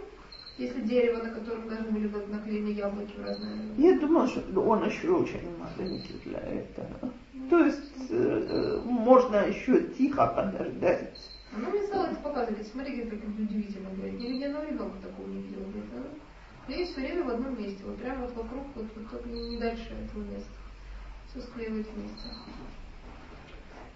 если 0.58 0.82
дерево, 0.82 1.24
на 1.24 1.30
котором 1.32 1.68
должны 1.68 1.92
были 1.92 2.08
наклеены 2.08 2.70
яблоки 2.70 3.14
разные. 3.20 3.60
Я 3.78 4.00
думаю, 4.00 4.28
что 4.28 4.42
он 4.62 4.86
еще 4.86 5.10
очень 5.10 5.50
маленький 5.58 6.20
для 6.26 6.40
этого. 6.40 7.12
То 7.50 7.66
есть 7.66 8.10
э, 8.10 8.82
можно 8.86 9.48
еще 9.48 9.82
тихо 9.90 10.28
подождать. 10.28 11.20
Ну, 11.56 11.70
мне 11.70 11.84
стало 11.84 12.08
это 12.08 12.16
показывать. 12.18 12.68
Смотри, 12.68 13.02
как 13.02 13.14
это 13.14 13.26
удивительно 13.28 13.90
говорит. 13.92 14.20
Ни 14.20 14.28
ни 14.28 14.44
одного 14.44 14.66
ребенка 14.66 14.98
такого 15.04 15.28
не 15.28 15.42
видела. 15.42 15.64
Это 15.70 16.08
клеит 16.68 16.90
все 16.90 17.02
время 17.02 17.24
в 17.24 17.30
одном 17.30 17.62
месте. 17.62 17.84
Вот 17.86 17.98
прямо 17.98 18.26
вот 18.26 18.36
вокруг, 18.36 18.66
вот, 18.76 18.86
вот, 18.96 19.06
вот 19.12 19.26
не, 19.26 19.50
не 19.50 19.58
дальше 19.58 19.94
этого 20.06 20.24
места. 20.24 20.50
Все 21.30 21.42
склеивает 21.42 21.88
вместе. 21.96 22.30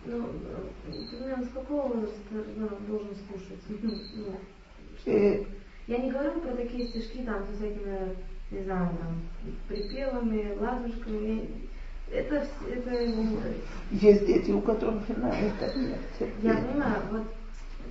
Ну, 0.05 0.30
примерно 1.10 1.45
с 1.45 1.49
какого 1.49 1.88
возраста 1.93 2.18
ребенок 2.32 2.88
должен 2.88 3.16
слушать? 3.28 3.60
Я 5.88 5.97
не 5.99 6.11
говорю 6.11 6.41
про 6.41 6.53
такие 6.55 6.88
стишки 6.88 7.23
там 7.23 7.45
со 7.45 7.57
всякими, 7.57 8.15
не 8.51 8.63
знаю, 8.63 8.89
там, 8.99 9.21
припевами, 9.69 10.57
ладушками. 10.59 11.49
Это, 12.11 12.45
это 12.69 13.03
Есть 13.91 14.25
дети, 14.25 14.51
у 14.51 14.61
которых 14.61 15.07
на 15.09 15.27
это 15.27 15.77
нет. 15.77 15.99
Я 16.41 16.53
понимаю, 16.55 17.01
вот 17.11 17.23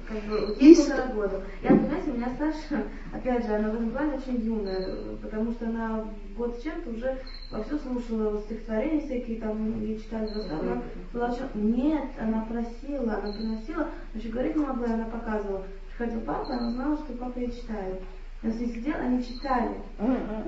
как 0.07 0.22
бы, 0.24 0.57
ей 0.61 0.76
полтора 0.76 1.07
года. 1.09 1.42
Я, 1.62 1.70
понимаете, 1.70 2.11
у 2.11 2.14
меня 2.14 2.36
Саша, 2.38 2.84
опять 3.12 3.47
же, 3.47 3.55
она 3.55 3.70
в 3.70 3.74
этом 3.74 3.90
плане 3.90 4.14
очень 4.14 4.44
юная, 4.44 4.88
потому 5.20 5.53
что 5.53 5.66
она 5.66 6.05
год 6.36 6.59
с 6.59 6.62
чем-то 6.62 6.90
уже 6.90 7.18
вовсю 7.51 7.78
слушала 7.78 8.40
стихотворения 8.42 9.01
всякие, 9.01 9.40
там, 9.40 9.80
ей 9.82 9.99
читали 9.99 10.26
рассказы. 10.26 10.61
Она 10.61 10.82
была 11.12 11.36
Нет, 11.55 12.11
она 12.18 12.42
просила, 12.42 13.20
она 13.22 13.32
приносила, 13.32 13.88
значит, 14.12 14.32
говорить 14.32 14.57
не 14.57 14.64
могла, 14.64 14.86
она 14.86 15.05
показывала. 15.07 15.64
Приходил 15.97 16.20
папа, 16.22 16.55
она 16.55 16.70
знала, 16.72 16.97
что 16.99 17.12
папа 17.14 17.38
ей 17.38 17.51
читает. 17.51 18.03
Я 18.42 18.51
с 18.51 18.57
ней 18.57 18.68
сидела, 18.68 18.99
они 18.99 19.24
читали. 19.24 19.76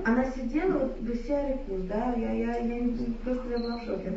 Она 0.05 0.25
сидела, 0.31 0.77
вот 0.77 0.99
Бесия 0.99 1.47
Рекус, 1.47 1.81
да, 1.87 2.13
я, 2.15 2.31
я, 2.31 2.57
я 2.59 2.87
просто 3.23 3.49
я 3.49 3.57
была 3.57 3.77
в 3.79 3.83
шоке. 3.83 4.15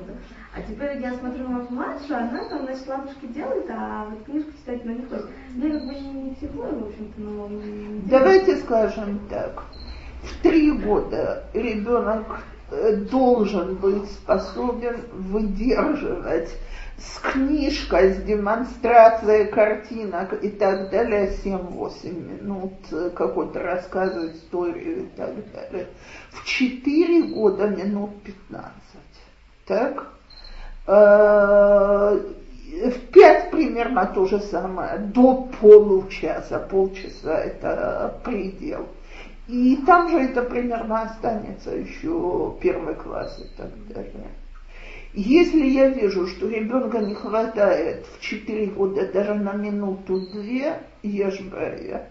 А 0.54 0.60
теперь 0.60 1.00
я 1.00 1.14
смотрю 1.14 1.48
на 1.48 1.66
младшую, 1.70 2.18
она 2.18 2.48
там, 2.50 2.66
значит, 2.66 2.86
ладушки 2.86 3.26
делает, 3.28 3.64
а 3.70 4.08
вот 4.10 4.24
книжку 4.24 4.52
читать 4.52 4.84
она 4.84 4.92
не 4.92 5.06
хочет. 5.06 5.26
Ну, 5.54 5.66
я 5.66 5.72
как 5.72 5.88
бы 5.88 5.94
не, 5.94 6.12
не 6.12 6.34
психолог, 6.34 6.74
в 6.74 6.86
общем-то, 6.88 7.20
но... 7.20 7.48
Давайте 8.10 8.56
скажем 8.58 9.20
так. 9.30 9.64
В 10.22 10.42
три 10.42 10.70
года 10.70 11.44
ребенок 11.54 12.44
э, 12.70 12.96
должен 13.10 13.76
быть 13.76 14.08
способен 14.10 15.00
выдерживать 15.12 16.50
с 16.98 17.18
книжкой, 17.18 18.14
с 18.14 18.22
демонстрацией 18.22 19.46
картинок 19.46 20.42
и 20.42 20.48
так 20.50 20.90
далее 20.90 21.32
7-8 21.44 22.42
минут, 22.42 22.72
э, 22.92 23.10
какой-то 23.10 23.60
рассказ, 23.60 24.14
историю 24.16 25.04
и 25.04 25.06
так 25.16 25.34
далее. 25.52 25.88
В 26.30 26.44
4 26.44 27.22
года 27.34 27.68
минут 27.68 28.10
15. 28.22 28.72
Так? 29.66 30.06
Э, 30.86 32.20
в 32.72 33.12
5 33.12 33.50
примерно 33.50 34.06
то 34.06 34.26
же 34.26 34.40
самое, 34.40 34.98
до 34.98 35.48
получаса, 35.60 36.58
полчаса 36.58 37.38
это 37.38 38.20
предел. 38.24 38.88
И 39.48 39.76
там 39.84 40.08
же 40.08 40.18
это 40.18 40.42
примерно 40.42 41.02
останется 41.02 41.70
еще 41.74 42.56
первый 42.60 42.94
класс 42.94 43.38
и 43.40 43.56
так 43.56 43.70
далее. 43.88 44.30
Если 45.14 45.66
я 45.66 45.88
вижу, 45.88 46.26
что 46.26 46.48
ребенка 46.48 46.98
не 46.98 47.14
хватает 47.14 48.06
в 48.06 48.20
4 48.20 48.66
года 48.66 49.12
даже 49.12 49.34
на 49.34 49.52
минуту-две, 49.52 50.78
ешбая. 51.02 52.08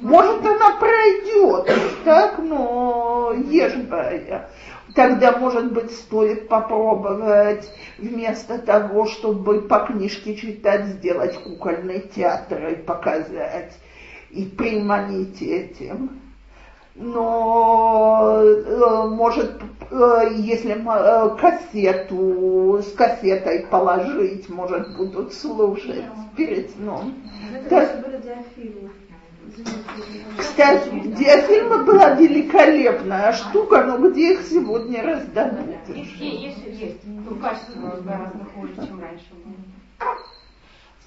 Может, 0.00 0.44
она 0.46 0.76
пройдет, 0.76 1.70
так, 2.04 2.38
но 2.38 3.34
ешбая. 3.50 4.48
Тогда, 4.94 5.36
может 5.36 5.72
быть, 5.72 5.90
стоит 5.92 6.48
попробовать 6.48 7.70
вместо 7.98 8.58
того, 8.58 9.06
чтобы 9.06 9.62
по 9.62 9.80
книжке 9.80 10.34
читать, 10.34 10.86
сделать 10.86 11.36
кукольный 11.42 12.00
театр 12.14 12.68
и 12.68 12.76
показать, 12.76 13.78
и 14.30 14.46
приманить 14.46 15.42
этим 15.42 16.19
но 17.00 18.42
э, 18.42 19.08
может, 19.08 19.60
э, 19.90 20.28
если 20.36 20.72
э, 20.72 21.36
кассету 21.36 22.80
с 22.82 22.92
кассетой 22.92 23.66
положить, 23.66 24.48
может, 24.50 24.96
будут 24.96 25.32
слушать 25.32 26.04
перед 26.36 26.70
сном. 26.72 27.14
Это. 27.54 28.04
Кстати, 30.38 30.90
диафильма 31.06 31.84
была 31.84 32.14
великолепная 32.14 33.32
штука, 33.32 33.82
но 33.84 34.10
где 34.10 34.34
их 34.34 34.42
сегодня 34.42 35.02
раздавать? 35.02 35.88
Есть, 35.88 36.20
есть, 36.20 36.80
есть. 36.80 37.00
Ну, 37.04 37.34
качество 37.36 37.98
гораздо 38.02 38.44
хуже, 38.54 38.74
чем 38.76 39.00
раньше 39.00 39.32
было. 39.44 39.54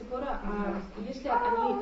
Цепора, 0.04 0.40
а 0.44 0.82
если 1.08 1.28
они, 1.28 1.76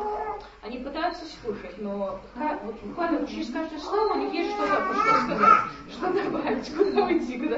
они 0.63 0.77
пытаются 0.83 1.23
слушать, 1.41 1.75
но 1.79 2.19
вот 2.63 2.75
буквально 2.83 3.25
через 3.27 3.51
каждое 3.51 3.79
слово 3.79 4.13
у 4.13 4.17
них 4.17 4.33
есть 4.33 4.51
что-то, 4.51 4.93
что 4.93 5.21
сказать, 5.21 5.59
что 5.91 6.13
добавить, 6.13 6.75
куда 6.75 7.05
уйти, 7.05 7.39
куда. 7.39 7.57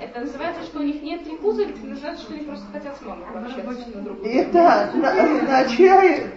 Это 0.00 0.20
называется, 0.20 0.62
что 0.64 0.80
у 0.80 0.82
них 0.82 1.02
нет 1.02 1.26
рекуза, 1.26 1.62
это 1.62 1.84
называется, 1.84 2.24
что 2.24 2.34
они 2.34 2.44
просто 2.44 2.66
хотят 2.72 2.96
с 2.96 3.02
мамой 3.02 3.24
пообщаться 3.32 3.96
на 3.96 4.02
другую. 4.02 4.32
Это 4.32 4.82
означает, 4.84 6.34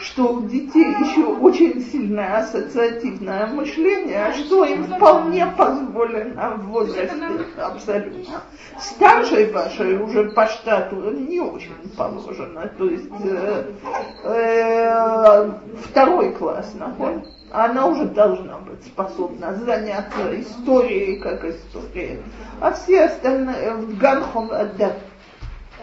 что 0.00 0.32
у 0.34 0.42
детей 0.42 0.86
еще 0.86 1.26
очень 1.26 1.80
сильное 1.80 2.38
ассоциативное 2.38 3.46
мышление, 3.48 4.32
что 4.34 4.64
им 4.64 4.84
вполне 4.84 5.46
позволено 5.46 6.56
в 6.56 6.66
возрасте 6.68 7.14
абсолютно. 7.58 8.42
Старшей 8.78 9.52
вашей 9.52 9.98
уже 9.98 10.30
по 10.30 10.46
штату 10.46 10.96
не 11.10 11.40
очень 11.40 11.74
положено, 11.96 12.70
то 12.78 12.86
есть 12.86 13.10
э, 13.24 13.64
э, 14.24 15.50
второй 15.84 16.32
класс, 16.32 16.74
нахон, 16.74 17.24
она 17.52 17.86
уже 17.86 18.06
должна 18.06 18.58
быть 18.58 18.84
способна 18.84 19.54
заняться 19.54 20.40
историей 20.40 21.18
как 21.20 21.44
историей, 21.44 22.20
а 22.60 22.72
все 22.72 23.04
остальные 23.04 23.74
в 23.74 23.98
Ганхом 23.98 24.48
да, 24.48 24.94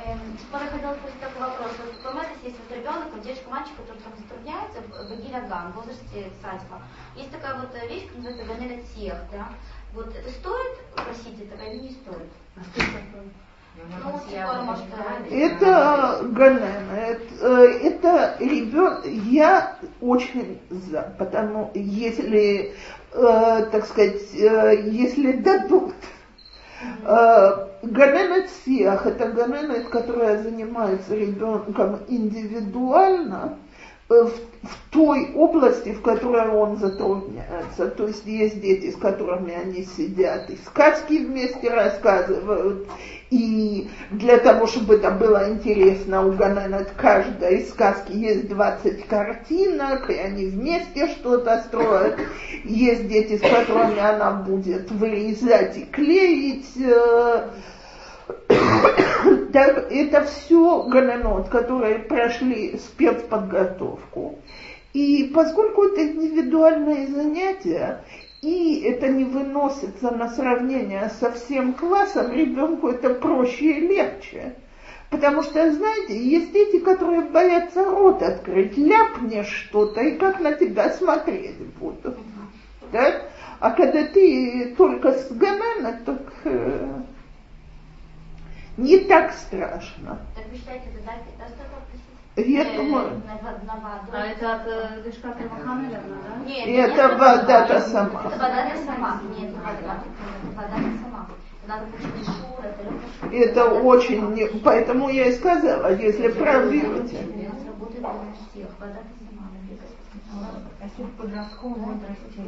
Типа 0.07 0.63
я 0.63 0.69
хотела 0.71 0.93
спросить 0.93 1.19
такой 1.19 1.41
вопрос. 1.41 1.71
Вот 1.83 1.91
в 1.91 1.99
ПМС 1.99 2.43
есть 2.43 2.55
вот 2.63 2.77
ребенок, 2.77 3.11
вот 3.11 3.21
девочка, 3.23 3.49
мальчик, 3.49 3.75
который 3.75 3.99
там 3.99 4.13
затрудняется 4.15 4.79
в 4.79 5.09
Багиляган, 5.09 5.71
в 5.71 5.75
возрасте 5.75 6.31
садика. 6.41 6.79
Есть 7.15 7.31
такая 7.31 7.55
вот 7.59 7.73
вещь, 7.89 8.07
которая 8.07 8.31
называется 8.31 8.45
ганеля 8.45 8.81
тех, 8.95 9.15
да? 9.31 9.49
Вот 9.93 10.07
это 10.15 10.29
стоит 10.29 10.77
просить 10.95 11.41
этого 11.41 11.61
или 11.61 11.79
не 11.79 11.91
стоит? 11.91 12.31
Что 12.73 12.81
это? 12.81 13.23
Ну, 14.03 14.19
типа, 14.27 14.61
может, 14.63 14.85
это 15.29 16.19
Ганен, 16.31 16.89
это, 16.95 17.45
это 17.45 18.37
ребенок, 18.39 19.05
я 19.05 19.77
очень 20.01 20.59
за, 20.71 21.13
потому 21.19 21.69
если, 21.75 22.73
э, 23.13 23.65
так 23.71 23.85
сказать, 23.85 24.33
э, 24.33 24.81
если 24.87 25.33
дадут 25.33 25.93
Э, 25.93 26.16
Ганенет 27.81 28.49
Сиах– 28.65 29.05
это 29.05 29.29
ганенет, 29.29 29.89
которая 29.89 30.41
занимается 30.43 31.15
ребенком 31.15 31.99
индивидуально, 32.07 33.57
Э, 33.57 33.66
в, 34.09 34.29
в 34.63 34.77
той 34.89 35.31
области, 35.35 35.91
в 35.93 36.01
которой 36.01 36.47
он 36.49 36.77
затрудняется. 36.77 37.87
То 37.87 38.07
есть 38.07 38.25
есть 38.25 38.61
дети, 38.61 38.91
с 38.91 38.95
которыми 38.95 39.53
они 39.53 39.83
сидят 39.83 40.49
и 40.49 40.57
сказки 40.65 41.17
вместе 41.17 41.69
рассказывают. 41.69 42.87
И 43.29 43.89
для 44.11 44.37
того, 44.37 44.67
чтобы 44.67 44.95
это 44.95 45.11
было 45.11 45.49
интересно, 45.49 46.25
у 46.25 46.31
Ганена 46.31 46.85
каждой 46.95 47.65
сказки 47.65 48.13
есть 48.13 48.47
20 48.47 49.05
картинок, 49.07 50.09
и 50.09 50.15
они 50.15 50.45
вместе 50.45 51.09
что-то 51.09 51.61
строят. 51.67 52.17
Есть 52.63 53.09
дети, 53.09 53.37
с 53.37 53.41
которыми 53.41 53.99
она 53.99 54.31
будет 54.31 54.89
вырезать 54.91 55.77
и 55.77 55.83
клеить 55.83 56.71
э, 56.77 57.49
так, 59.53 59.91
это 59.91 60.23
все 60.23 60.83
гананот, 60.83 61.49
которые 61.49 61.99
прошли 61.99 62.77
спецподготовку. 62.77 64.39
И 64.93 65.31
поскольку 65.33 65.83
это 65.83 66.05
индивидуальные 66.07 67.07
занятия, 67.07 68.03
и 68.41 68.81
это 68.81 69.07
не 69.09 69.25
выносится 69.25 70.11
на 70.11 70.29
сравнение 70.29 71.11
со 71.19 71.31
всем 71.31 71.73
классом, 71.73 72.31
ребенку 72.31 72.89
это 72.89 73.13
проще 73.13 73.79
и 73.79 73.87
легче. 73.87 74.55
Потому 75.09 75.41
что, 75.41 75.71
знаете, 75.71 76.17
есть 76.21 76.51
дети, 76.51 76.79
которые 76.79 77.21
боятся 77.21 77.85
рот 77.85 78.21
открыть, 78.21 78.77
ляпнешь 78.77 79.67
что-то, 79.69 80.01
и 80.01 80.17
как 80.17 80.41
на 80.41 80.53
тебя 80.53 80.89
смотреть 80.91 81.57
будут. 81.79 82.17
Да? 82.91 83.21
А 83.59 83.71
когда 83.71 84.03
ты 84.05 84.75
только 84.77 85.13
с 85.13 85.31
Ганена, 85.31 85.99
так 86.05 86.21
э, 86.43 86.89
не 88.77 88.99
так 88.99 89.33
страшно. 89.33 90.19
Так 90.35 90.45
вы 90.51 90.57
считаете, 90.57 90.85
это 90.93 91.03
да, 91.05 92.41
я 92.43 92.71
э, 92.71 92.77
думаю, 92.77 93.21
А 94.13 94.25
это 94.27 94.55
от 94.55 95.03
Дышка 95.03 95.29
Мухаммеда, 95.29 95.99
да? 95.99 96.45
Нет, 96.45 96.89
это 96.89 97.17
вода-то 97.17 97.81
сама. 97.81 98.21
Это 98.25 98.37
вода-то 98.37 98.77
сама. 98.85 99.21
Нет, 99.35 99.51
вода-то 99.55 100.83
сама. 101.01 101.27
Это 103.33 103.65
очень, 103.65 104.61
поэтому 104.63 105.09
я 105.09 105.27
и 105.27 105.35
сказала, 105.35 105.93
если 105.93 106.29
всех, 108.53 108.69
вода-то 108.79 109.16
в 110.97 111.11
подростковом 111.17 111.83
возрасте 111.83 112.41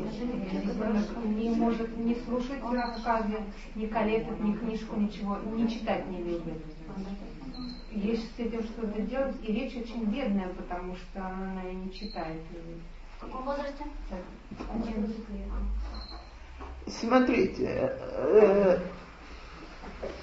не 1.26 1.50
может 1.50 1.98
не 1.98 2.16
слушать 2.16 2.62
рассказы, 2.64 3.38
не 3.76 3.88
колетать 3.88 4.40
ни 4.40 4.54
книжку, 4.54 5.00
ничего, 5.00 5.38
не 5.54 5.70
читать 5.70 6.08
не 6.08 6.24
любит. 6.24 6.64
Есть 7.92 8.36
с 8.36 8.40
этим 8.40 8.64
что-то 8.64 9.02
делать, 9.02 9.36
и 9.44 9.52
речь 9.52 9.76
очень 9.76 10.06
бедная, 10.06 10.50
потому 10.50 10.96
что 10.96 11.26
она 11.26 11.64
и 11.70 11.76
не 11.76 11.92
читает. 11.94 12.42
В 13.18 13.22
каком 13.22 13.46
возрасте? 13.46 13.84
11 14.72 15.30
лет. 15.30 15.48
Смотрите, 16.88 17.66
э, 17.66 18.80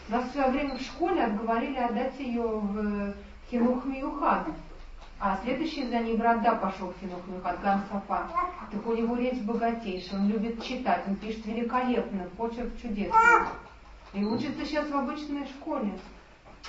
Нас 0.08 0.28
в 0.28 0.32
свое 0.32 0.50
время 0.50 0.76
в 0.76 0.80
школе 0.80 1.24
отговорили 1.24 1.76
отдать 1.76 2.18
ее 2.18 2.42
в 2.42 3.14
חינוך 3.50 3.84
מיוחד. 3.84 4.48
А 5.18 5.38
следующий 5.42 5.86
за 5.88 5.98
ней 6.00 6.16
брат 6.16 6.42
пошел 6.60 6.92
в 6.92 7.00
חינוך 7.00 7.26
מיוחד, 7.26 7.60
גן 7.62 7.82
שפה. 7.90 8.28
Так 8.70 8.86
у 8.86 8.94
него 8.94 9.16
речь 9.16 9.40
богатейшая, 9.40 10.20
он 10.20 10.28
любит 10.28 10.62
читать, 10.62 11.04
он 11.06 11.16
пишет 11.16 11.46
великолепно, 11.46 12.24
почерк 12.36 12.76
чудесный. 12.80 13.46
И 14.12 14.24
учится 14.24 14.64
сейчас 14.64 14.88
в 14.88 14.96
обычной 14.96 15.46
школе. 15.46 15.98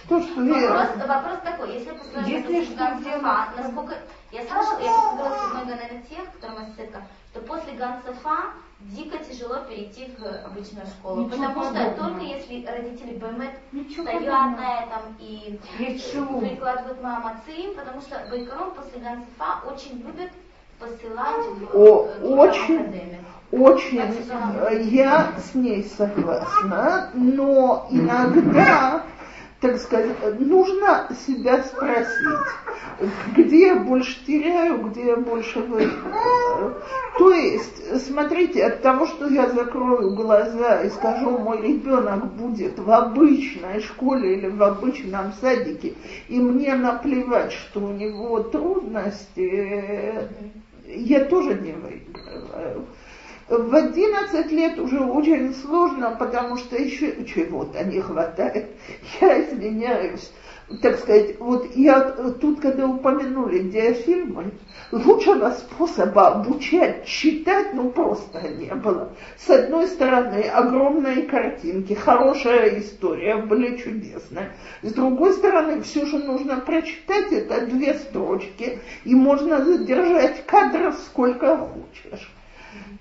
то, 0.07 0.21
что 0.21 0.41
Вопрос, 0.41 0.89
я... 0.97 1.07
вопрос 1.07 1.39
такой, 1.43 1.73
если 1.73 1.91
посмотреть 1.91 2.45
Если 2.45 2.59
на 2.59 2.65
что 2.65 2.75
גן 2.75 3.03
делать? 3.03 3.21
שפה, 3.21 3.61
насколько... 3.61 3.95
Я 4.31 4.41
слышала, 4.41 4.79
я 4.79 5.11
поговорила 5.11 5.37
с 5.37 5.61
одной 5.61 5.77
גננת, 5.77 6.33
которая 6.33 6.59
мастерка, 6.59 7.01
что 7.31 7.41
после 7.41 7.73
גן 7.73 8.01
שפה 8.05 8.53
дико 8.79 9.17
тяжело 9.17 9.57
перейти 9.67 10.11
в 10.17 10.45
обычную 10.45 10.85
школу. 10.87 11.21
Ничего 11.25 11.37
потому 11.47 11.63
что 11.63 11.73
подобного. 11.73 11.95
только 11.95 12.21
если 12.21 12.65
родители 12.65 13.21
Ничего 13.71 14.05
стоят 14.05 14.57
на 14.57 14.83
этом 14.83 15.15
и 15.19 15.59
шилу. 15.99 16.39
прикладывают 16.41 17.01
мамацим, 17.01 17.73
потому 17.75 18.01
что 18.01 18.25
Байкарон 18.29 18.71
после 18.71 18.99
Ган 19.01 19.25
Сафа 19.37 19.67
очень 19.67 19.97
любят 19.99 20.31
посылать 20.79 21.45
в 21.71 21.75
О, 21.75 22.07
э, 22.07 22.27
очень. 22.27 22.81
академию. 22.81 23.25
Очень, 23.49 23.99
э, 23.99 24.81
я 24.83 25.31
с 25.39 25.55
ней 25.55 25.83
согласна, 25.83 27.09
но 27.13 27.87
иногда, 27.89 29.03
так 29.59 29.79
сказать, 29.79 30.39
нужно 30.39 31.09
себя 31.25 31.63
спросить, 31.63 32.47
где 33.35 33.67
я 33.67 33.75
больше 33.75 34.23
теряю, 34.25 34.83
где 34.83 35.07
я 35.07 35.15
больше 35.15 35.59
выигрываю. 35.59 36.75
То 37.17 37.31
есть, 37.31 38.05
смотрите, 38.05 38.63
от 38.65 38.83
того, 38.83 39.07
что 39.07 39.27
я 39.27 39.49
закрою 39.49 40.13
глаза 40.13 40.83
и 40.83 40.89
скажу, 40.89 41.39
мой 41.39 41.61
ребенок 41.61 42.33
будет 42.35 42.77
в 42.77 42.91
обычной 42.91 43.81
школе 43.81 44.37
или 44.37 44.47
в 44.47 44.61
обычном 44.61 45.33
садике, 45.41 45.95
и 46.27 46.39
мне 46.39 46.75
наплевать, 46.75 47.51
что 47.51 47.79
у 47.79 47.93
него 47.93 48.43
трудности, 48.43 50.13
я 50.85 51.25
тоже 51.25 51.55
не 51.55 51.73
выигрываю. 51.73 52.85
В 53.49 53.73
11 53.73 54.51
лет 54.51 54.77
уже 54.77 54.99
очень 54.99 55.55
сложно, 55.55 56.17
потому 56.19 56.57
что 56.57 56.75
еще 56.75 57.23
чего-то 57.23 57.81
не 57.85 58.01
хватает. 58.01 58.71
Я 59.21 59.41
извиняюсь. 59.41 60.31
Так 60.81 60.99
сказать, 60.99 61.39
вот 61.39 61.73
я 61.77 62.01
тут, 62.41 62.59
когда 62.59 62.87
упомянули 62.87 63.59
диафильмы, 63.59 64.51
лучшего 64.91 65.51
способа 65.51 66.27
обучать 66.27 67.05
читать, 67.05 67.73
ну 67.73 67.89
просто 67.89 68.49
не 68.49 68.75
было. 68.75 69.13
С 69.37 69.49
одной 69.49 69.87
стороны, 69.87 70.41
огромные 70.41 71.21
картинки, 71.21 71.93
хорошая 71.93 72.79
история, 72.79 73.37
были 73.37 73.77
чудесные. 73.77 74.51
С 74.81 74.91
другой 74.91 75.31
стороны, 75.35 75.81
все 75.83 76.05
же 76.05 76.19
нужно 76.19 76.57
прочитать 76.57 77.31
это 77.31 77.65
две 77.65 77.93
строчки, 77.93 78.79
и 79.05 79.15
можно 79.15 79.63
задержать 79.63 80.45
кадров 80.45 80.95
сколько 80.95 81.55
хочешь. 81.55 82.29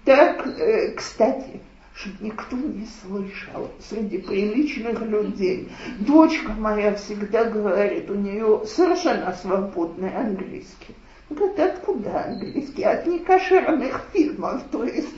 Так, 0.07 0.47
э, 0.47 0.93
кстати, 0.93 1.61
чтобы 1.95 2.15
никто 2.21 2.57
не 2.57 2.87
слышал 3.03 3.69
среди 3.81 4.19
приличных 4.19 5.01
людей. 5.01 5.69
Дочка 5.99 6.53
моя 6.53 6.95
всегда 6.95 7.43
говорит, 7.45 8.09
у 8.09 8.15
нее 8.15 8.63
совершенно 8.67 9.33
свободный 9.33 10.17
английский. 10.17 10.95
Говорит, 11.29 11.59
откуда 11.59 12.27
английский? 12.27 12.85
От 12.85 13.05
некошерных 13.05 14.01
фильмов, 14.13 14.63
то 14.71 14.85
есть 14.85 15.09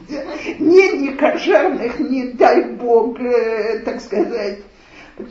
не 0.58 0.98
некошерных, 1.02 1.98
не 2.00 2.28
дай 2.32 2.70
бог, 2.72 3.20
э, 3.20 3.80
так 3.80 4.00
сказать. 4.00 4.60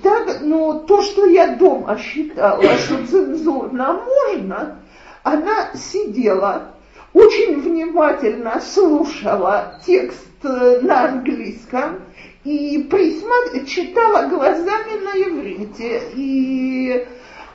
Так, 0.04 0.42
но 0.42 0.82
то, 0.82 1.02
что 1.02 1.26
я 1.26 1.56
дома 1.56 1.98
считала, 1.98 2.62
что 2.62 3.08
цензурно 3.08 4.04
можно, 4.06 4.84
она 5.24 5.72
сидела 5.74 6.77
очень 7.18 7.60
внимательно 7.62 8.62
слушала 8.62 9.80
текст 9.86 10.28
э, 10.44 10.82
на 10.82 11.06
английском 11.06 12.00
и 12.44 12.88
присматр... 12.90 13.66
читала 13.66 14.28
глазами 14.28 15.04
на 15.04 15.12
иврите. 15.16 16.04
И 16.14 17.08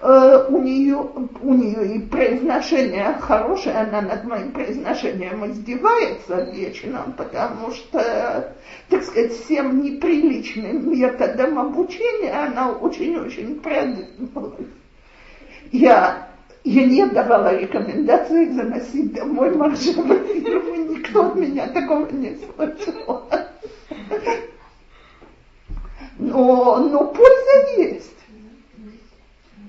э, 0.03 0.47
у, 0.49 0.59
нее, 0.59 0.97
у 0.97 1.55
нее 1.55 1.95
и 1.95 2.01
произношение 2.01 3.17
хорошее, 3.21 3.77
она 3.77 4.03
над 4.03 4.25
моим 4.25 4.51
произношением 4.51 5.47
издевается 5.47 6.43
вечером, 6.53 7.15
потому 7.17 7.71
что, 7.71 8.53
так 8.89 9.05
сказать, 9.05 9.33
всем 9.33 9.81
неприличным 9.81 10.91
методом 10.91 11.59
обучения 11.61 12.33
она 12.33 12.73
очень-очень 12.73 13.61
продвинулась. 13.61 14.67
Я 15.71 16.32
я 16.65 16.87
не 16.87 17.07
давала 17.07 17.57
рекомендации 17.57 18.51
заносить 18.51 19.13
домой 19.15 19.55
маршевые 19.57 20.41
фирмы. 20.41 20.79
Никто 20.95 21.27
от 21.27 21.35
меня 21.35 21.67
такого 21.69 22.09
не 22.11 22.37
слышал. 22.37 23.29
Но, 26.19 26.77
но 26.77 27.05
польза 27.07 27.79
есть. 27.79 28.13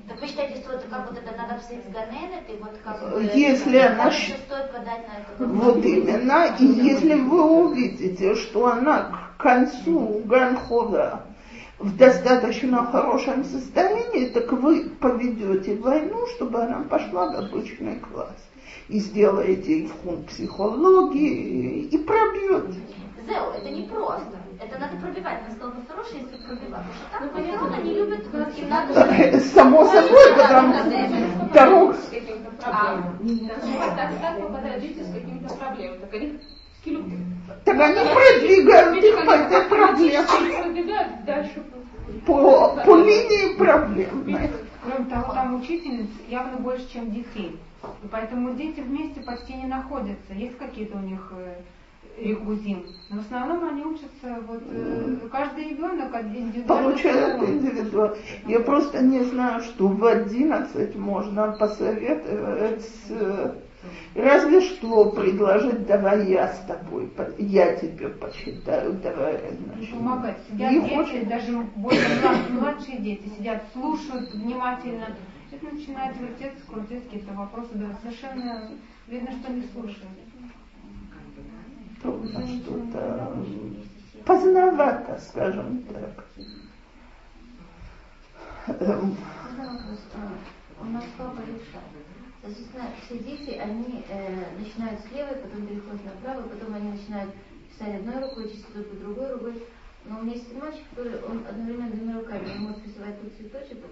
Так 0.08 0.22
вы 0.22 0.28
считаете, 0.28 0.62
что 0.62 0.74
это 0.74 0.88
как 0.88 1.10
вот 1.10 1.18
это 1.18 1.36
надо 1.36 1.60
в 1.60 1.92
Ганенет, 1.92 2.48
и 2.50 2.62
вот 2.62 2.78
как 2.84 3.00
бы... 3.00 3.24
Если 3.34 3.78
она 3.78 4.04
Кажется, 4.04 4.28
щ- 4.28 4.38
стоит 4.46 4.72
подать 4.72 5.08
на 5.08 5.44
это... 5.44 5.54
Вот 5.54 5.84
именно. 5.84 6.56
И 6.60 6.66
если 6.66 7.16
вы 7.16 7.66
увидите, 7.66 8.36
что 8.36 8.68
она 8.68 9.34
к 9.38 9.42
концу 9.42 10.22
Ганхова 10.26 11.24
в 11.84 11.98
достаточно 11.98 12.86
хорошем 12.86 13.44
состоянии, 13.44 14.30
так 14.30 14.52
вы 14.54 14.90
поведете 15.02 15.76
войну, 15.76 16.26
чтобы 16.36 16.62
она 16.62 16.84
пошла 16.90 17.30
в 17.30 17.36
обычный 17.36 18.00
класс. 18.00 18.38
И 18.88 19.00
сделаете 19.00 19.80
и 19.80 19.88
фонд 19.88 20.28
психологии, 20.28 21.84
и 21.84 21.98
пробьете. 21.98 22.80
Зео, 23.28 23.54
это 23.58 23.70
не 23.70 23.84
просто. 23.84 24.38
Это 24.60 24.80
надо 24.80 24.98
пробивать. 24.98 25.40
Она 25.46 25.56
сказала, 25.56 25.74
хорошо, 25.88 26.10
если 26.14 26.46
пробивать. 26.46 26.84
Потому 26.84 26.94
что 26.94 27.06
так, 27.12 27.22
ну, 27.22 27.30
понятно, 27.30 27.78
они 27.78 27.94
любят, 27.94 28.26
им 28.58 28.70
надо... 28.70 29.40
Само 29.40 29.86
собой, 29.86 30.34
потому 30.38 30.74
что 30.74 31.54
дорога... 31.54 31.98
А, 32.66 33.04
так, 33.96 34.12
так 34.22 34.42
попадают 34.42 34.82
дети 34.82 35.04
с 35.04 35.14
какими-то 35.14 35.54
проблемами. 35.56 36.00
Так 36.00 36.14
они 36.14 36.40
так 36.84 37.80
они 37.80 38.00
продвигают 38.14 39.04
их 39.04 39.26
по 39.26 39.32
этой 39.32 39.70
проблеме. 39.70 40.26
По, 42.26 42.76
по 42.86 42.96
линии 42.98 43.58
проблемной. 43.58 44.50
Кроме 44.84 45.10
того, 45.10 45.34
там 45.34 45.56
учительниц 45.56 46.10
явно 46.28 46.58
больше, 46.58 46.92
чем 46.92 47.12
детей. 47.12 47.58
И 48.04 48.08
поэтому 48.12 48.54
дети 48.54 48.82
вместе 48.82 49.22
почти 49.22 49.54
не 49.54 49.68
находятся. 49.68 50.34
Есть 50.34 50.58
какие-то 50.58 50.98
у 50.98 51.02
них 51.02 51.32
э, 51.36 51.56
регузим. 52.18 52.86
Но 53.10 53.22
в 53.22 53.26
основном 53.26 53.68
они 53.68 53.84
учатся, 53.84 54.42
вот 54.48 54.62
э, 54.70 55.18
каждый 55.32 55.70
ребенок 55.70 56.14
индивидуально. 56.16 56.84
Получает 56.84 57.44
индивидуально. 57.44 58.18
Я 58.46 58.60
просто 58.60 59.02
не 59.04 59.24
знаю, 59.24 59.62
что 59.62 59.88
в 59.88 60.06
11 60.06 60.96
можно 60.96 61.54
посоветовать 61.54 62.90
э, 63.10 63.54
Разве 64.16 64.62
что 64.62 65.12
предложить, 65.12 65.86
давай 65.88 66.30
я 66.30 66.48
с 66.48 66.60
тобой, 66.66 67.12
я 67.40 67.76
тебе 67.76 68.10
почитаю, 68.10 68.94
давай 68.94 69.40
значит. 69.56 69.92
Помогать. 69.92 70.38
Сидят 70.50 70.72
и 70.72 70.82
дети, 70.82 70.94
очень... 70.94 71.26
даже 71.26 71.58
более 71.76 72.08
младшие 72.50 72.98
дети 73.00 73.28
сидят, 73.38 73.64
слушают 73.74 74.34
внимательно. 74.34 75.08
Это 75.52 75.74
начинает 75.74 76.16
вертеться, 76.20 76.66
крутиться 76.68 77.10
какие-то 77.10 77.34
вопросы, 77.34 77.70
да, 77.74 77.88
совершенно 78.02 78.72
видно, 79.08 79.32
что 79.32 79.52
не 79.52 79.64
слушают. 79.74 80.08
Трудно 82.02 82.48
что-то 82.48 83.34
поздновато, 84.26 85.20
скажем 85.20 85.84
так. 85.84 86.26
У 90.80 90.86
нас 90.86 91.04
папа 91.18 91.40
решает. 91.42 92.03
Соответственно, 92.44 92.90
все 93.06 93.20
дети, 93.20 93.52
они 93.58 94.04
э, 94.10 94.60
начинают 94.60 95.00
с 95.00 95.12
левой, 95.16 95.38
потом 95.38 95.66
переходят 95.66 96.04
направо, 96.04 96.42
потом 96.42 96.76
они 96.76 96.92
начинают 96.92 97.32
писать 97.72 97.96
одной 97.96 98.22
рукой, 98.22 98.50
чистить 98.50 98.66
по 98.68 98.96
другой 98.98 99.32
рукой. 99.32 99.64
Но 100.04 100.20
у 100.20 100.24
меня 100.24 100.34
есть 100.34 100.54
мальчик, 100.54 100.82
который 100.90 101.24
он 101.24 101.46
одновременно 101.50 101.92
двумя 101.92 102.20
руками 102.20 102.52
он 102.58 102.64
может 102.64 102.86
рисовать 102.86 103.22
тут 103.22 103.32
цветочек, 103.38 103.78
а 103.82 103.88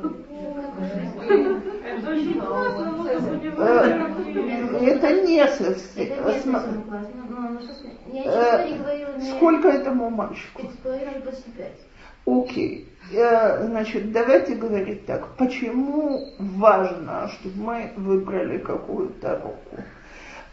тут 0.00 0.26
э, 0.30 0.40
Это 4.86 5.20
не 5.20 5.46
совсем. 5.46 6.12
Это 6.12 6.32
не 8.10 8.24
совсем 8.24 8.78
говорила. 8.78 9.20
Сколько 9.36 9.68
этому 9.68 10.08
мальчику? 10.08 10.62
Пять 10.62 10.72
с 10.72 10.76
половиной, 10.78 11.20
почти 11.20 11.50
пять. 11.50 11.89
Окей. 12.26 12.86
Значит, 13.10 14.12
давайте 14.12 14.54
говорить 14.54 15.04
так. 15.06 15.36
Почему 15.36 16.28
важно, 16.38 17.28
чтобы 17.28 17.56
мы 17.60 17.92
выбрали 17.96 18.58
какую-то 18.58 19.40
руку? 19.42 19.82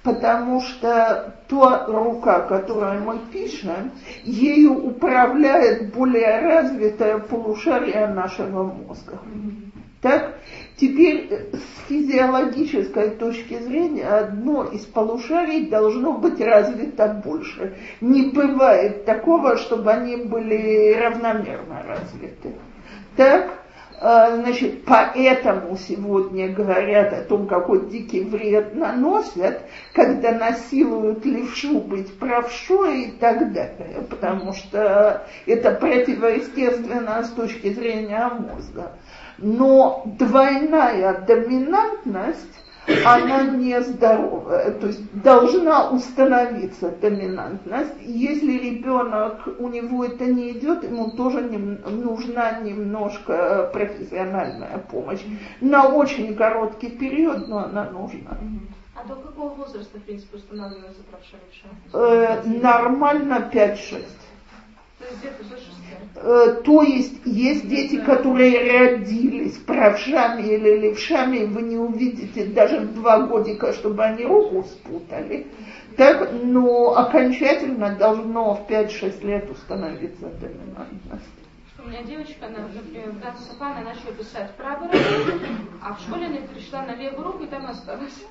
Потому 0.01 0.61
что 0.61 1.35
та 1.49 1.85
рука, 1.87 2.41
которой 2.41 2.99
мы 2.99 3.19
пишем, 3.31 3.91
ею 4.23 4.87
управляет 4.87 5.93
более 5.93 6.39
развитое 6.39 7.17
полушарие 7.19 8.07
нашего 8.07 8.63
мозга. 8.63 9.19
Так? 10.01 10.35
Теперь 10.79 11.49
с 11.53 11.89
физиологической 11.89 13.09
точки 13.11 13.57
зрения 13.57 14.07
одно 14.07 14.65
из 14.65 14.85
полушарий 14.85 15.67
должно 15.67 16.13
быть 16.13 16.39
развито 16.39 17.19
больше. 17.25 17.75
Не 17.99 18.29
бывает 18.29 19.03
такого, 19.03 19.57
чтобы 19.57 19.91
они 19.91 20.17
были 20.17 20.93
равномерно 20.93 21.83
развиты. 21.87 22.53
Так? 23.15 23.57
А, 23.99 24.35
значит, 24.35 24.85
поэтому 24.85 25.75
сегодня 25.75 26.49
говорят 26.49 27.11
о 27.13 27.23
том, 27.23 27.47
какой 27.47 27.89
дикий 27.89 28.21
вред 28.21 28.75
наносят, 28.75 29.61
когда 29.93 30.33
насилуют 30.33 31.25
левшу 31.25 31.79
быть 31.79 32.19
правшой 32.19 33.05
и 33.05 33.11
так 33.13 33.51
далее, 33.51 34.05
потому 34.07 34.53
что 34.53 35.25
это 35.47 35.71
противоестественно 35.71 37.23
с 37.23 37.31
точки 37.31 37.73
зрения 37.73 38.29
мозга. 38.29 38.91
Но 39.37 40.03
двойная 40.17 41.21
доминантность, 41.25 42.57
она 43.05 43.43
нездоровая. 43.43 44.71
То 44.73 44.87
есть 44.87 45.21
должна 45.21 45.89
установиться 45.89 46.91
доминантность. 46.91 47.93
Если 48.01 48.57
ребенок, 48.57 49.47
у 49.59 49.67
него 49.67 50.05
это 50.05 50.25
не 50.25 50.51
идет, 50.51 50.83
ему 50.83 51.11
тоже 51.11 51.41
не, 51.41 51.57
нужна 51.57 52.59
немножко 52.59 53.69
профессиональная 53.73 54.77
помощь. 54.89 55.21
На 55.61 55.87
очень 55.89 56.35
короткий 56.35 56.89
период, 56.89 57.47
но 57.47 57.65
она 57.65 57.89
нужна. 57.89 58.37
А 58.95 59.07
до 59.07 59.15
какого 59.15 59.53
возраста, 59.53 59.99
в 59.99 60.03
принципе, 60.03 60.37
устанавливается 60.37 61.01
правша 61.11 61.37
э, 61.93 62.41
Нормально 62.45 63.49
5-6. 63.53 64.05
Э, 66.19 66.61
то 66.63 66.81
есть 66.81 67.21
есть 67.25 67.67
дети, 67.67 68.01
которые 68.01 68.89
родились 68.89 69.55
правшами 69.57 70.41
или 70.41 70.79
левшами, 70.79 71.45
вы 71.45 71.61
не 71.61 71.77
увидите 71.77 72.45
даже 72.45 72.79
в 72.79 72.93
два 72.95 73.21
годика, 73.21 73.71
чтобы 73.73 74.03
они 74.03 74.25
руку 74.25 74.63
спутали. 74.63 75.47
Так, 75.95 76.29
но 76.43 76.95
окончательно 76.95 77.95
должно 77.95 78.55
в 78.55 78.69
5-6 78.69 79.25
лет 79.25 79.49
установиться 79.49 80.27
доминантность. 80.27 81.25
У 81.83 81.87
меня 81.87 82.03
девочка, 82.03 82.47
она, 82.47 82.67
например, 82.67 83.11
в 83.11 83.19
Гансафа, 83.19 83.67
она 83.67 83.81
начала 83.81 84.11
писать 84.11 84.51
правой 84.55 84.87
рукой, 84.87 85.47
а 85.81 85.93
в 85.93 86.01
школе 86.01 86.25
она 86.25 86.37
перешла 86.37 86.81
на 86.81 86.95
левую 86.95 87.23
руку 87.23 87.43
и 87.43 87.47
там 87.47 87.65
осталась 87.67 88.25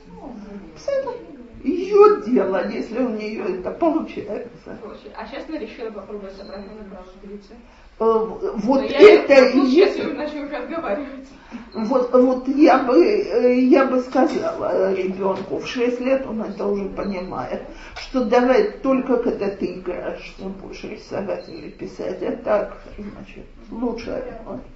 ее 1.66 2.22
дело, 2.26 2.68
если 2.68 2.98
у 3.02 3.10
нее 3.10 3.58
это 3.58 3.70
получается. 3.70 4.78
А 5.16 5.26
сейчас 5.26 5.48
она 5.48 5.58
решила 5.58 5.90
попробовать 5.90 6.38
направо 6.38 7.06
двигаться. 7.22 7.54
Э, 7.98 8.04
вот 8.04 8.82
Но 8.82 8.86
это 8.86 9.32
я, 9.32 10.04
начали 10.12 10.48
разговаривать. 10.54 11.28
Вот, 11.72 12.12
вот 12.12 12.48
я 12.48 12.78
бы, 12.78 13.02
э, 13.02 13.60
я 13.60 13.86
бы 13.86 14.00
сказала 14.00 14.92
ребенку, 14.92 15.58
в 15.58 15.66
6 15.66 16.00
лет 16.00 16.26
он 16.26 16.42
это 16.42 16.66
уже 16.66 16.90
понимает, 16.90 17.62
что 17.96 18.24
давай 18.24 18.70
только 18.82 19.16
когда 19.16 19.48
ты 19.48 19.78
играешь, 19.78 20.34
ты 20.36 20.44
будешь 20.44 20.84
рисовать 20.84 21.48
или 21.48 21.70
писать, 21.70 22.22
а 22.22 22.32
так, 22.32 22.82
значит, 22.98 23.46
лучше, 23.70 24.22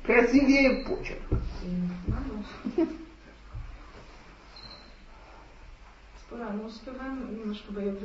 красивее 0.06 0.86
почерк. 0.86 1.20
Ура, 6.32 6.48
мы 6.50 6.66
успеваем 6.66 7.36
немножко 7.36 7.72
боев 7.72 7.96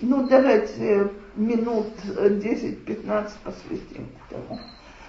Ну, 0.00 0.26
давайте 0.26 1.12
минут 1.36 1.86
10-15 2.04 3.30
посвятим 3.44 4.08
этому. 4.28 4.58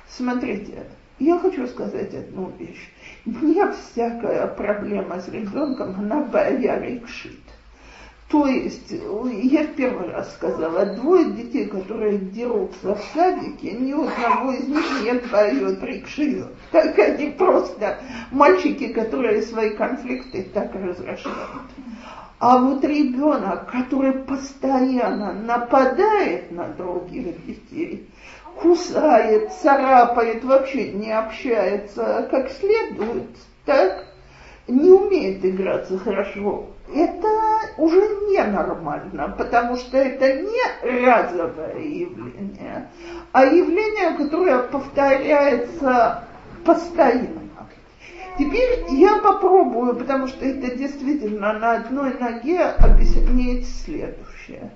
Смотрите, 0.07 0.86
я 1.17 1.39
хочу 1.39 1.65
сказать 1.65 2.13
одну 2.13 2.51
вещь. 2.59 2.91
Не 3.25 3.71
всякая 3.71 4.45
проблема 4.45 5.19
с 5.19 5.27
ребенком, 5.30 5.95
она 5.97 6.21
боярикшит. 6.21 7.39
То 8.27 8.45
есть, 8.45 8.91
я 8.91 9.63
в 9.63 9.73
первый 9.73 10.11
раз 10.11 10.32
сказала, 10.36 10.86
двое 10.86 11.32
детей, 11.32 11.65
которые 11.65 12.19
дерутся 12.19 12.93
в 12.93 13.03
садике, 13.15 13.71
ни 13.71 13.91
у 13.91 14.07
одного 14.07 14.51
из 14.51 14.67
них 14.67 14.86
нет 15.01 15.32
поет 15.32 15.82
рикшио. 15.82 16.45
Так 16.71 16.99
они 16.99 17.32
просто 17.32 17.97
мальчики, 18.30 18.93
которые 18.93 19.41
свои 19.41 19.71
конфликты 19.71 20.43
так 20.53 20.75
разрешают. 20.75 21.63
А 22.40 22.58
вот 22.58 22.84
ребенок, 22.86 23.70
который 23.70 24.14
постоянно 24.14 25.34
нападает 25.34 26.52
на 26.52 26.70
других 26.70 27.46
детей, 27.46 28.10
кусает, 28.62 29.52
царапает, 29.52 30.44
вообще 30.46 30.92
не 30.94 31.12
общается 31.12 32.28
как 32.32 32.50
следует, 32.52 33.28
так, 33.66 34.06
не 34.70 34.90
умеет 34.90 35.44
играться 35.44 35.98
хорошо, 35.98 36.68
это 36.94 37.28
уже 37.78 38.00
ненормально, 38.30 39.36
потому 39.38 39.76
что 39.76 39.98
это 39.98 40.42
не 40.42 41.04
разовое 41.04 41.78
явление, 41.78 42.90
а 43.34 43.46
явление, 43.46 44.18
которое 44.18 44.60
повторяется 44.60 46.24
постоянно. 46.64 47.39
Теперь 48.40 48.86
я 48.92 49.18
попробую, 49.18 49.98
потому 49.98 50.28
что 50.28 50.46
это 50.46 50.74
действительно 50.74 51.52
на 51.52 51.74
одной 51.74 52.18
ноге 52.18 52.62
объяснить 52.62 53.68
следующее. 53.68 54.72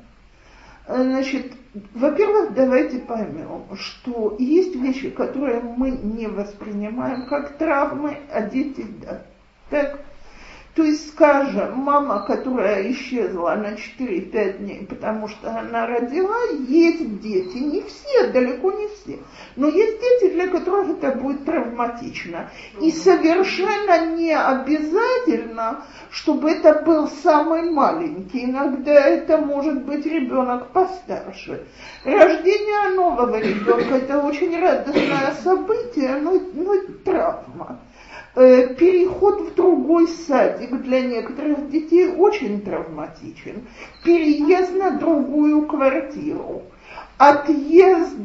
Значит, 0.85 1.53
во-первых, 1.93 2.53
давайте 2.53 2.99
поймем, 2.99 3.63
что 3.75 4.35
есть 4.37 4.75
вещи, 4.75 5.09
которые 5.11 5.61
мы 5.61 5.91
не 5.91 6.27
воспринимаем 6.27 7.25
как 7.27 7.57
травмы, 7.57 8.17
а 8.29 8.41
дети 8.41 8.85
да. 9.01 9.21
Так? 9.69 10.01
То 10.75 10.81
есть, 10.81 11.09
скажем, 11.09 11.77
мама, 11.77 12.25
которая 12.25 12.91
исчезла 12.91 13.53
на 13.55 13.73
4-5 13.73 14.57
дней, 14.57 14.87
потому 14.89 15.27
что 15.27 15.55
она 15.55 15.85
родила, 15.85 16.35
есть 16.67 17.19
дети, 17.21 17.57
не 17.57 17.81
все, 17.83 18.31
далеко 18.31 18.71
не 18.71 18.87
все, 18.87 19.19
но 19.55 19.67
есть 19.67 19.99
дети, 20.01 20.33
для 20.33 20.47
которых 20.47 20.97
это 20.97 21.11
будет 21.11 21.45
травматично. 21.45 22.49
И 22.81 22.89
совершенно 22.89 24.15
не 24.15 24.35
обязательно, 24.35 25.85
чтобы 26.09 26.49
это 26.49 26.81
был 26.81 27.07
самый 27.07 27.69
маленький. 27.69 28.45
Иногда 28.45 28.93
это 28.93 29.37
может 29.37 29.85
быть 29.85 30.07
ребенок 30.07 30.71
постарше. 30.71 31.67
Рождение 32.03 32.95
нового 32.95 33.39
ребенка– 33.39 33.95
это 33.97 34.23
очень 34.23 34.59
радостное 34.59 35.35
событие, 35.43 36.15
но, 36.15 36.39
но 36.55 36.73
травма. 37.05 37.79
Э, 38.35 38.73
переход 38.73 39.41
в 39.41 39.53
другой 39.53 40.07
садик 40.07 40.81
для 40.81 41.01
некоторых 41.01 41.69
детей 41.69 42.07
очень 42.07 42.61
травматичен. 42.61 43.67
Переезд 44.03 44.73
на 44.73 44.91
другую 44.91 45.67
квартиру. 45.67 46.63
Отъезд 47.19 48.17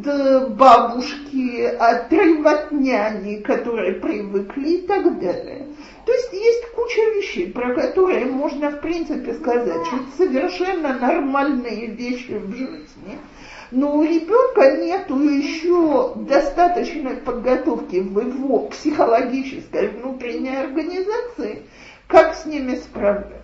бабушки, 0.48 1.62
отрыв 1.62 2.46
от 2.46 2.72
няни, 2.72 3.42
которые 3.42 3.94
привыкли 3.94 4.68
и 4.70 4.86
так 4.86 5.20
далее. 5.20 5.66
То 6.06 6.12
есть 6.12 6.32
есть 6.32 6.70
куча 6.74 7.00
вещей, 7.16 7.52
про 7.52 7.74
которые 7.74 8.24
можно 8.24 8.70
в 8.70 8.80
принципе 8.80 9.34
сказать, 9.34 9.86
что 9.86 9.96
это 9.96 10.16
совершенно 10.16 10.98
нормальные 10.98 11.88
вещи 11.88 12.32
в 12.32 12.50
жизни– 12.56 13.18
но 13.70 13.96
у 13.96 14.02
ребенка 14.02 14.76
нет 14.76 15.10
еще 15.10 16.14
достаточной 16.16 17.16
подготовки 17.16 17.96
в 17.96 18.18
его 18.18 18.60
психологической 18.68 19.88
внутренней 19.88 20.56
организации, 20.56 21.62
как 22.06 22.34
с 22.34 22.46
ними 22.46 22.76
справляться. 22.76 23.38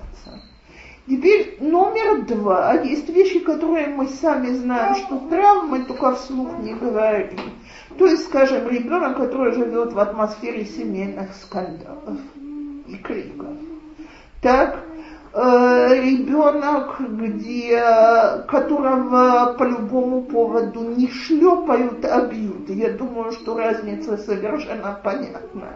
Теперь 1.06 1.58
номер 1.60 2.22
два. 2.22 2.72
Есть 2.80 3.10
вещи, 3.10 3.40
которые 3.40 3.88
мы 3.88 4.08
сами 4.08 4.48
знаем, 4.52 4.94
что 4.96 5.18
травмы, 5.28 5.84
только 5.84 6.14
вслух 6.14 6.58
не 6.60 6.72
говорим. 6.72 7.40
То 7.98 8.06
есть, 8.06 8.24
скажем, 8.24 8.68
ребенок, 8.68 9.18
который 9.18 9.52
живет 9.52 9.92
в 9.92 9.98
атмосфере 9.98 10.64
семейных 10.64 11.34
скандалов 11.34 12.18
и 12.86 12.96
криков. 12.96 13.56
Так, 14.40 14.82
ребенок, 15.34 17.00
где, 17.00 17.80
которого 18.48 19.54
по 19.58 19.64
любому 19.64 20.22
поводу 20.22 20.80
не 20.90 21.08
шлепают, 21.08 22.04
а 22.04 22.26
бьют. 22.26 22.70
Я 22.70 22.92
думаю, 22.92 23.32
что 23.32 23.56
разница 23.56 24.16
совершенно 24.16 24.98
понятна. 25.02 25.70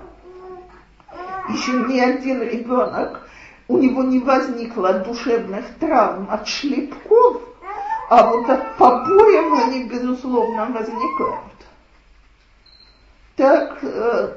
Еще 1.48 1.72
ни 1.72 1.98
один 1.98 2.42
ребенок, 2.42 3.28
у 3.66 3.78
него 3.78 4.04
не 4.04 4.20
возникло 4.20 4.92
душевных 4.94 5.64
травм 5.80 6.28
от 6.30 6.46
шлепков, 6.46 7.42
а 8.10 8.30
вот 8.30 8.48
от 8.48 8.76
побоев 8.76 9.64
они, 9.64 9.84
безусловно, 9.84 10.66
возникают. 10.66 11.44
Так, 13.36 13.78
э, 13.82 13.88
Э, 13.88 14.34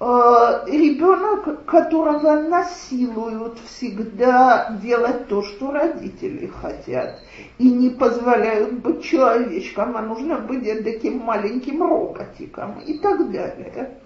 ребенок, 0.00 1.64
которого 1.64 2.40
насилуют 2.40 3.58
всегда 3.66 4.70
делать 4.80 5.26
то, 5.26 5.42
что 5.42 5.72
родители 5.72 6.46
хотят, 6.46 7.20
и 7.58 7.68
не 7.68 7.90
позволяют 7.90 8.74
быть 8.74 9.02
человечком, 9.02 9.96
а 9.96 10.02
нужно 10.02 10.38
быть 10.38 10.64
таким 10.84 11.18
маленьким 11.18 11.82
роботиком 11.82 12.78
и 12.86 12.98
так 12.98 13.30
далее. 13.32 13.98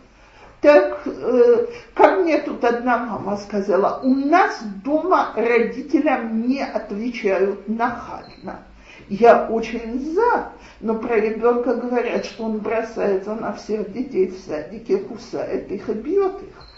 Так, 0.62 1.02
э, 1.06 1.66
ко 1.92 2.10
мне 2.12 2.38
тут 2.38 2.64
одна 2.64 2.98
мама 2.98 3.36
сказала, 3.36 4.00
у 4.04 4.14
нас 4.14 4.62
дома 4.84 5.32
родителям 5.34 6.46
не 6.46 6.62
отвечают 6.62 7.68
нахально. 7.68 8.60
Я 9.08 9.46
очень 9.48 10.14
за, 10.14 10.52
но 10.80 10.94
про 10.94 11.16
ребенка 11.16 11.74
говорят, 11.74 12.24
что 12.24 12.44
он 12.44 12.58
бросается 12.58 13.34
на 13.34 13.52
всех 13.52 13.92
детей 13.92 14.28
в 14.28 14.38
садике, 14.38 14.98
кусает 14.98 15.70
их 15.70 15.88
и 15.88 15.92
бьет 15.92 16.42
их. 16.42 16.68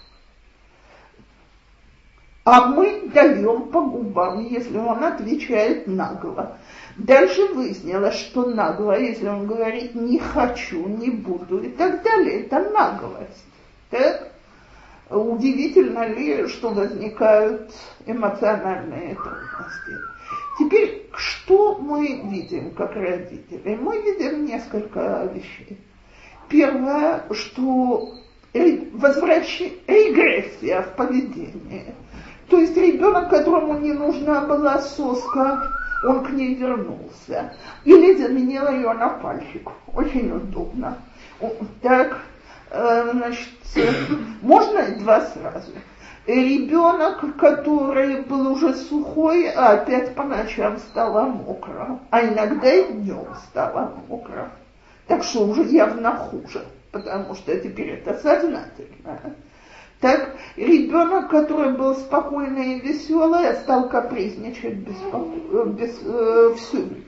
А 2.44 2.66
мы 2.66 3.08
даем 3.08 3.68
по 3.68 3.80
губам, 3.80 4.44
если 4.44 4.76
он 4.76 5.02
отвечает 5.02 5.86
нагло. 5.86 6.58
Дальше 6.96 7.46
выяснилось, 7.46 8.16
что 8.16 8.46
нагло, 8.46 8.98
если 8.98 9.28
он 9.28 9.46
говорит 9.46 9.94
не 9.94 10.18
хочу, 10.18 10.86
не 10.86 11.10
буду 11.10 11.58
и 11.58 11.70
так 11.70 12.02
далее, 12.02 12.42
это 12.42 12.70
наглость. 12.70 13.46
Так? 13.90 14.28
Удивительно 15.08 16.06
ли, 16.06 16.46
что 16.48 16.70
возникают 16.70 17.72
эмоциональные 18.06 19.14
трудности. 19.14 20.13
Теперь, 20.58 21.08
что 21.14 21.76
мы 21.78 22.22
видим 22.30 22.70
как 22.72 22.94
родители? 22.94 23.76
Мы 23.76 24.00
видим 24.02 24.44
несколько 24.44 25.28
вещей. 25.34 25.78
Первое, 26.48 27.24
что 27.32 28.14
возвращ... 28.92 29.60
регрессия 29.86 30.82
в 30.82 30.96
поведении. 30.96 31.94
То 32.48 32.58
есть 32.58 32.76
ребенок, 32.76 33.30
которому 33.30 33.78
не 33.78 33.92
нужна 33.92 34.42
была 34.42 34.78
соска, 34.78 35.72
он 36.06 36.24
к 36.24 36.30
ней 36.30 36.54
вернулся. 36.54 37.56
Или 37.84 38.14
заменил 38.14 38.68
ее 38.70 38.92
на 38.92 39.08
пальчик. 39.08 39.70
Очень 39.92 40.30
удобно. 40.30 40.98
Так, 41.82 42.20
э, 42.70 43.10
значит, 43.12 43.48
можно 44.42 44.86
два 44.98 45.22
сразу 45.22 45.72
ребенок, 46.26 47.36
который 47.36 48.22
был 48.22 48.52
уже 48.52 48.74
сухой, 48.74 49.48
а 49.50 49.72
опять 49.72 50.14
по 50.14 50.24
ночам 50.24 50.78
стало 50.78 51.26
мокро, 51.26 51.98
а 52.10 52.24
иногда 52.24 52.72
и 52.72 52.92
днем 52.92 53.26
стало 53.48 53.94
мокро. 54.08 54.50
Так 55.06 55.22
что 55.22 55.46
уже 55.46 55.64
явно 55.64 56.16
хуже, 56.16 56.64
потому 56.90 57.34
что 57.34 57.58
теперь 57.58 57.90
это 57.90 58.14
сознательно. 58.14 58.70
Так 60.00 60.34
ребенок, 60.56 61.30
который 61.30 61.72
был 61.72 61.94
спокойный 61.94 62.74
и 62.74 62.80
веселый, 62.80 63.54
стал 63.54 63.88
капризничать 63.88 64.74
беспоко... 64.74 65.64
без, 65.64 65.98
э, 66.04 66.54
все 66.56 66.76
время. 66.78 67.04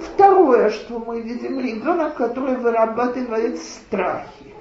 Второе, 0.00 0.70
что 0.70 0.98
мы 0.98 1.20
видим, 1.20 1.60
ребенок, 1.60 2.16
который 2.16 2.56
вырабатывает 2.56 3.58
страхи. 3.58 4.51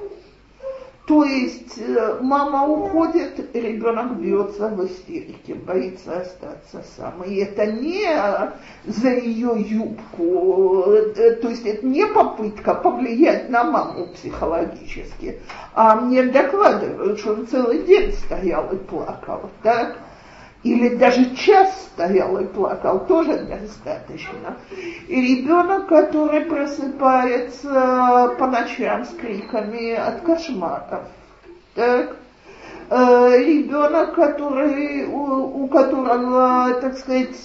То 1.12 1.26
есть 1.26 1.78
э, 1.78 2.20
мама 2.22 2.66
уходит, 2.66 3.54
ребенок 3.54 4.16
бьется 4.16 4.70
в 4.70 4.86
истерике, 4.86 5.56
боится 5.56 6.22
остаться 6.22 6.86
сам. 6.96 7.22
И 7.24 7.36
это 7.36 7.66
не 7.66 8.08
за 8.86 9.10
ее 9.10 9.54
юбку, 9.60 10.86
э, 10.88 11.34
то 11.34 11.50
есть 11.50 11.66
это 11.66 11.86
не 11.86 12.08
попытка 12.08 12.76
повлиять 12.76 13.50
на 13.50 13.66
маму 13.66 14.08
психологически, 14.14 15.40
а 15.74 15.96
мне 15.96 16.24
докладывают, 16.24 17.20
что 17.20 17.34
он 17.34 17.46
целый 17.46 17.80
день 17.80 18.14
стоял 18.14 18.72
и 18.72 18.78
плакал, 18.78 19.50
так? 19.64 19.98
Или 20.64 20.96
даже 20.96 21.36
час 21.36 21.90
стоял 21.94 22.38
и 22.38 22.46
плакал, 22.46 23.06
тоже 23.08 23.46
достаточно. 23.46 24.58
И 25.08 25.36
ребенок, 25.36 25.88
который 25.88 26.42
просыпается 26.42 28.36
по 28.38 28.48
ночам 28.48 29.06
с 29.06 29.10
криками 29.10 29.94
от 29.94 30.22
кошмаров, 30.22 31.06
так, 31.74 32.16
э, 32.90 33.38
ребенок, 33.40 34.14
который, 34.14 35.06
у, 35.06 35.64
у 35.64 35.68
которого, 35.68 36.76
так 36.80 36.98
сказать, 36.98 37.38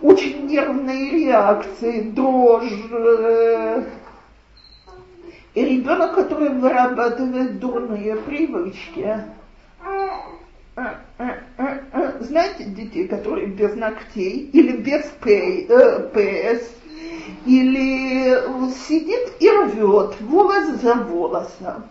очень 0.00 0.46
нервные 0.46 1.10
реакции, 1.10 2.10
дрожь, 2.10 2.72
э, 2.90 3.84
и 5.54 5.62
ребенок, 5.62 6.14
который 6.14 6.48
вырабатывает 6.48 7.58
дурные 7.60 8.16
привычки. 8.16 9.24
Знаете 10.74 12.64
детей, 12.64 13.06
которые 13.06 13.48
без 13.48 13.74
ногтей 13.74 14.50
или 14.52 14.76
без 14.76 15.02
ПС, 15.20 16.66
или 17.44 18.72
сидит 18.72 19.32
и 19.40 19.50
рвет 19.50 20.20
волос 20.20 20.80
за 20.80 20.94
волосом, 20.94 21.84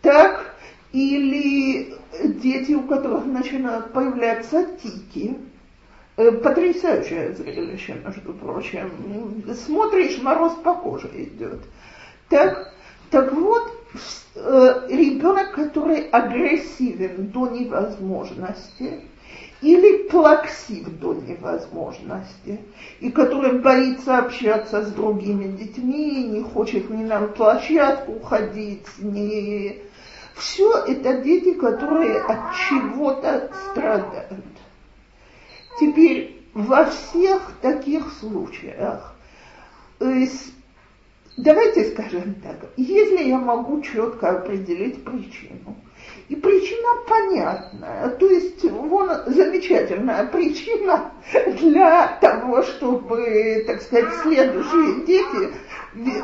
так, 0.00 0.54
или 0.92 1.94
дети, 2.22 2.72
у 2.72 2.82
которых 2.82 3.26
начинают 3.26 3.92
появляться 3.92 4.64
тики, 4.82 5.36
э, 6.16 6.30
потрясающее 6.30 7.32
зрелище, 7.32 8.00
между 8.04 8.32
прочим. 8.32 9.44
Смотришь, 9.54 10.22
мороз 10.22 10.54
по 10.62 10.74
коже 10.74 11.10
идет. 11.14 11.60
Так, 12.28 12.72
так 13.10 13.32
вот, 13.32 13.72
Э, 13.72 13.83
ребенок, 14.34 15.52
который 15.52 16.08
агрессивен 16.08 17.28
до 17.28 17.48
невозможности 17.48 19.02
или 19.62 20.08
плаксив 20.08 20.88
до 20.98 21.14
невозможности, 21.14 22.60
и 23.00 23.10
который 23.10 23.58
боится 23.60 24.18
общаться 24.18 24.82
с 24.82 24.90
другими 24.92 25.56
детьми, 25.56 26.24
не 26.24 26.42
хочет 26.42 26.90
ни 26.90 27.04
на 27.04 27.20
площадку 27.28 28.20
ходить, 28.20 28.86
ни 28.98 29.82
Все 30.34 30.78
это 30.78 31.22
дети, 31.22 31.54
которые 31.54 32.20
от 32.20 32.54
чего-то 32.68 33.50
страдают. 33.70 34.44
Теперь 35.80 36.42
во 36.52 36.84
всех 36.86 37.52
таких 37.62 38.12
случаях, 38.20 39.14
давайте 41.36 41.90
скажем 41.92 42.34
так, 42.42 42.56
если 42.76 43.24
я 43.24 43.38
могу 43.38 43.80
четко 43.82 44.30
определить 44.30 45.04
причину, 45.04 45.76
и 46.28 46.36
причина 46.36 46.88
понятная, 47.06 48.08
то 48.10 48.30
есть 48.30 48.64
вон 48.64 49.10
замечательная 49.26 50.26
причина 50.26 51.12
для 51.60 52.18
того, 52.20 52.62
чтобы, 52.62 53.64
так 53.66 53.82
сказать, 53.82 54.12
следующие 54.22 55.04
дети, 55.06 55.54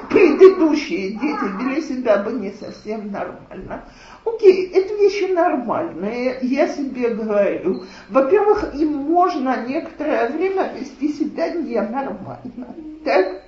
предыдущие 0.08 1.10
дети 1.12 1.62
вели 1.62 1.82
себя 1.82 2.18
бы 2.18 2.32
не 2.32 2.50
совсем 2.52 3.10
нормально. 3.10 3.84
Окей, 4.24 4.70
это 4.70 4.94
вещи 4.94 5.32
нормальные, 5.32 6.38
я 6.42 6.68
себе 6.68 7.10
говорю. 7.10 7.84
Во-первых, 8.08 8.74
им 8.74 8.92
можно 8.92 9.64
некоторое 9.66 10.28
время 10.30 10.72
вести 10.72 11.12
себя 11.12 11.50
ненормально. 11.50 12.74
Так? 13.04 13.42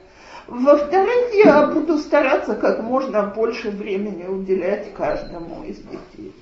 Во-вторых, 0.53 1.33
я 1.33 1.67
буду 1.67 1.97
стараться 1.97 2.55
как 2.55 2.83
можно 2.83 3.23
больше 3.23 3.71
времени 3.71 4.27
уделять 4.27 4.93
каждому 4.93 5.65
из 5.65 5.79
детей. 5.79 6.35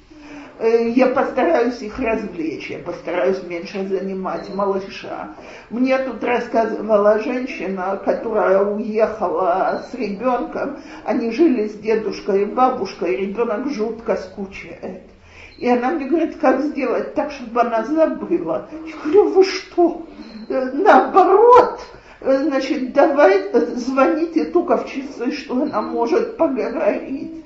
Э, 0.59 0.89
я 0.89 1.07
постараюсь 1.07 1.81
их 1.81 1.97
развлечь, 1.97 2.70
я 2.70 2.81
постараюсь 2.81 3.41
меньше 3.45 3.87
занимать 3.87 4.53
малыша. 4.53 5.37
Мне 5.70 5.97
тут 5.99 6.24
рассказывала 6.24 7.20
женщина, 7.20 8.03
которая 8.05 8.65
уехала 8.65 9.85
с 9.89 9.95
ребенком, 9.95 10.78
они 11.05 11.31
жили 11.31 11.69
с 11.69 11.74
дедушкой 11.74 12.43
и 12.43 12.47
бабушкой, 12.47 13.15
и 13.15 13.27
ребенок 13.27 13.70
жутко 13.70 14.16
скучает. 14.16 15.03
И 15.57 15.69
она 15.69 15.91
мне 15.93 16.07
говорит, 16.07 16.37
как 16.41 16.61
сделать 16.62 17.15
так, 17.15 17.31
чтобы 17.31 17.61
она 17.61 17.85
забыла. 17.85 18.69
Я 18.85 18.97
говорю, 19.05 19.31
вы 19.35 19.45
что? 19.45 20.05
Э, 20.49 20.73
наоборот, 20.73 21.81
значит, 22.20 22.92
давай 22.92 23.51
звоните 23.76 24.47
только 24.47 24.78
в 24.78 24.86
часы, 24.86 25.32
что 25.32 25.62
она 25.62 25.82
может 25.82 26.36
поговорить 26.36 27.40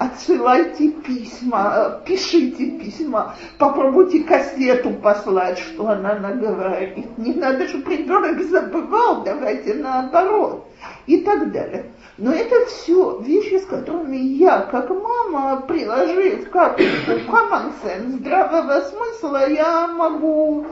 отсылайте 0.00 0.92
письма, 0.92 2.00
пишите 2.06 2.70
письма, 2.70 3.36
попробуйте 3.58 4.24
кассету 4.24 4.92
послать, 4.94 5.58
что 5.58 5.90
она 5.90 6.14
наговорит. 6.14 7.18
Не 7.18 7.34
надо, 7.34 7.68
чтобы 7.68 7.96
ребенок 7.96 8.40
забывал, 8.44 9.22
давайте 9.22 9.74
наоборот. 9.74 10.66
И 11.06 11.18
так 11.18 11.52
далее. 11.52 11.92
Но 12.16 12.32
это 12.32 12.64
все 12.66 13.20
вещи, 13.20 13.58
с 13.58 13.66
которыми 13.66 14.16
я, 14.16 14.60
как 14.60 14.88
мама, 14.88 15.60
приложив 15.68 16.48
капельку 16.48 17.12
common 17.30 17.72
sense, 17.84 18.12
здравого 18.12 18.80
смысла, 18.80 19.50
я 19.50 19.86
могу 19.88 20.66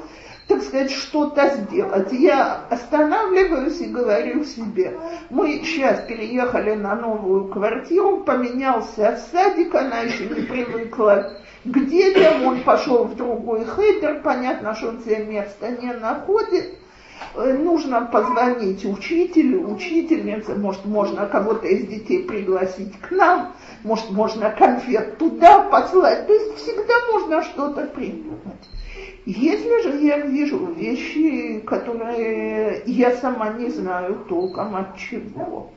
так 0.48 0.62
сказать, 0.62 0.90
что-то 0.90 1.56
сделать. 1.56 2.10
Я 2.10 2.62
останавливаюсь 2.70 3.80
и 3.80 3.86
говорю 3.86 4.44
себе, 4.44 4.98
мы 5.28 5.60
сейчас 5.62 6.00
переехали 6.06 6.74
на 6.74 6.96
новую 6.96 7.48
квартиру, 7.48 8.22
поменялся 8.24 9.22
садик, 9.30 9.74
она 9.74 10.00
еще 10.00 10.24
не 10.24 10.42
привыкла 10.46 11.34
к 11.64 11.84
детям, 11.86 12.44
он 12.44 12.62
пошел 12.62 13.04
в 13.04 13.14
другой 13.14 13.66
хейдер, 13.66 14.22
понятно, 14.22 14.74
что 14.74 14.88
он 14.88 15.02
себе 15.02 15.18
места 15.18 15.68
не 15.68 15.92
находит. 15.92 16.78
Э, 17.34 17.52
нужно 17.52 18.06
позвонить 18.06 18.86
учителю, 18.86 19.70
учительнице, 19.70 20.54
может, 20.54 20.86
можно 20.86 21.26
кого-то 21.26 21.66
из 21.66 21.86
детей 21.88 22.24
пригласить 22.24 22.98
к 23.00 23.10
нам, 23.10 23.54
может, 23.84 24.10
можно 24.10 24.50
конфет 24.50 25.18
туда 25.18 25.64
послать. 25.64 26.26
То 26.26 26.32
есть 26.32 26.56
всегда 26.56 26.94
можно 27.12 27.42
что-то 27.42 27.82
придумать. 27.86 28.77
Если 29.30 29.82
же 29.82 30.06
я 30.06 30.20
вижу 30.20 30.72
вещи, 30.72 31.60
которые 31.60 32.82
я 32.86 33.14
сама 33.16 33.50
не 33.50 33.68
знаю 33.68 34.24
толком 34.26 34.74
от 34.74 34.96
чего, 34.96 35.68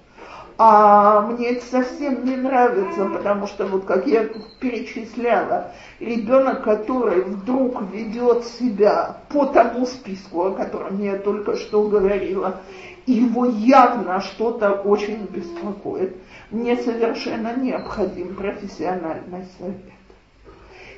а 0.58 1.20
мне 1.20 1.50
это 1.50 1.66
совсем 1.66 2.24
не 2.24 2.38
нравится, 2.38 3.10
потому 3.10 3.48
что 3.48 3.66
вот 3.66 3.84
как 3.84 4.08
я 4.08 4.30
перечисляла, 4.62 5.74
ребенок, 6.00 6.64
который 6.64 7.24
вдруг 7.24 7.82
ведет 7.92 8.46
себя 8.46 9.18
по 9.28 9.48
тому 9.48 9.86
списку, 9.86 10.46
о 10.46 10.52
котором 10.52 11.04
я 11.04 11.18
только 11.18 11.58
что 11.58 11.90
говорила, 11.90 12.62
его 13.06 13.48
явно 13.48 14.22
что-то 14.22 14.72
очень 14.72 15.26
беспокоит, 15.26 16.16
мне 16.52 16.78
совершенно 16.78 17.54
необходим 17.58 18.34
профессиональный 18.34 19.46
совет. 19.60 20.01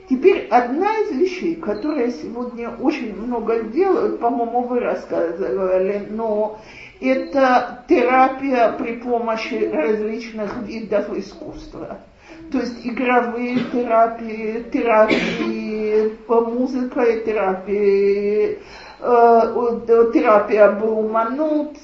Теперь 0.09 0.47
одна 0.49 0.91
из 0.99 1.11
вещей, 1.11 1.55
которые 1.55 2.11
сегодня 2.11 2.69
очень 2.81 3.15
много 3.15 3.63
делают, 3.63 4.19
по-моему, 4.19 4.63
вы 4.63 4.79
рассказывали, 4.81 6.07
но 6.09 6.59
это 6.99 7.85
терапия 7.87 8.73
при 8.73 8.97
помощи 8.97 9.69
различных 9.71 10.63
видов 10.63 11.15
искусства. 11.17 11.99
То 12.51 12.59
есть 12.59 12.85
игровые 12.85 13.59
терапии, 13.71 14.63
терапии 14.71 16.17
музыкой, 16.27 17.23
терапии 17.23 18.59
э, 18.99 20.09
терапия 20.13 20.71
Бауманут, 20.71 21.77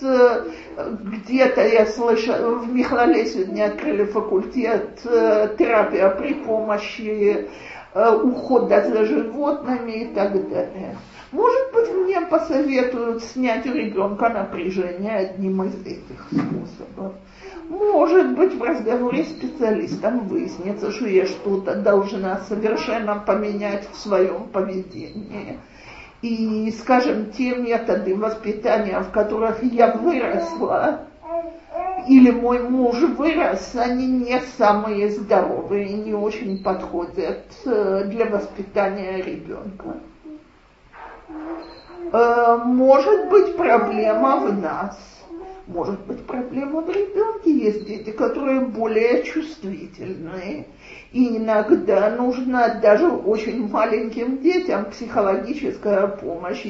где-то 0.77 1.67
я 1.67 1.85
слышала, 1.85 2.55
в 2.55 2.73
Михлале 2.73 3.25
сегодня 3.25 3.65
открыли 3.65 4.05
факультет 4.05 4.99
э, 5.05 5.55
терапия 5.57 6.09
при 6.09 6.33
помощи 6.33 7.47
ухода 7.93 8.81
за 8.87 9.05
животными 9.05 10.03
и 10.03 10.13
так 10.13 10.33
далее. 10.49 10.95
Может 11.31 11.73
быть, 11.73 11.93
мне 11.93 12.21
посоветуют 12.21 13.23
снять 13.23 13.65
у 13.67 13.73
ребенка 13.73 14.29
напряжение 14.29 15.15
одним 15.15 15.63
из 15.63 15.75
этих 15.85 16.27
способов. 16.31 17.13
Может 17.67 18.35
быть, 18.35 18.55
в 18.55 18.63
разговоре 18.63 19.23
с 19.23 19.29
специалистом 19.29 20.27
выяснится, 20.27 20.91
что 20.91 21.05
я 21.05 21.27
что-то 21.27 21.75
должна 21.75 22.39
совершенно 22.47 23.15
поменять 23.15 23.87
в 23.91 23.95
своем 23.95 24.47
поведении. 24.49 25.59
И, 26.23 26.71
скажем, 26.79 27.31
те 27.31 27.55
методы 27.55 28.15
воспитания, 28.15 28.99
в 28.99 29.11
которых 29.11 29.63
я 29.63 29.91
выросла, 29.91 31.01
или 32.07 32.31
мой 32.31 32.67
муж 32.67 32.99
вырос, 33.17 33.75
они 33.75 34.07
не 34.07 34.39
самые 34.57 35.09
здоровые, 35.09 35.93
не 35.93 36.13
очень 36.13 36.63
подходят 36.63 37.45
э, 37.65 38.03
для 38.05 38.25
воспитания 38.25 39.21
ребенка. 39.21 39.97
Э, 42.11 42.57
может 42.63 43.29
быть 43.29 43.55
проблема 43.55 44.37
в 44.37 44.59
нас, 44.59 44.97
может 45.67 45.99
быть 46.01 46.25
проблема 46.25 46.81
в 46.81 46.89
ребенке. 46.89 47.51
Есть 47.51 47.85
дети, 47.85 48.11
которые 48.11 48.61
более 48.61 49.23
чувствительные. 49.23 50.65
И 51.11 51.37
иногда 51.37 52.09
нужна 52.09 52.75
даже 52.75 53.07
очень 53.07 53.69
маленьким 53.69 54.39
детям 54.39 54.85
психологическая 54.85 56.07
помощь. 56.07 56.65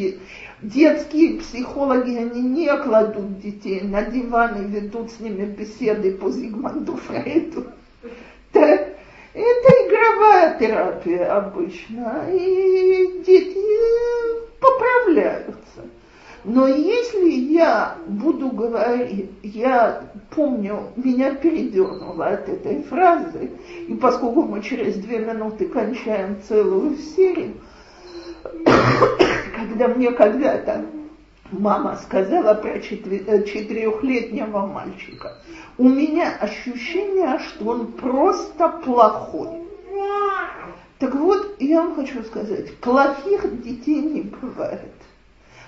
Детские 0.62 1.40
психологи, 1.40 2.18
они 2.18 2.42
не 2.42 2.68
кладут 2.78 3.40
детей 3.40 3.82
на 3.82 4.04
диван 4.04 4.62
и 4.62 4.68
ведут 4.68 5.10
с 5.10 5.20
ними 5.22 5.46
беседы 5.46 6.12
по 6.12 6.30
Зигмунду 6.30 6.98
Фрейду. 6.98 7.66
Это 8.52 8.98
игровая 9.34 10.60
терапия 10.60 11.38
обычно, 11.38 12.26
и 12.30 13.24
дети 13.26 13.58
поправляются. 14.60 15.86
Но 16.44 16.68
если 16.68 17.30
я 17.30 17.96
буду 18.08 18.50
говорить, 18.50 19.30
я 19.44 20.04
помню, 20.32 20.92
меня 20.98 21.36
передернуло 21.36 22.28
от 22.28 22.50
этой 22.50 22.82
фразы, 22.84 23.52
и 23.88 23.94
поскольку 23.94 24.42
мы 24.42 24.62
через 24.62 24.96
две 24.96 25.20
минуты 25.20 25.68
кончаем 25.68 26.42
целую 26.48 26.98
серию, 26.98 27.54
когда 29.60 29.88
мне 29.88 30.12
когда-то 30.12 30.86
мама 31.52 31.98
сказала 31.98 32.54
про 32.54 32.78
э, 32.78 32.82
четырехлетнего 32.82 34.66
мальчика, 34.68 35.38
у 35.78 35.88
меня 35.88 36.36
ощущение, 36.40 37.40
что 37.40 37.70
он 37.70 37.92
просто 37.94 38.70
плохой. 38.70 39.50
Так 41.00 41.16
вот, 41.16 41.56
я 41.60 41.82
вам 41.82 41.96
хочу 41.96 42.24
сказать, 42.24 42.76
плохих 42.78 43.62
детей 43.64 44.02
не 44.02 44.22
бывает. 44.22 44.92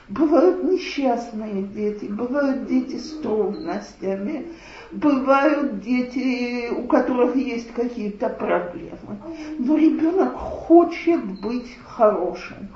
Бывают 0.09 0.61
несчастные 0.65 1.63
дети, 1.63 2.05
бывают 2.05 2.67
дети 2.67 2.97
с 2.97 3.17
трудностями, 3.21 4.47
бывают 4.91 5.79
дети, 5.79 6.69
у 6.69 6.85
которых 6.87 7.37
есть 7.37 7.73
какие-то 7.73 8.27
проблемы. 8.27 9.21
Но 9.57 9.77
ребенок 9.77 10.33
хочет 10.33 11.23
быть 11.39 11.77
хорошим. 11.85 12.67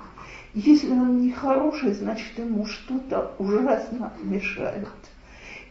Если 0.55 0.89
он 0.89 1.19
не 1.19 1.31
хороший, 1.31 1.91
значит 1.91 2.39
ему 2.39 2.65
что-то 2.65 3.33
ужасно 3.39 4.13
мешает. 4.23 4.87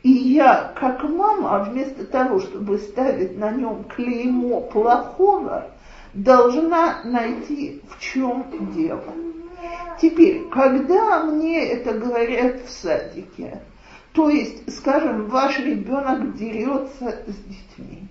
И 0.03 0.11
я, 0.11 0.75
как 0.79 1.03
мама, 1.05 1.65
вместо 1.65 2.05
того, 2.05 2.39
чтобы 2.39 2.77
ставить 2.77 3.39
на 3.39 3.51
нем 3.51 3.85
клеймо 3.85 4.61
плохого, 4.61 5.71
должна 6.13 7.03
найти, 7.05 7.81
в 7.89 7.99
чем 7.99 8.45
дело. 8.75 9.15
Теперь, 10.03 10.51
когда 10.51 11.25
мне 11.25 11.67
это 11.67 11.95
говорят 11.95 12.67
в 12.67 12.71
садике, 12.71 13.63
то 14.13 14.29
есть, 14.29 14.71
скажем, 14.71 15.29
ваш 15.29 15.61
ребенок 15.61 16.37
дерется 16.37 17.23
с 17.27 17.35
детьми, 17.37 18.07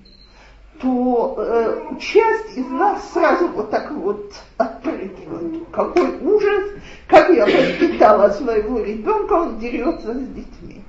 то 0.84 1.36
э, 1.38 1.96
часть 1.98 2.58
из 2.58 2.68
нас 2.68 3.10
сразу 3.14 3.48
вот 3.48 3.72
так 3.72 3.90
вот 3.92 4.34
отпрыгивает. 4.58 5.64
Какой 5.72 6.18
ужас, 6.22 6.72
как 7.08 7.30
я 7.30 7.46
воспитала 7.46 8.30
своего 8.30 8.82
ребенка, 8.82 9.34
он 9.34 9.60
дерется 9.60 10.14
с 10.14 10.28
детьми. 10.28 10.84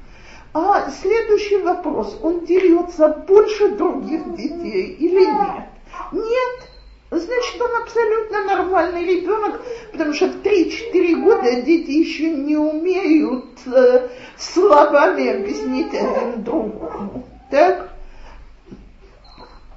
А 0.53 0.91
следующий 0.91 1.59
вопрос, 1.59 2.19
он 2.23 2.45
дерется 2.45 3.09
больше 3.09 3.69
других 3.77 4.35
детей 4.35 4.97
или 4.99 5.27
нет? 5.27 5.65
Нет, 6.11 6.69
значит, 7.11 7.63
он 7.63 7.83
абсолютно 7.83 8.45
нормальный 8.45 9.05
ребенок, 9.05 9.61
потому 9.93 10.13
что 10.13 10.27
в 10.27 10.43
3-4 10.43 11.23
года 11.23 11.63
дети 11.63 11.93
еще 11.93 12.31
не 12.31 12.57
умеют 12.57 13.47
э, 13.67 14.09
словами 14.37 15.29
объяснить 15.29 15.95
один 15.95 16.43
другому. 16.43 17.25
Так? 17.49 17.94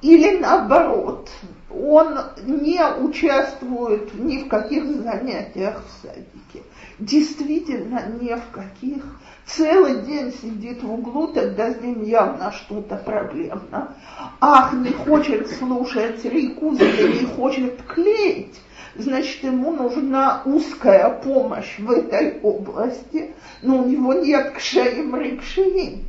Или 0.02 0.38
наоборот, 0.38 1.30
он 1.69 2.18
не 2.44 2.80
участвует 3.02 4.14
ни 4.15 4.44
в 4.44 4.48
каких 4.48 4.86
занятиях 4.86 5.84
в 5.84 6.02
садике. 6.02 6.65
Действительно, 6.99 8.03
ни 8.19 8.34
в 8.34 8.52
каких. 8.52 9.03
Целый 9.45 10.02
день 10.02 10.34
сидит 10.41 10.84
в 10.84 10.91
углу, 10.91 11.28
тогда 11.28 11.72
с 11.72 11.82
ним 11.82 12.03
явно 12.03 12.52
что-то 12.52 12.98
проблемно. 12.98 13.95
Ах, 14.41 14.74
не 14.74 14.91
хочет 14.91 15.49
слушать 15.52 16.24
Рикуза, 16.26 16.84
не 16.84 17.26
хочет 17.26 17.82
клеить. 17.84 18.60
Значит, 18.95 19.44
ему 19.44 19.72
нужна 19.72 20.41
узкая 20.45 21.10
помощь 21.10 21.78
в 21.80 21.91
этой 21.91 22.40
области, 22.41 23.34
но 23.61 23.84
у 23.84 23.88
него 23.88 24.14
нет 24.14 24.53
кшаим 24.53 25.15
рикшаим. 25.15 26.06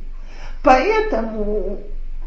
Поэтому 0.63 1.79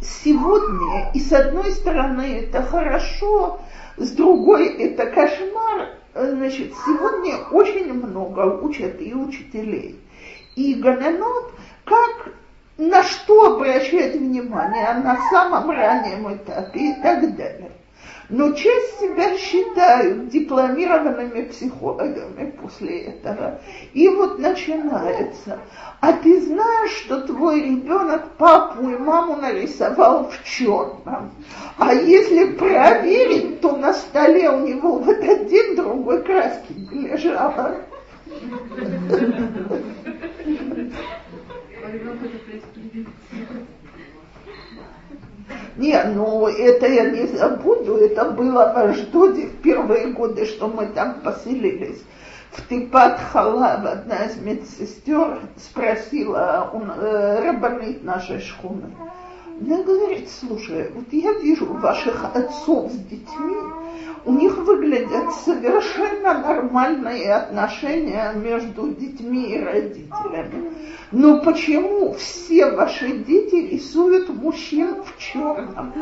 сегодня, 0.02 1.10
и 1.14 1.20
с 1.20 1.32
одной 1.32 1.70
стороны 1.72 2.40
это 2.40 2.62
хорошо, 2.62 3.60
с 3.96 4.10
другой 4.12 4.68
это 4.68 5.06
кошмар, 5.06 5.90
значит, 6.14 6.72
сегодня 6.84 7.36
очень 7.50 7.92
много 7.92 8.40
учат 8.62 9.00
и 9.00 9.14
учителей. 9.14 10.00
И 10.56 10.74
Гананот, 10.74 11.52
как 11.84 12.32
на 12.78 13.02
что 13.02 13.56
обращать 13.56 14.16
внимание 14.16 14.94
на 14.94 15.16
самом 15.30 15.70
раннем 15.70 16.34
этапе 16.34 16.90
и 16.90 17.02
так 17.02 17.36
далее 17.36 17.70
но 18.32 18.50
часть 18.52 18.98
себя 18.98 19.36
считают 19.36 20.30
дипломированными 20.30 21.42
психологами 21.48 22.50
после 22.62 23.02
этого. 23.02 23.60
И 23.92 24.08
вот 24.08 24.38
начинается. 24.38 25.58
А 26.00 26.14
ты 26.14 26.40
знаешь, 26.40 26.92
что 26.92 27.20
твой 27.20 27.60
ребенок 27.62 28.30
папу 28.38 28.88
и 28.88 28.96
маму 28.96 29.36
нарисовал 29.36 30.30
в 30.30 30.44
черном. 30.44 31.30
А 31.76 31.92
если 31.92 32.54
проверить, 32.54 33.60
то 33.60 33.76
на 33.76 33.92
столе 33.92 34.48
у 34.48 34.66
него 34.66 34.98
вот 34.98 35.18
один 35.18 35.76
другой 35.76 36.22
краски 36.22 36.72
лежала. 36.90 37.76
Не, 45.76 46.02
ну 46.04 46.46
это 46.46 46.86
я 46.86 47.10
не 47.10 47.26
забуду, 47.26 47.96
это 47.96 48.30
было 48.30 48.72
в 48.74 48.78
Аждоде 48.78 49.46
в 49.46 49.62
первые 49.62 50.08
годы, 50.08 50.46
что 50.46 50.68
мы 50.68 50.86
там 50.86 51.20
поселились. 51.20 52.02
В 52.50 52.68
Типат 52.68 53.18
Халав 53.32 53.86
одна 53.86 54.24
из 54.24 54.36
медсестер 54.36 55.38
спросила 55.56 56.70
у 56.72 56.80
э, 56.80 57.98
нашей 58.02 58.40
шхуны. 58.40 58.94
Она 59.60 59.82
говорит, 59.82 60.28
слушай, 60.28 60.90
вот 60.94 61.06
я 61.12 61.32
вижу 61.34 61.66
ваших 61.66 62.24
отцов 62.34 62.90
с 62.90 62.96
детьми, 62.96 63.56
у 64.24 64.32
них 64.32 64.56
выглядят 64.56 65.32
совершенно 65.44 66.38
нормальные 66.38 67.34
отношения 67.34 68.32
между 68.34 68.88
детьми 68.94 69.54
и 69.54 69.60
родителями. 69.60 70.72
Но 71.10 71.40
почему 71.40 72.14
все 72.14 72.70
ваши 72.70 73.18
дети 73.18 73.72
рисуют 73.74 74.28
мужчин 74.28 75.02
в 75.02 75.18
черном? 75.18 75.92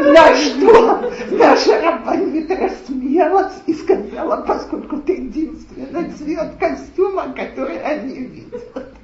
На 0.00 0.34
что 0.36 1.10
наша 1.30 1.80
рабанит 1.80 2.50
рассмеялась 2.50 3.62
и 3.66 3.74
сказала, 3.74 4.42
поскольку 4.42 4.98
ты 4.98 5.14
единственный 5.14 6.10
цвет 6.12 6.56
костюма, 6.58 7.32
который 7.34 7.78
они 7.80 8.14
видят. 8.14 8.94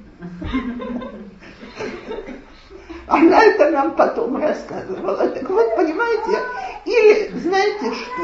Она 3.07 3.41
это 3.41 3.71
нам 3.71 3.95
потом 3.95 4.35
рассказывала. 4.35 5.29
Так 5.29 5.49
вот, 5.49 5.75
понимаете, 5.77 6.39
или 6.85 7.29
знаете 7.39 7.93
что? 7.93 8.23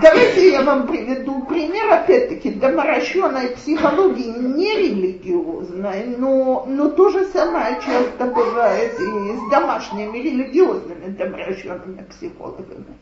Давайте 0.00 0.52
я 0.52 0.62
вам 0.62 0.86
приведу 0.86 1.42
пример, 1.44 1.92
опять-таки, 1.92 2.50
доморощенной 2.52 3.50
психологии, 3.50 4.38
не 4.38 4.74
религиозной, 4.74 6.16
но, 6.18 6.64
но 6.66 6.88
то 6.90 7.10
же 7.10 7.26
самое 7.26 7.78
часто 7.84 8.24
бывает 8.26 8.98
и 8.98 9.36
с 9.36 9.50
домашними 9.50 10.18
религиозными 10.18 11.08
доморощенными 11.08 12.02
психологами. 12.10 12.98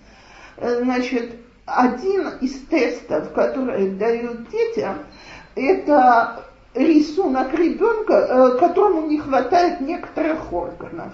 Значит, 0.60 1.36
один 1.66 2.28
из 2.40 2.60
тестов, 2.66 3.32
которые 3.32 3.90
дают 3.90 4.48
детям, 4.50 4.98
это 5.56 6.44
рисунок 6.74 7.55
ребенка, 7.55 8.14
э, 8.14 8.59
которому 8.59 9.06
не 9.06 9.18
хватает 9.18 9.80
некоторых 9.80 10.52
органов. 10.52 11.12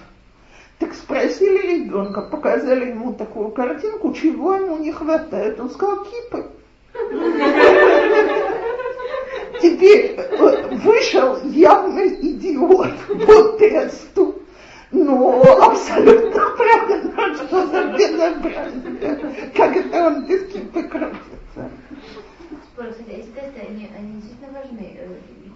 Так 0.79 0.95
спросили 0.95 1.75
ребенка, 1.75 2.23
показали 2.23 2.91
ему 2.91 3.13
такую 3.13 3.51
картинку, 3.51 4.15
чего 4.15 4.55
ему 4.55 4.79
не 4.79 4.93
хватает. 4.93 5.61
Он 5.61 5.71
сказал, 5.71 6.05
кипы. 6.05 6.47
Теперь 9.61 10.15
э, 10.17 10.77
вышел 10.77 11.37
явный 11.45 12.15
идиот 12.15 12.95
по 13.27 13.59
тесту. 13.59 14.37
Но 14.91 15.43
абсолютно 15.43 16.51
правильно, 16.57 17.35
что 17.37 17.67
за 17.67 17.85
безобразие. 17.93 19.51
Как 19.55 19.77
это 19.77 20.07
он 20.07 20.25
без 20.25 20.49
кипы 20.51 20.83
крутится. 20.83 21.71
Споры, 22.73 22.95
эти 23.07 23.27
тесты, 23.27 23.61
они, 23.69 23.89
они 23.97 24.15
действительно 24.15 24.59
важны. 24.59 24.99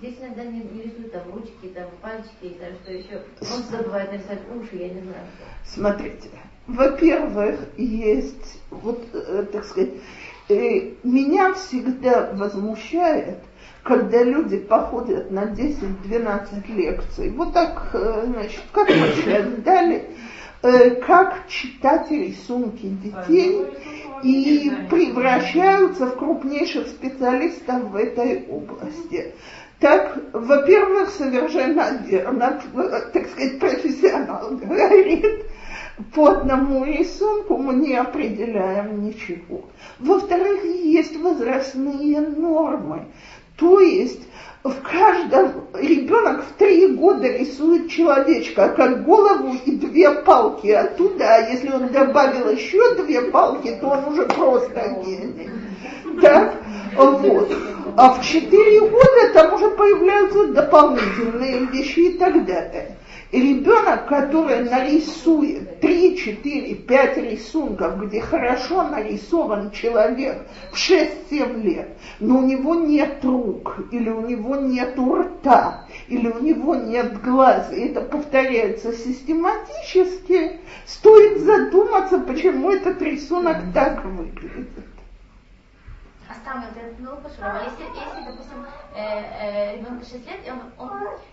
Здесь 0.04 0.18
иногда 0.20 0.44
не, 0.44 0.58
не 0.58 0.82
рисуют 0.82 1.12
там 1.12 1.22
ручки, 1.32 1.68
там 1.74 1.86
пальчики 2.02 2.42
и 2.42 2.58
там 2.58 2.68
что 2.82 2.92
еще. 2.92 3.22
Он 3.40 3.62
забывает 3.70 4.12
нарисовать 4.12 4.40
уши, 4.54 4.76
я 4.76 4.88
не 4.90 5.00
знаю. 5.00 5.24
Смотрите, 5.64 6.28
во-первых, 6.66 7.60
есть, 7.78 8.60
вот, 8.68 9.02
э, 9.14 9.46
так 9.50 9.64
сказать, 9.64 9.92
э, 10.50 10.90
меня 11.04 11.54
всегда 11.54 12.32
возмущает, 12.34 13.38
когда 13.82 14.22
люди 14.22 14.58
походят 14.58 15.30
на 15.30 15.46
10-12 15.46 16.68
лекций, 16.68 17.30
вот 17.30 17.54
так, 17.54 17.88
э, 17.94 18.24
значит, 18.26 18.62
как 18.72 18.90
мы 18.90 19.08
сейчас 19.16 19.46
дали, 19.64 20.10
как 21.06 21.46
читать 21.48 22.10
рисунки 22.10 22.86
детей 22.86 23.66
и 24.22 24.72
превращаются 24.88 26.06
в 26.06 26.16
крупнейших 26.16 26.88
специалистов 26.88 27.90
в 27.90 27.96
этой 27.96 28.46
области. 28.48 29.34
Так, 29.84 30.16
во-первых, 30.32 31.10
совершенно 31.10 32.00
верно, 32.06 32.58
так 33.12 33.28
сказать, 33.28 33.58
профессионал 33.58 34.52
говорит, 34.52 35.44
по 36.14 36.28
одному 36.28 36.86
рисунку 36.86 37.58
мы 37.58 37.74
не 37.74 37.94
определяем 37.94 39.04
ничего. 39.04 39.66
Во-вторых, 39.98 40.64
есть 40.64 41.14
возрастные 41.20 42.22
нормы. 42.22 43.08
То 43.58 43.78
есть 43.78 44.22
в 44.62 44.74
каждом 44.80 45.66
ребенок 45.74 46.44
в 46.44 46.52
три 46.54 46.86
года 46.94 47.28
рисует 47.28 47.90
человечка, 47.90 48.70
как 48.70 49.04
голову 49.04 49.54
и 49.66 49.72
две 49.72 50.10
палки 50.12 50.68
оттуда, 50.68 51.26
а 51.26 51.50
если 51.50 51.68
он 51.68 51.88
добавил 51.88 52.48
еще 52.48 52.94
две 53.02 53.20
палки, 53.20 53.76
то 53.82 53.88
он 53.88 54.14
уже 54.14 54.22
просто 54.28 54.96
гений. 55.04 55.50
Так, 56.22 56.54
вот. 56.96 57.52
А 57.96 58.14
в 58.14 58.24
4 58.24 58.80
года 58.80 59.32
там 59.34 59.54
уже 59.54 59.70
появляются 59.70 60.48
дополнительные 60.48 61.66
вещи 61.66 62.00
и 62.00 62.18
так 62.18 62.44
далее. 62.44 62.96
И 63.30 63.40
ребенок, 63.40 64.06
который 64.06 64.62
нарисует 64.62 65.80
3, 65.80 66.16
4, 66.16 66.74
5 66.74 67.16
рисунков, 67.16 68.00
где 68.06 68.20
хорошо 68.20 68.84
нарисован 68.84 69.72
человек 69.72 70.46
в 70.70 70.76
6-7 70.76 71.62
лет, 71.62 71.88
но 72.20 72.38
у 72.38 72.42
него 72.42 72.76
нет 72.76 73.24
рук, 73.24 73.76
или 73.90 74.08
у 74.08 74.20
него 74.20 74.54
нет 74.54 74.96
рта, 74.96 75.84
или 76.06 76.28
у 76.28 76.40
него 76.40 76.76
нет 76.76 77.20
глаз, 77.22 77.72
и 77.72 77.86
это 77.86 78.02
повторяется 78.02 78.92
систематически, 78.92 80.60
стоит 80.86 81.40
задуматься, 81.40 82.20
почему 82.20 82.70
этот 82.70 83.02
рисунок 83.02 83.56
так 83.74 84.04
выглядит. 84.04 84.68
А 86.28 86.34
самый 86.44 86.68
вот 86.68 86.76
этот 86.76 86.98
ну, 87.00 87.16
пошел. 87.16 87.44
Если, 87.64 87.84
если, 87.84 88.30
допустим, 88.30 88.66
э, 88.94 88.98
э, 88.98 89.76
ребенку 89.76 90.04
6 90.04 90.14
лет, 90.26 90.40
и 90.46 90.50
он, 90.50 90.60
он, 90.78 90.90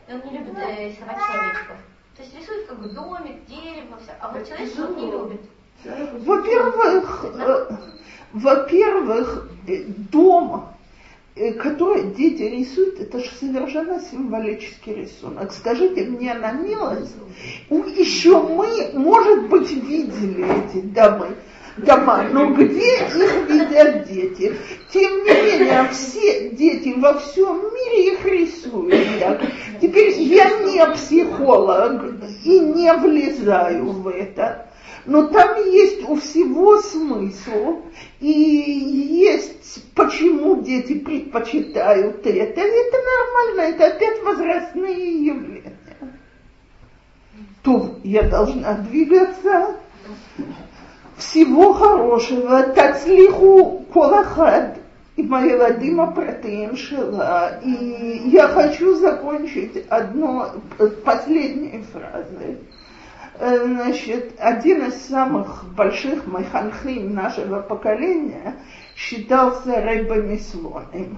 он 0.09 0.31
не 0.31 0.37
любит 0.37 0.57
э, 0.57 0.89
рисовать 0.89 1.17
человечков, 1.17 1.77
то 2.17 2.23
есть 2.23 2.37
рисует 2.37 2.67
как 2.67 2.79
бы 2.79 2.89
домик, 2.89 3.45
дерево, 3.45 3.97
все. 4.03 4.13
А 4.19 4.31
вот 4.31 4.47
человек 4.47 4.79
он 4.79 4.95
не 4.95 5.11
любит. 5.11 5.41
Во-первых, 6.25 7.25
э, 7.25 7.77
во-первых, 8.33 9.47
дом, 10.11 10.69
который 11.59 12.11
дети 12.11 12.43
рисуют, 12.43 12.99
это 12.99 13.19
же 13.19 13.31
совершенно 13.39 13.99
символический 14.01 14.93
рисунок. 14.93 15.53
Скажите 15.53 16.03
мне 16.03 16.33
на 16.33 16.51
милость, 16.51 17.15
еще 17.69 18.41
мы, 18.41 18.91
может 18.93 19.47
быть, 19.47 19.71
видели 19.71 20.65
эти 20.65 20.81
домы, 20.81 21.35
дома, 21.77 22.23
но 22.31 22.53
где 22.53 22.97
их 22.97 23.49
видят 23.49 24.07
дети? 24.07 24.57
Тем 24.91 25.23
не 25.23 25.29
менее, 25.29 25.87
все 25.91 26.49
дети 26.49 26.93
во 26.97 27.19
всем 27.19 27.61
мире 27.73 28.13
их 28.13 28.25
рисуют. 28.25 29.19
Так. 29.19 29.41
Теперь 29.81 30.11
я 30.19 30.49
не 30.59 30.85
психолог 30.93 32.03
и 32.43 32.59
не 32.59 32.93
влезаю 32.93 33.91
в 33.91 34.07
это. 34.07 34.67
Но 35.05 35.27
там 35.27 35.57
есть 35.65 36.07
у 36.07 36.15
всего 36.15 36.79
смысл, 36.79 37.81
и 38.19 38.29
есть 38.29 39.83
почему 39.95 40.61
дети 40.61 40.99
предпочитают 40.99 42.25
это. 42.25 42.61
Это 42.61 42.97
нормально, 42.97 43.75
это 43.75 43.87
опять 43.87 44.21
возрастные 44.23 45.25
явления. 45.25 45.73
То 47.63 47.99
я 48.03 48.23
должна 48.23 48.73
двигаться 48.73 49.75
всего 51.21 51.73
хорошего, 51.73 52.63
тацлиху 52.63 53.85
колахад 53.93 54.77
и 55.15 55.23
мои 55.23 55.53
ладима 55.53 56.11
протеин 56.11 56.75
шила. 56.75 57.59
И 57.63 58.29
я 58.31 58.47
хочу 58.47 58.95
закончить 58.95 59.85
одно, 59.87 60.49
последней 61.05 61.83
фразой. 61.91 62.57
Значит, 63.39 64.33
один 64.39 64.85
из 64.85 65.01
самых 65.05 65.65
больших 65.75 66.27
майханхим 66.27 67.13
нашего 67.13 67.61
поколения 67.61 68.55
считался 68.95 69.81
Рэббами 69.81 70.37
Слоном. 70.37 71.17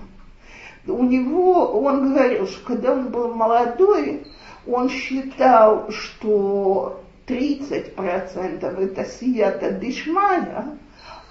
У 0.85 1.03
него, 1.03 1.80
он 1.81 2.13
говорил, 2.13 2.45
что 2.47 2.65
когда 2.65 2.91
он 2.91 3.07
был 3.07 3.34
молодой, 3.34 4.27
он 4.67 4.89
считал, 4.89 5.89
что 5.89 7.02
30% 7.27 8.83
это 8.83 9.05
сията 9.05 9.71
дишмая, 9.71 10.77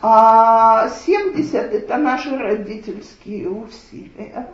а 0.00 0.88
70% 1.06 1.54
это 1.54 1.96
наши 1.96 2.36
родительские 2.36 3.48
усилия. 3.48 4.48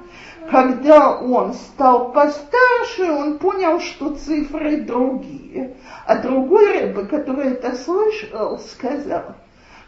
Когда 0.51 1.19
он 1.19 1.55
стал 1.55 2.12
постарше, 2.12 3.10
он 3.10 3.39
понял, 3.39 3.81
что 3.81 4.15
цифры 4.15 4.82
другие. 4.82 5.74
А 6.06 6.16
другой 6.16 6.81
рыба, 6.81 7.06
который 7.06 7.52
это 7.52 7.74
слышал, 7.77 8.59
сказал, 8.59 9.36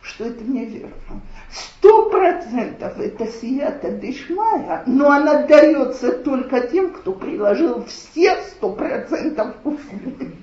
что 0.01 0.25
это 0.25 0.43
неверно. 0.45 1.21
Сто 1.53 2.09
процентов 2.09 2.99
это 2.99 3.27
сията 3.27 3.91
дешмая, 3.91 4.83
но 4.87 5.11
она 5.11 5.43
дается 5.43 6.13
только 6.13 6.61
тем, 6.69 6.93
кто 6.93 7.13
приложил 7.13 7.85
все 7.85 8.37
сто 8.43 8.73
процентов 8.73 9.57
усилий. 9.65 10.40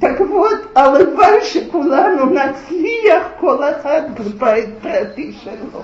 Так 0.00 0.20
вот, 0.20 0.76
הלוואי 0.76 1.44
שכולנו 1.44 2.26
נצליח 2.26 3.26
כל 3.40 3.58
אחד 3.70 4.02
בבית 4.18 4.68
פרטי 4.82 5.32
שלו. 5.32 5.82